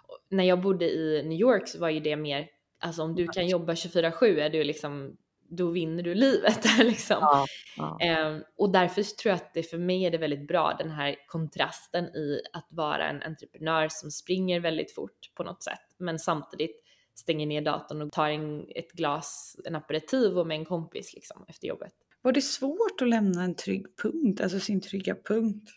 Och 0.09 0.19
när 0.29 0.45
jag 0.45 0.61
bodde 0.61 0.91
i 0.91 1.23
New 1.23 1.39
York 1.39 1.69
så 1.69 1.79
var 1.79 1.89
ju 1.89 2.01
det 2.01 2.17
mer 2.17 2.49
Alltså 2.79 3.03
om 3.03 3.15
du 3.15 3.27
kan 3.27 3.49
jobba 3.49 3.73
24-7 3.73 4.39
är 4.41 4.51
du 4.51 4.65
liksom, 4.65 5.17
då 5.49 5.71
vinner 5.71 6.03
du 6.03 6.15
livet 6.15 6.79
liksom. 6.79 7.17
Ja, 7.21 7.47
ja. 7.77 7.99
Eh, 8.01 8.39
och 8.59 8.73
därför 8.73 9.03
tror 9.03 9.31
jag 9.31 9.37
att 9.37 9.55
det 9.55 9.63
för 9.63 9.79
mig 9.79 10.05
är 10.05 10.11
det 10.11 10.19
väldigt 10.19 10.49
bra 10.49 10.77
den 10.79 10.91
här 10.91 11.17
kontrasten 11.27 12.05
i 12.05 12.41
att 12.53 12.67
vara 12.71 13.09
en 13.09 13.23
entreprenör 13.23 13.89
som 13.91 14.11
springer 14.11 14.61
väldigt 14.61 14.95
fort 14.95 15.35
på 15.35 15.43
något 15.43 15.63
sätt 15.63 15.95
men 15.99 16.19
samtidigt 16.19 16.83
stänger 17.15 17.47
ner 17.47 17.63
datorn 17.63 18.03
och 18.03 18.13
tar 18.13 18.29
en, 18.29 18.67
ett 18.69 18.93
glas, 18.93 19.57
en 19.65 19.77
aperitiv 19.77 20.39
och 20.39 20.47
med 20.47 20.59
en 20.59 20.65
kompis 20.65 21.15
liksom 21.15 21.45
efter 21.49 21.69
jobbet. 21.69 21.93
Var 22.23 22.33
det 22.33 22.43
svårt 22.43 23.01
att 23.03 23.09
lämna 23.09 23.43
en 23.43 23.55
trygg 23.55 23.87
punkt, 24.03 24.41
alltså 24.41 24.61
sin 24.61 24.81
trygga 24.81 25.17
punkt? 25.25 25.71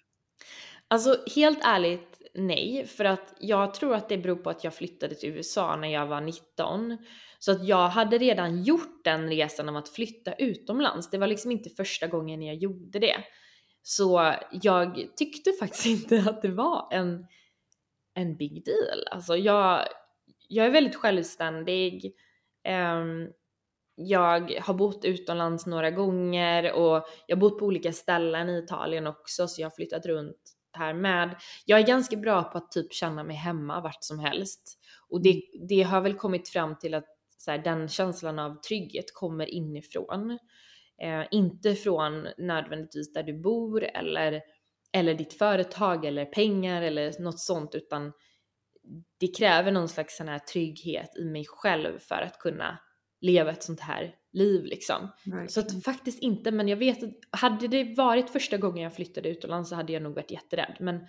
Alltså 0.88 1.18
helt 1.36 1.60
ärligt 1.62 2.19
nej, 2.34 2.86
för 2.86 3.06
att 3.06 3.34
jag 3.40 3.74
tror 3.74 3.96
att 3.96 4.10
det 4.10 4.18
beror 4.18 4.36
på 4.36 4.50
att 4.50 4.64
jag 4.64 4.74
flyttade 4.74 5.16
till 5.16 5.30
USA 5.30 5.76
när 5.76 5.88
jag 5.88 6.08
var 6.08 6.22
19. 6.22 6.98
Så 7.40 7.52
att 7.52 7.68
jag 7.68 7.88
hade 7.88 8.18
redan 8.18 8.64
gjort 8.64 9.04
den 9.04 9.30
resan 9.30 9.70
om 9.70 9.76
att 9.76 9.90
flytta 9.90 10.34
utomlands. 10.34 11.10
Det 11.10 11.18
var 11.18 11.28
liksom 11.28 11.52
inte 11.52 11.70
första 11.70 12.08
gången 12.08 12.42
jag 12.42 12.56
gjorde 12.56 13.00
det. 13.00 13.24
Så 13.82 14.34
jag 14.52 15.08
tyckte 15.16 15.52
faktiskt 15.60 15.86
inte 16.12 16.30
att 16.30 16.42
det 16.42 16.52
var 16.52 16.88
en, 16.92 17.26
en 18.14 18.38
big 18.38 18.66
deal. 18.66 19.04
Alltså 19.12 19.38
jag, 19.38 19.88
jag 20.48 20.66
är 20.66 20.72
väldigt 20.72 20.96
självständig. 20.96 22.14
Um, 22.68 23.34
jag 23.96 24.60
har 24.62 24.74
bott 24.74 25.06
utomlands 25.06 25.66
några 25.66 25.92
gånger 25.92 26.74
och 26.74 27.08
jag 27.28 27.36
har 27.36 27.42
bott 27.42 27.60
på 27.60 27.66
olika 27.66 27.94
ställen 27.94 28.50
i 28.50 28.58
Italien 28.58 29.08
också 29.08 29.48
så 29.48 29.62
jag 29.62 29.66
har 29.66 29.76
flyttat 29.76 30.06
runt 30.06 30.59
här 30.74 30.94
med. 30.94 31.36
Jag 31.66 31.80
är 31.80 31.88
ganska 31.88 32.16
bra 32.16 32.44
på 32.44 32.58
att 32.58 32.72
typ 32.72 32.94
känna 32.94 33.24
mig 33.24 33.36
hemma 33.36 33.82
vart 33.82 34.04
som 34.04 34.20
helst. 34.20 34.80
Och 35.10 35.24
det, 35.24 35.42
det 35.70 35.82
har 35.82 36.02
väl 36.02 36.14
kommit 36.14 36.50
fram 36.50 36.78
till 36.80 36.94
att 36.94 37.06
så 37.38 37.52
här, 37.52 37.58
den 37.58 37.88
känslan 37.88 38.40
av 38.40 38.62
trygghet 38.62 39.14
kommer 39.14 39.46
inifrån. 39.50 40.40
Eh, 41.02 41.26
inte 41.32 41.76
från 41.76 42.28
nödvändigtvis 42.38 43.14
där 43.14 43.24
du 43.24 43.42
bor 43.42 43.84
eller, 43.84 44.42
eller 44.94 45.14
ditt 45.14 45.34
företag 45.34 46.06
eller 46.06 46.26
pengar 46.26 46.82
eller 46.82 47.22
något 47.22 47.40
sånt 47.40 47.76
utan 47.76 48.14
det 49.20 49.38
kräver 49.38 49.72
någon 49.72 49.90
slags 49.90 50.18
sån 50.18 50.28
här 50.28 50.40
trygghet 50.40 51.18
i 51.18 51.26
mig 51.26 51.46
själv 51.48 52.00
för 52.00 52.22
att 52.22 52.40
kunna 52.40 52.80
leva 53.22 53.52
ett 53.52 53.64
sånt 53.64 53.80
här 53.80 54.16
liv 54.32 54.66
liksom. 54.66 55.12
Verkligen. 55.26 55.50
Så 55.50 55.60
att 55.60 55.84
faktiskt 55.84 56.20
inte, 56.20 56.52
men 56.52 56.68
jag 56.68 56.78
vet 56.78 57.04
att 57.04 57.40
hade 57.40 57.68
det 57.68 57.96
varit 57.98 58.30
första 58.30 58.58
gången 58.58 58.84
jag 58.84 58.96
flyttade 58.96 59.30
utomlands 59.30 59.70
så 59.70 59.76
hade 59.76 59.94
jag 59.94 60.02
nog 60.02 60.16
varit 60.16 60.32
jätterädd. 60.32 60.78
Men 60.80 61.00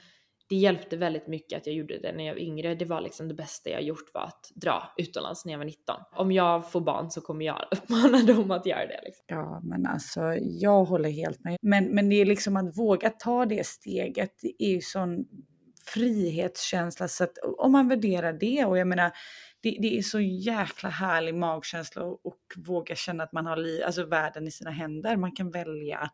det 0.48 0.56
hjälpte 0.56 0.96
väldigt 0.96 1.26
mycket 1.26 1.56
att 1.56 1.66
jag 1.66 1.76
gjorde 1.76 1.98
det 1.98 2.12
när 2.12 2.26
jag 2.26 2.34
var 2.34 2.40
yngre. 2.40 2.74
Det 2.74 2.84
var 2.84 3.00
liksom 3.00 3.28
det 3.28 3.34
bästa 3.34 3.70
jag 3.70 3.82
gjort 3.82 4.14
var 4.14 4.22
att 4.22 4.50
dra 4.54 4.92
utomlands 4.96 5.44
när 5.44 5.52
jag 5.52 5.58
var 5.58 5.64
19. 5.64 5.96
Om 6.16 6.32
jag 6.32 6.72
får 6.72 6.80
barn 6.80 7.10
så 7.10 7.20
kommer 7.20 7.44
jag 7.44 7.64
uppmana 7.70 8.22
dem 8.22 8.50
att 8.50 8.66
göra 8.66 8.86
det. 8.86 9.00
Liksom. 9.04 9.24
Ja, 9.26 9.60
men 9.62 9.86
alltså 9.86 10.20
jag 10.40 10.84
håller 10.84 11.10
helt 11.10 11.44
med. 11.44 11.56
Men, 11.62 11.84
men 11.84 12.08
det 12.08 12.16
är 12.16 12.26
liksom 12.26 12.56
att 12.56 12.78
våga 12.78 13.10
ta 13.10 13.46
det 13.46 13.66
steget, 13.66 14.30
det 14.42 14.64
är 14.64 14.70
ju 14.70 14.80
sån 14.80 15.24
frihetskänsla 15.84 17.08
så 17.08 17.24
att 17.24 17.38
om 17.58 17.72
man 17.72 17.88
värderar 17.88 18.32
det 18.32 18.64
och 18.64 18.78
jag 18.78 18.88
menar 18.88 19.12
det, 19.62 19.76
det 19.80 19.98
är 19.98 20.02
så 20.02 20.20
jäkla 20.20 20.88
härlig 20.88 21.34
magkänsla 21.34 22.02
och, 22.02 22.26
och 22.26 22.40
våga 22.56 22.94
känna 22.94 23.24
att 23.24 23.32
man 23.32 23.46
har 23.46 23.56
li, 23.56 23.82
alltså 23.82 24.04
världen 24.04 24.46
i 24.46 24.50
sina 24.50 24.70
händer. 24.70 25.16
Man 25.16 25.32
kan 25.32 25.50
välja, 25.50 26.10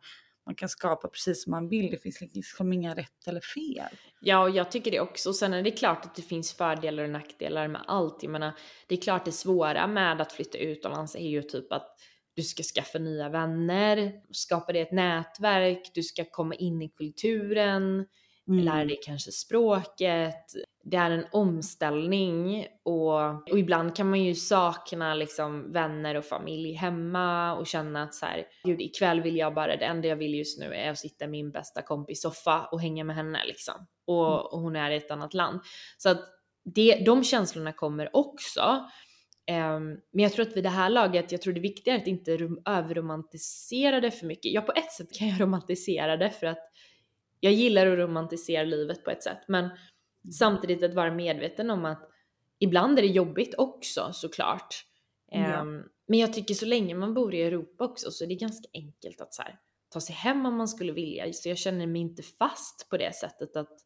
man 0.46 0.54
kan 0.54 0.68
skapa 0.68 1.08
precis 1.08 1.42
som 1.42 1.50
man 1.50 1.68
vill. 1.68 1.90
Det 1.90 2.02
finns 2.02 2.20
liksom 2.20 2.72
inga 2.72 2.94
rätt 2.94 3.26
eller 3.26 3.40
fel. 3.40 3.96
Ja, 4.20 4.42
och 4.42 4.50
jag 4.50 4.70
tycker 4.70 4.90
det 4.90 5.00
också. 5.00 5.32
Sen 5.32 5.52
är 5.52 5.62
det 5.62 5.70
klart 5.70 6.04
att 6.04 6.14
det 6.14 6.22
finns 6.22 6.52
fördelar 6.52 7.02
och 7.02 7.10
nackdelar 7.10 7.68
med 7.68 7.82
allt. 7.86 8.22
Jag 8.22 8.32
menar, 8.32 8.52
det 8.86 8.94
är 8.94 9.00
klart 9.00 9.24
det 9.24 9.32
svåra 9.32 9.86
med 9.86 10.20
att 10.20 10.32
flytta 10.32 10.58
utomlands 10.58 11.14
är 11.16 11.28
ju 11.28 11.42
typ 11.42 11.72
att 11.72 11.96
du 12.34 12.42
ska 12.42 12.62
skaffa 12.62 12.98
nya 12.98 13.28
vänner, 13.28 14.12
skapa 14.30 14.72
dig 14.72 14.82
ett 14.82 14.92
nätverk, 14.92 15.90
du 15.94 16.02
ska 16.02 16.24
komma 16.24 16.54
in 16.54 16.82
i 16.82 16.88
kulturen, 16.88 18.06
Mm. 18.48 18.64
lära 18.64 18.84
dig 18.84 18.98
kanske 19.02 19.32
språket. 19.32 20.54
Det 20.90 20.96
är 20.96 21.10
en 21.10 21.26
omställning 21.32 22.66
och, 22.82 23.50
och 23.50 23.58
ibland 23.58 23.96
kan 23.96 24.10
man 24.10 24.24
ju 24.24 24.34
sakna 24.34 25.14
liksom 25.14 25.72
vänner 25.72 26.14
och 26.14 26.24
familj 26.24 26.72
hemma 26.72 27.54
och 27.54 27.66
känna 27.66 28.02
att 28.02 28.14
så 28.14 28.26
här, 28.26 28.44
gud 28.64 28.80
ikväll 28.80 29.20
vill 29.20 29.36
jag 29.36 29.54
bara, 29.54 29.76
det 29.76 29.84
enda 29.84 30.08
jag 30.08 30.16
vill 30.16 30.34
just 30.34 30.58
nu 30.58 30.74
är 30.74 30.90
att 30.90 30.98
sitta 30.98 31.24
i 31.24 31.28
min 31.28 31.50
bästa 31.50 31.82
kompis 31.82 32.22
soffa 32.22 32.64
och 32.72 32.80
hänga 32.80 33.04
med 33.04 33.16
henne 33.16 33.44
liksom. 33.46 33.74
Och, 34.06 34.52
och 34.52 34.60
hon 34.60 34.76
är 34.76 34.90
i 34.90 34.96
ett 34.96 35.10
annat 35.10 35.34
land. 35.34 35.60
Så 35.98 36.08
att 36.08 36.20
det, 36.64 37.02
de 37.06 37.24
känslorna 37.24 37.72
kommer 37.72 38.16
också. 38.16 38.86
Ehm, 39.46 39.88
men 40.12 40.22
jag 40.22 40.32
tror 40.32 40.46
att 40.46 40.56
vid 40.56 40.64
det 40.64 40.70
här 40.70 40.90
laget, 40.90 41.32
jag 41.32 41.42
tror 41.42 41.52
det 41.52 41.60
är 41.60 41.62
viktigare 41.62 41.98
att 41.98 42.06
inte 42.06 42.36
rom- 42.36 42.62
överromantisera 42.66 44.00
det 44.00 44.10
för 44.10 44.26
mycket. 44.26 44.52
Ja, 44.52 44.60
på 44.60 44.72
ett 44.72 44.92
sätt 44.92 45.12
kan 45.18 45.28
jag 45.28 45.40
romantisera 45.40 46.16
det 46.16 46.30
för 46.30 46.46
att 46.46 46.70
jag 47.40 47.52
gillar 47.52 47.86
att 47.86 47.98
romantisera 47.98 48.64
livet 48.64 49.04
på 49.04 49.10
ett 49.10 49.22
sätt, 49.22 49.44
men 49.48 49.70
samtidigt 50.32 50.82
att 50.82 50.94
vara 50.94 51.14
medveten 51.14 51.70
om 51.70 51.84
att 51.84 52.10
ibland 52.58 52.98
är 52.98 53.02
det 53.02 53.08
jobbigt 53.08 53.54
också 53.58 54.10
såklart. 54.12 54.84
Ja. 55.30 55.38
Ehm, 55.38 55.82
men 56.08 56.18
jag 56.18 56.32
tycker 56.32 56.54
så 56.54 56.66
länge 56.66 56.94
man 56.94 57.14
bor 57.14 57.34
i 57.34 57.42
Europa 57.42 57.84
också 57.84 58.10
så 58.10 58.24
är 58.24 58.28
det 58.28 58.34
ganska 58.34 58.68
enkelt 58.72 59.20
att 59.20 59.34
så 59.34 59.42
här, 59.42 59.58
ta 59.88 60.00
sig 60.00 60.14
hem 60.14 60.46
om 60.46 60.56
man 60.56 60.68
skulle 60.68 60.92
vilja. 60.92 61.32
Så 61.32 61.48
jag 61.48 61.58
känner 61.58 61.86
mig 61.86 62.00
inte 62.00 62.22
fast 62.22 62.88
på 62.90 62.96
det 62.96 63.14
sättet 63.14 63.56
att 63.56 63.78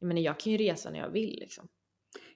jag 0.00 0.08
menar, 0.08 0.20
jag 0.20 0.40
kan 0.40 0.52
ju 0.52 0.58
resa 0.58 0.90
när 0.90 0.98
jag 0.98 1.10
vill 1.10 1.38
liksom. 1.40 1.68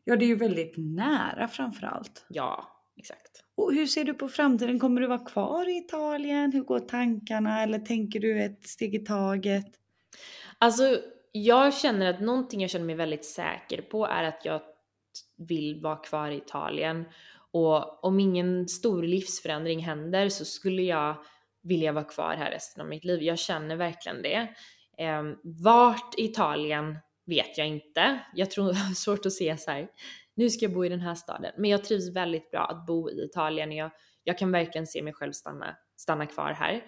Ja, 0.04 0.16
det 0.16 0.24
är 0.24 0.26
ju 0.26 0.36
väldigt 0.36 0.74
nära 0.76 1.48
framför 1.48 1.86
allt. 1.86 2.26
Ja, 2.28 2.82
exakt. 2.96 3.44
Och 3.54 3.74
hur 3.74 3.86
ser 3.86 4.04
du 4.04 4.14
på 4.14 4.28
framtiden? 4.28 4.78
Kommer 4.78 5.00
du 5.00 5.06
vara 5.06 5.24
kvar 5.24 5.68
i 5.68 5.76
Italien? 5.76 6.52
Hur 6.52 6.62
går 6.62 6.80
tankarna? 6.80 7.62
Eller 7.62 7.78
tänker 7.78 8.20
du 8.20 8.42
ett 8.42 8.68
steg 8.68 8.94
i 8.94 8.98
taget? 8.98 9.66
Alltså, 10.58 11.00
jag 11.32 11.74
känner 11.74 12.06
att 12.06 12.20
någonting 12.20 12.60
jag 12.60 12.70
känner 12.70 12.86
mig 12.86 12.94
väldigt 12.94 13.24
säker 13.24 13.82
på 13.82 14.06
är 14.06 14.24
att 14.24 14.44
jag 14.44 14.62
vill 15.36 15.80
vara 15.80 15.96
kvar 15.96 16.30
i 16.30 16.36
Italien. 16.36 17.04
Och 17.52 18.04
om 18.04 18.20
ingen 18.20 18.68
stor 18.68 19.02
livsförändring 19.02 19.80
händer 19.80 20.28
så 20.28 20.44
skulle 20.44 20.82
jag 20.82 21.16
vilja 21.62 21.92
vara 21.92 22.04
kvar 22.04 22.34
här 22.34 22.50
resten 22.50 22.82
av 22.82 22.88
mitt 22.88 23.04
liv. 23.04 23.22
Jag 23.22 23.38
känner 23.38 23.76
verkligen 23.76 24.22
det. 24.22 24.48
Eh, 24.98 25.22
vart 25.42 26.14
i 26.18 26.24
Italien 26.24 26.98
vet 27.26 27.58
jag 27.58 27.66
inte. 27.66 28.20
Jag 28.34 28.50
tror 28.50 28.64
det 28.72 28.78
är 28.78 28.94
svårt 28.94 29.26
att 29.26 29.32
se 29.32 29.56
så 29.56 29.70
här. 29.70 29.88
nu 30.34 30.50
ska 30.50 30.64
jag 30.64 30.74
bo 30.74 30.84
i 30.84 30.88
den 30.88 31.00
här 31.00 31.14
staden. 31.14 31.52
Men 31.56 31.70
jag 31.70 31.84
trivs 31.84 32.16
väldigt 32.16 32.50
bra 32.50 32.60
att 32.60 32.86
bo 32.86 33.10
i 33.10 33.24
Italien. 33.24 33.72
Jag, 33.72 33.90
jag 34.24 34.38
kan 34.38 34.52
verkligen 34.52 34.86
se 34.86 35.02
mig 35.02 35.12
själv 35.12 35.32
stanna, 35.32 35.76
stanna 35.96 36.26
kvar 36.26 36.52
här. 36.52 36.82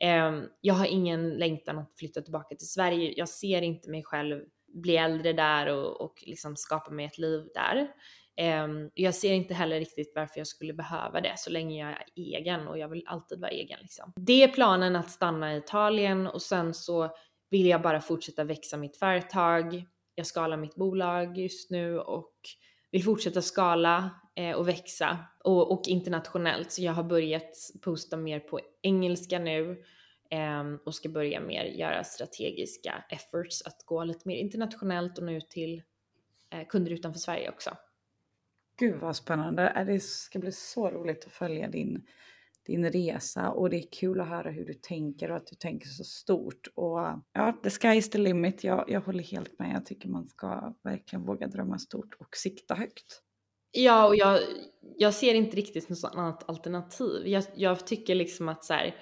Eh, 0.00 0.42
jag 0.60 0.74
har 0.74 0.86
ingen 0.86 1.30
längtan 1.30 1.78
att 1.78 1.92
flytta 1.98 2.22
tillbaka 2.22 2.54
till 2.54 2.68
Sverige. 2.68 3.14
Jag 3.16 3.28
ser 3.28 3.62
inte 3.62 3.90
mig 3.90 4.04
själv 4.04 4.42
bli 4.74 4.96
äldre 4.96 5.32
där 5.32 5.66
och, 5.66 6.00
och 6.00 6.24
liksom 6.26 6.56
skapa 6.56 6.90
mig 6.90 7.06
ett 7.06 7.18
liv 7.18 7.48
där. 7.54 7.88
Eh, 8.36 8.68
jag 8.94 9.14
ser 9.14 9.32
inte 9.32 9.54
heller 9.54 9.78
riktigt 9.78 10.12
varför 10.14 10.40
jag 10.40 10.46
skulle 10.46 10.72
behöva 10.72 11.20
det 11.20 11.34
så 11.36 11.50
länge 11.50 11.80
jag 11.80 11.90
är 11.90 12.04
egen 12.16 12.68
och 12.68 12.78
jag 12.78 12.88
vill 12.88 13.04
alltid 13.06 13.40
vara 13.40 13.50
egen. 13.50 13.78
Liksom. 13.82 14.12
Det 14.16 14.42
är 14.42 14.48
planen 14.48 14.96
att 14.96 15.10
stanna 15.10 15.54
i 15.54 15.58
Italien 15.58 16.26
och 16.26 16.42
sen 16.42 16.74
så 16.74 17.10
vill 17.50 17.66
jag 17.66 17.82
bara 17.82 18.00
fortsätta 18.00 18.44
växa 18.44 18.76
mitt 18.76 18.96
företag. 18.96 19.84
Jag 20.14 20.26
skalar 20.26 20.56
mitt 20.56 20.74
bolag 20.74 21.38
just 21.38 21.70
nu 21.70 21.98
och 21.98 22.32
vill 22.96 23.04
fortsätta 23.04 23.42
skala 23.42 24.10
eh, 24.34 24.56
och 24.56 24.68
växa 24.68 25.18
och, 25.44 25.72
och 25.72 25.82
internationellt. 25.88 26.72
Så 26.72 26.82
jag 26.82 26.92
har 26.92 27.04
börjat 27.04 27.56
posta 27.82 28.16
mer 28.16 28.40
på 28.40 28.60
engelska 28.82 29.38
nu 29.38 29.82
ehm, 30.30 30.78
och 30.84 30.94
ska 30.94 31.08
börja 31.08 31.40
mer 31.40 31.64
göra 31.64 32.04
strategiska 32.04 33.04
efforts 33.10 33.62
att 33.62 33.86
gå 33.86 34.04
lite 34.04 34.28
mer 34.28 34.36
internationellt 34.36 35.18
och 35.18 35.24
nå 35.24 35.32
ut 35.32 35.50
till 35.50 35.82
eh, 36.50 36.66
kunder 36.68 36.92
utanför 36.92 37.20
Sverige 37.20 37.50
också. 37.50 37.76
Gud 38.78 39.00
vad 39.00 39.16
spännande. 39.16 39.68
Äh, 39.68 39.86
det 39.86 40.00
ska 40.00 40.38
bli 40.38 40.52
så 40.52 40.90
roligt 40.90 41.26
att 41.26 41.32
följa 41.32 41.68
din, 41.68 42.06
din 42.66 42.90
resa 42.92 43.50
och 43.50 43.70
det 43.70 43.76
är 43.76 43.90
kul 43.92 44.20
att 44.20 44.28
höra 44.28 44.50
hur 44.50 44.64
du 44.64 44.74
tänker 44.74 45.30
och 45.30 45.36
att 45.36 45.46
du 45.46 45.56
tänker 45.56 45.88
så 45.88 46.04
stort. 46.04 46.66
Och 46.74 46.98
ja, 47.32 47.60
the 47.62 47.70
sky 47.70 47.88
is 47.88 48.10
the 48.10 48.18
limit. 48.18 48.64
Jag, 48.64 48.84
jag 48.88 49.00
håller 49.00 49.24
helt 49.24 49.58
med. 49.58 49.74
Jag 49.74 49.86
tycker 49.86 50.08
man 50.08 50.28
ska 50.28 50.74
verkligen 50.84 51.26
våga 51.26 51.46
drömma 51.46 51.78
stort 51.78 52.14
och 52.18 52.36
sikta 52.36 52.74
högt. 52.74 53.22
Ja, 53.70 54.06
och 54.06 54.16
jag, 54.16 54.40
jag 54.96 55.14
ser 55.14 55.34
inte 55.34 55.56
riktigt 55.56 55.88
något 55.88 56.04
annat 56.04 56.48
alternativ. 56.48 57.26
Jag, 57.26 57.44
jag 57.54 57.86
tycker 57.86 58.14
liksom 58.14 58.48
att 58.48 58.64
så 58.64 58.72
här, 58.72 58.94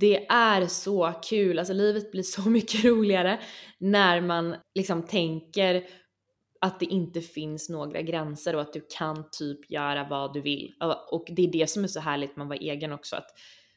det 0.00 0.26
är 0.26 0.66
så 0.66 1.12
kul, 1.22 1.58
alltså 1.58 1.74
livet 1.74 2.10
blir 2.12 2.22
så 2.22 2.42
mycket 2.50 2.84
roligare 2.84 3.40
när 3.78 4.20
man 4.20 4.56
liksom 4.74 5.02
tänker 5.02 5.84
att 6.60 6.80
det 6.80 6.86
inte 6.86 7.20
finns 7.20 7.68
några 7.68 8.02
gränser 8.02 8.54
och 8.54 8.60
att 8.60 8.72
du 8.72 8.86
kan 8.98 9.24
typ 9.32 9.70
göra 9.70 10.06
vad 10.10 10.32
du 10.34 10.40
vill. 10.40 10.74
Och 11.10 11.24
det 11.30 11.42
är 11.42 11.52
det 11.52 11.70
som 11.70 11.84
är 11.84 11.88
så 11.88 12.00
härligt 12.00 12.36
med 12.36 12.42
att 12.44 12.48
vara 12.48 12.58
egen 12.58 12.92
också. 12.92 13.16
Att 13.16 13.26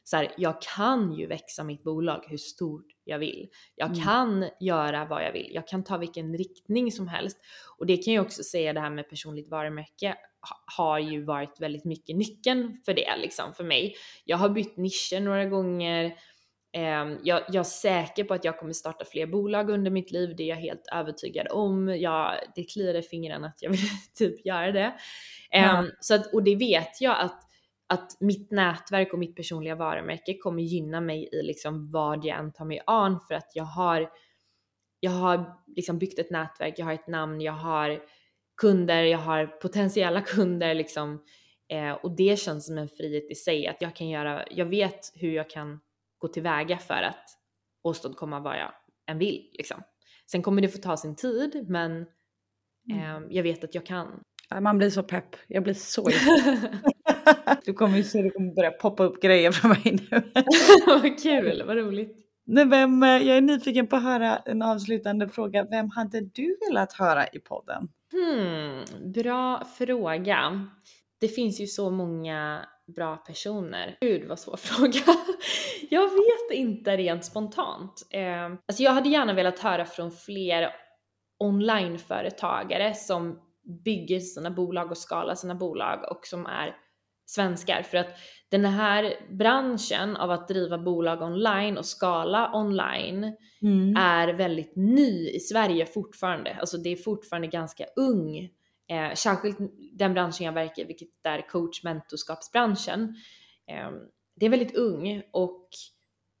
så 0.04 0.16
här, 0.16 0.32
jag 0.36 0.62
kan 0.62 1.12
ju 1.12 1.26
växa 1.26 1.64
mitt 1.64 1.82
bolag 1.82 2.24
hur 2.28 2.36
stort 2.36 2.86
jag 3.04 3.18
vill. 3.18 3.48
Jag 3.76 3.88
Mm. 3.90 4.00
kan 4.02 4.48
göra 4.60 5.04
vad 5.04 5.24
jag 5.24 5.32
vill. 5.32 5.50
Jag 5.54 5.68
kan 5.68 5.84
ta 5.84 5.96
vilken 5.98 6.38
riktning 6.38 6.92
som 6.92 7.08
helst. 7.08 7.38
Och 7.78 7.86
det 7.86 7.96
kan 7.96 8.14
jag 8.14 8.26
också 8.26 8.42
säga 8.42 8.72
det 8.72 8.80
här 8.80 8.90
med 8.90 9.08
personligt 9.10 9.48
varumärke 9.48 10.08
ha- 10.48 10.62
har 10.76 10.98
ju 10.98 11.24
varit 11.24 11.60
väldigt 11.60 11.84
mycket 11.84 12.16
nyckeln 12.16 12.76
för 12.84 12.94
det 12.94 13.16
liksom 13.16 13.54
för 13.54 13.64
mig. 13.64 13.94
Jag 14.24 14.36
har 14.36 14.48
bytt 14.48 14.76
nischer 14.76 15.20
några 15.20 15.44
gånger. 15.44 16.14
Ehm, 16.72 17.18
jag, 17.22 17.42
jag 17.48 17.60
är 17.60 17.62
säker 17.64 18.24
på 18.24 18.34
att 18.34 18.44
jag 18.44 18.58
kommer 18.58 18.72
starta 18.72 19.04
fler 19.04 19.26
bolag 19.26 19.70
under 19.70 19.90
mitt 19.90 20.10
liv, 20.10 20.34
det 20.36 20.42
är 20.42 20.48
jag 20.48 20.56
helt 20.56 20.88
övertygad 20.92 21.46
om. 21.50 21.88
Jag, 21.88 22.34
det 22.54 22.64
kliar 22.64 22.94
i 22.94 23.02
fingrarna 23.02 23.46
att 23.46 23.62
jag 23.62 23.70
vill 23.70 23.80
typ 24.14 24.46
göra 24.46 24.72
det. 24.72 24.94
Ehm, 25.50 25.84
Ja. 25.84 25.84
så 26.00 26.14
att, 26.14 26.34
och 26.34 26.42
det 26.42 26.56
vet 26.56 27.00
jag 27.00 27.20
att, 27.20 27.42
att 27.86 28.20
mitt 28.20 28.50
nätverk 28.50 29.12
och 29.12 29.18
mitt 29.18 29.36
personliga 29.36 29.74
varumärke 29.74 30.38
kommer 30.38 30.62
gynna 30.62 31.00
mig 31.00 31.28
i 31.32 31.42
liksom 31.42 31.90
vad 31.90 32.24
jag 32.24 32.38
än 32.38 32.52
tar 32.52 32.64
mig 32.64 32.80
an 32.86 33.20
för 33.28 33.34
att 33.34 33.50
jag 33.54 33.64
har, 33.64 34.10
jag 35.00 35.10
har 35.10 35.56
liksom 35.76 35.98
byggt 35.98 36.18
ett 36.18 36.30
nätverk, 36.30 36.74
jag 36.78 36.86
har 36.86 36.92
ett 36.92 37.08
namn, 37.08 37.40
jag 37.40 37.52
har 37.52 38.00
kunder, 38.60 39.02
jag 39.02 39.18
har 39.18 39.46
potentiella 39.46 40.20
kunder 40.26 40.74
liksom. 40.74 41.24
Eh, 41.68 41.92
och 41.92 42.16
det 42.16 42.38
känns 42.38 42.66
som 42.66 42.78
en 42.78 42.88
frihet 42.88 43.30
i 43.30 43.34
sig 43.34 43.66
att 43.66 43.82
jag 43.82 43.96
kan 43.96 44.08
göra, 44.08 44.44
jag 44.50 44.66
vet 44.66 45.12
hur 45.14 45.32
jag 45.32 45.50
kan 45.50 45.80
gå 46.20 46.28
tillväga 46.28 46.78
för 46.78 47.02
att 47.02 47.24
åstadkomma 47.82 48.40
vad 48.40 48.58
jag 48.58 48.72
än 49.10 49.18
vill 49.18 49.50
liksom. 49.52 49.82
Sen 50.30 50.42
kommer 50.42 50.62
det 50.62 50.68
få 50.68 50.78
ta 50.78 50.96
sin 50.96 51.16
tid 51.16 51.66
men 51.68 52.00
eh, 52.90 53.20
jag 53.30 53.42
vet 53.42 53.64
att 53.64 53.74
jag 53.74 53.86
kan. 53.86 54.20
Man 54.60 54.78
blir 54.78 54.90
så 54.90 55.02
pepp. 55.02 55.36
Jag 55.48 55.62
blir 55.62 55.74
så 55.74 56.10
Du 57.64 57.72
kommer 57.72 57.96
ju 57.96 58.04
se, 58.04 58.22
det 58.22 58.30
kommer 58.30 58.54
börja 58.54 58.70
poppa 58.70 59.04
upp 59.04 59.22
grejer 59.22 59.52
för 59.52 59.68
mig 59.68 59.98
nu. 60.10 60.22
vad 60.86 61.22
kul, 61.22 61.62
vad 61.66 61.76
roligt. 61.76 62.16
Nej, 62.46 62.64
vem, 62.64 63.02
eh, 63.02 63.08
jag 63.08 63.36
är 63.36 63.40
nyfiken 63.40 63.86
på 63.86 63.96
att 63.96 64.02
höra 64.02 64.36
en 64.36 64.62
avslutande 64.62 65.28
fråga. 65.28 65.66
Vem 65.70 65.90
hade 65.90 66.20
du 66.20 66.58
velat 66.68 66.92
höra 66.92 67.26
i 67.26 67.38
podden? 67.38 67.88
Hmm, 68.12 69.12
bra 69.12 69.64
fråga. 69.78 70.66
Det 71.20 71.28
finns 71.28 71.60
ju 71.60 71.66
så 71.66 71.90
många 71.90 72.66
bra 72.94 73.16
personer? 73.16 73.96
Gud 74.00 74.28
vad 74.28 74.38
svår 74.38 74.56
fråga. 74.62 75.16
jag 75.90 76.08
vet 76.08 76.58
inte 76.58 76.96
rent 76.96 77.24
spontant. 77.24 78.06
Eh, 78.10 78.44
alltså 78.44 78.82
jag 78.82 78.92
hade 78.92 79.08
gärna 79.08 79.32
velat 79.32 79.58
höra 79.58 79.84
från 79.84 80.10
fler 80.10 80.70
onlineföretagare 81.38 82.94
som 82.94 83.38
bygger 83.84 84.20
sina 84.20 84.50
bolag 84.50 84.90
och 84.90 84.98
skalar 84.98 85.34
sina 85.34 85.54
bolag 85.54 86.10
och 86.10 86.26
som 86.26 86.46
är 86.46 86.76
svenskar. 87.26 87.82
För 87.82 87.98
att 87.98 88.18
den 88.50 88.64
här 88.64 89.14
branschen 89.30 90.16
av 90.16 90.30
att 90.30 90.48
driva 90.48 90.78
bolag 90.78 91.22
online 91.22 91.78
och 91.78 91.86
skala 91.86 92.50
online 92.54 93.36
mm. 93.62 93.96
är 93.96 94.28
väldigt 94.32 94.76
ny 94.76 95.28
i 95.28 95.40
Sverige 95.40 95.86
fortfarande. 95.86 96.56
Alltså 96.60 96.76
det 96.76 96.92
är 96.92 96.96
fortfarande 96.96 97.48
ganska 97.48 97.84
ung. 97.96 98.48
Eh, 98.90 99.14
särskilt 99.14 99.58
den 99.92 100.14
branschen 100.14 100.46
jag 100.46 100.52
verkar 100.52 100.82
i, 100.82 100.86
vilket 100.86 101.08
är 101.22 101.48
coach 101.48 101.82
mentorskapsbranschen. 101.82 103.14
Eh, 103.66 103.90
det 104.36 104.46
är 104.46 104.50
väldigt 104.50 104.76
ung 104.76 105.22
och 105.32 105.68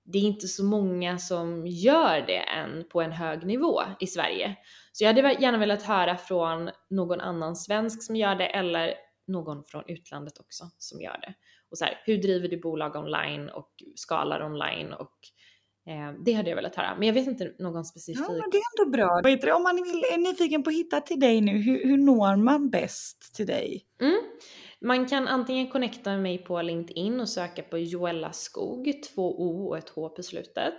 det 0.04 0.18
är 0.18 0.22
inte 0.22 0.48
så 0.48 0.64
många 0.64 1.18
som 1.18 1.66
gör 1.66 2.20
det 2.26 2.38
än 2.38 2.84
på 2.88 3.02
en 3.02 3.12
hög 3.12 3.46
nivå 3.46 3.80
i 4.00 4.06
Sverige. 4.06 4.56
Så 4.92 5.04
jag 5.04 5.08
hade 5.08 5.42
gärna 5.42 5.58
velat 5.58 5.82
höra 5.82 6.16
från 6.16 6.70
någon 6.90 7.20
annan 7.20 7.56
svensk 7.56 8.02
som 8.02 8.16
gör 8.16 8.34
det 8.34 8.46
eller 8.46 8.94
någon 9.26 9.64
från 9.64 9.84
utlandet 9.88 10.40
också 10.40 10.64
som 10.78 11.00
gör 11.00 11.18
det. 11.20 11.34
Och 11.70 11.78
så 11.78 11.84
här, 11.84 12.02
hur 12.04 12.18
driver 12.18 12.48
du 12.48 12.60
bolag 12.60 12.96
online 12.96 13.48
och 13.48 13.70
skalar 13.94 14.42
online 14.42 14.92
och 14.92 14.98
eh, 15.02 15.39
det 16.24 16.32
hade 16.32 16.48
jag 16.48 16.56
velat 16.56 16.76
höra. 16.76 16.94
Men 16.98 17.06
jag 17.08 17.14
vet 17.14 17.26
inte 17.26 17.52
någon 17.58 17.84
specifik. 17.84 18.24
Ja, 18.28 18.32
men 18.32 18.50
det 18.50 18.56
är 18.56 18.80
ändå 18.80 18.90
bra. 19.36 19.56
Om 19.56 19.62
man 19.62 19.76
vill, 19.76 20.04
är 20.12 20.18
nyfiken 20.18 20.62
på 20.62 20.70
att 20.70 20.76
hitta 20.76 21.00
till 21.00 21.20
dig 21.20 21.40
nu, 21.40 21.52
hur, 21.52 21.84
hur 21.84 21.96
når 21.96 22.36
man 22.36 22.70
bäst 22.70 23.34
till 23.34 23.46
dig? 23.46 23.86
Mm. 24.00 24.20
Man 24.80 25.06
kan 25.06 25.28
antingen 25.28 25.70
connecta 25.70 26.10
med 26.10 26.22
mig 26.22 26.38
på 26.38 26.62
LinkedIn 26.62 27.20
och 27.20 27.28
söka 27.28 27.62
på 27.62 27.78
Joella 27.78 28.32
Skog, 28.32 28.92
två 29.14 29.42
O 29.42 29.68
och 29.68 29.78
ett 29.78 29.88
H 29.88 30.08
på 30.08 30.22
slutet. 30.22 30.74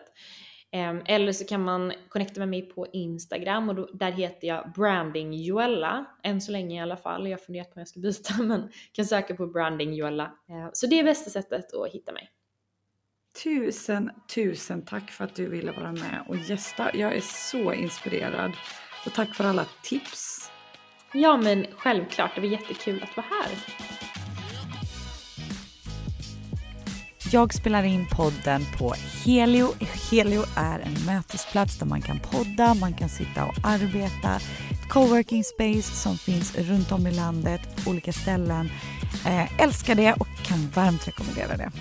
Ehm, 0.72 1.02
eller 1.06 1.32
så 1.32 1.46
kan 1.46 1.64
man 1.64 1.94
connecta 2.10 2.40
med 2.40 2.50
mig 2.50 2.62
på 2.62 2.88
Instagram 2.94 3.70
och 3.70 3.76
då, 3.76 3.90
där 3.94 4.12
heter 4.12 4.48
jag 4.48 4.72
Branding 4.76 5.34
Joella, 5.34 6.06
än 6.24 6.42
så 6.42 6.52
länge 6.52 6.76
i 6.76 6.80
alla 6.80 6.98
fall. 6.98 7.28
Jag 7.28 7.38
har 7.38 7.44
funderat 7.44 7.68
på 7.68 7.74
om 7.74 7.80
jag 7.80 7.88
ska 7.88 8.00
byta 8.00 8.44
men 8.44 8.72
kan 8.92 9.06
söka 9.06 9.36
på 9.36 9.48
Branding 9.48 9.94
Joella. 9.94 10.26
Ehm, 10.26 10.70
så 10.74 10.88
det 10.88 11.00
är 11.00 11.04
bästa 11.04 11.30
sättet 11.30 11.74
att 11.74 11.94
hitta 11.94 12.12
mig. 12.12 12.30
Tusen, 13.34 14.12
tusen 14.36 14.82
tack 14.82 15.12
för 15.12 15.24
att 15.24 15.36
du 15.36 15.50
ville 15.50 15.72
vara 15.72 15.92
med 15.92 16.24
och 16.28 16.38
gästa. 16.38 16.96
Jag 16.98 17.16
är 17.16 17.22
så 17.22 17.74
inspirerad. 17.74 18.52
Och 19.06 19.14
tack 19.14 19.36
för 19.36 19.44
alla 19.44 19.66
tips. 19.84 20.52
Ja 21.14 21.38
men 21.38 21.66
självklart, 21.78 22.32
det 22.36 22.42
var 22.42 22.48
jättekul 22.48 23.04
att 23.04 23.18
vara 23.18 23.26
här. 23.30 23.58
Jag 27.32 27.54
spelar 27.54 27.84
in 27.84 28.08
podden 28.12 28.62
på 28.80 28.94
Helio. 29.26 29.68
Helio 30.12 30.44
är 30.58 30.80
en 30.80 31.06
mötesplats 31.06 31.80
där 31.80 31.86
man 31.86 32.02
kan 32.02 32.20
podda, 32.20 32.74
man 32.74 32.94
kan 32.94 33.10
sitta 33.10 33.46
och 33.46 33.58
arbeta. 33.64 34.36
Ett 34.72 34.90
coworking 34.90 35.44
space 35.44 35.96
som 35.96 36.18
finns 36.18 36.56
runt 36.56 36.92
om 36.92 37.08
i 37.08 37.12
landet, 37.12 37.62
olika 37.88 38.14
ställen. 38.14 38.70
Eh, 39.26 39.62
älskar 39.62 39.96
det 39.96 40.14
och 40.14 40.28
kan 40.44 40.70
varmt 40.76 41.08
rekommendera 41.08 41.58
det. 41.58 41.72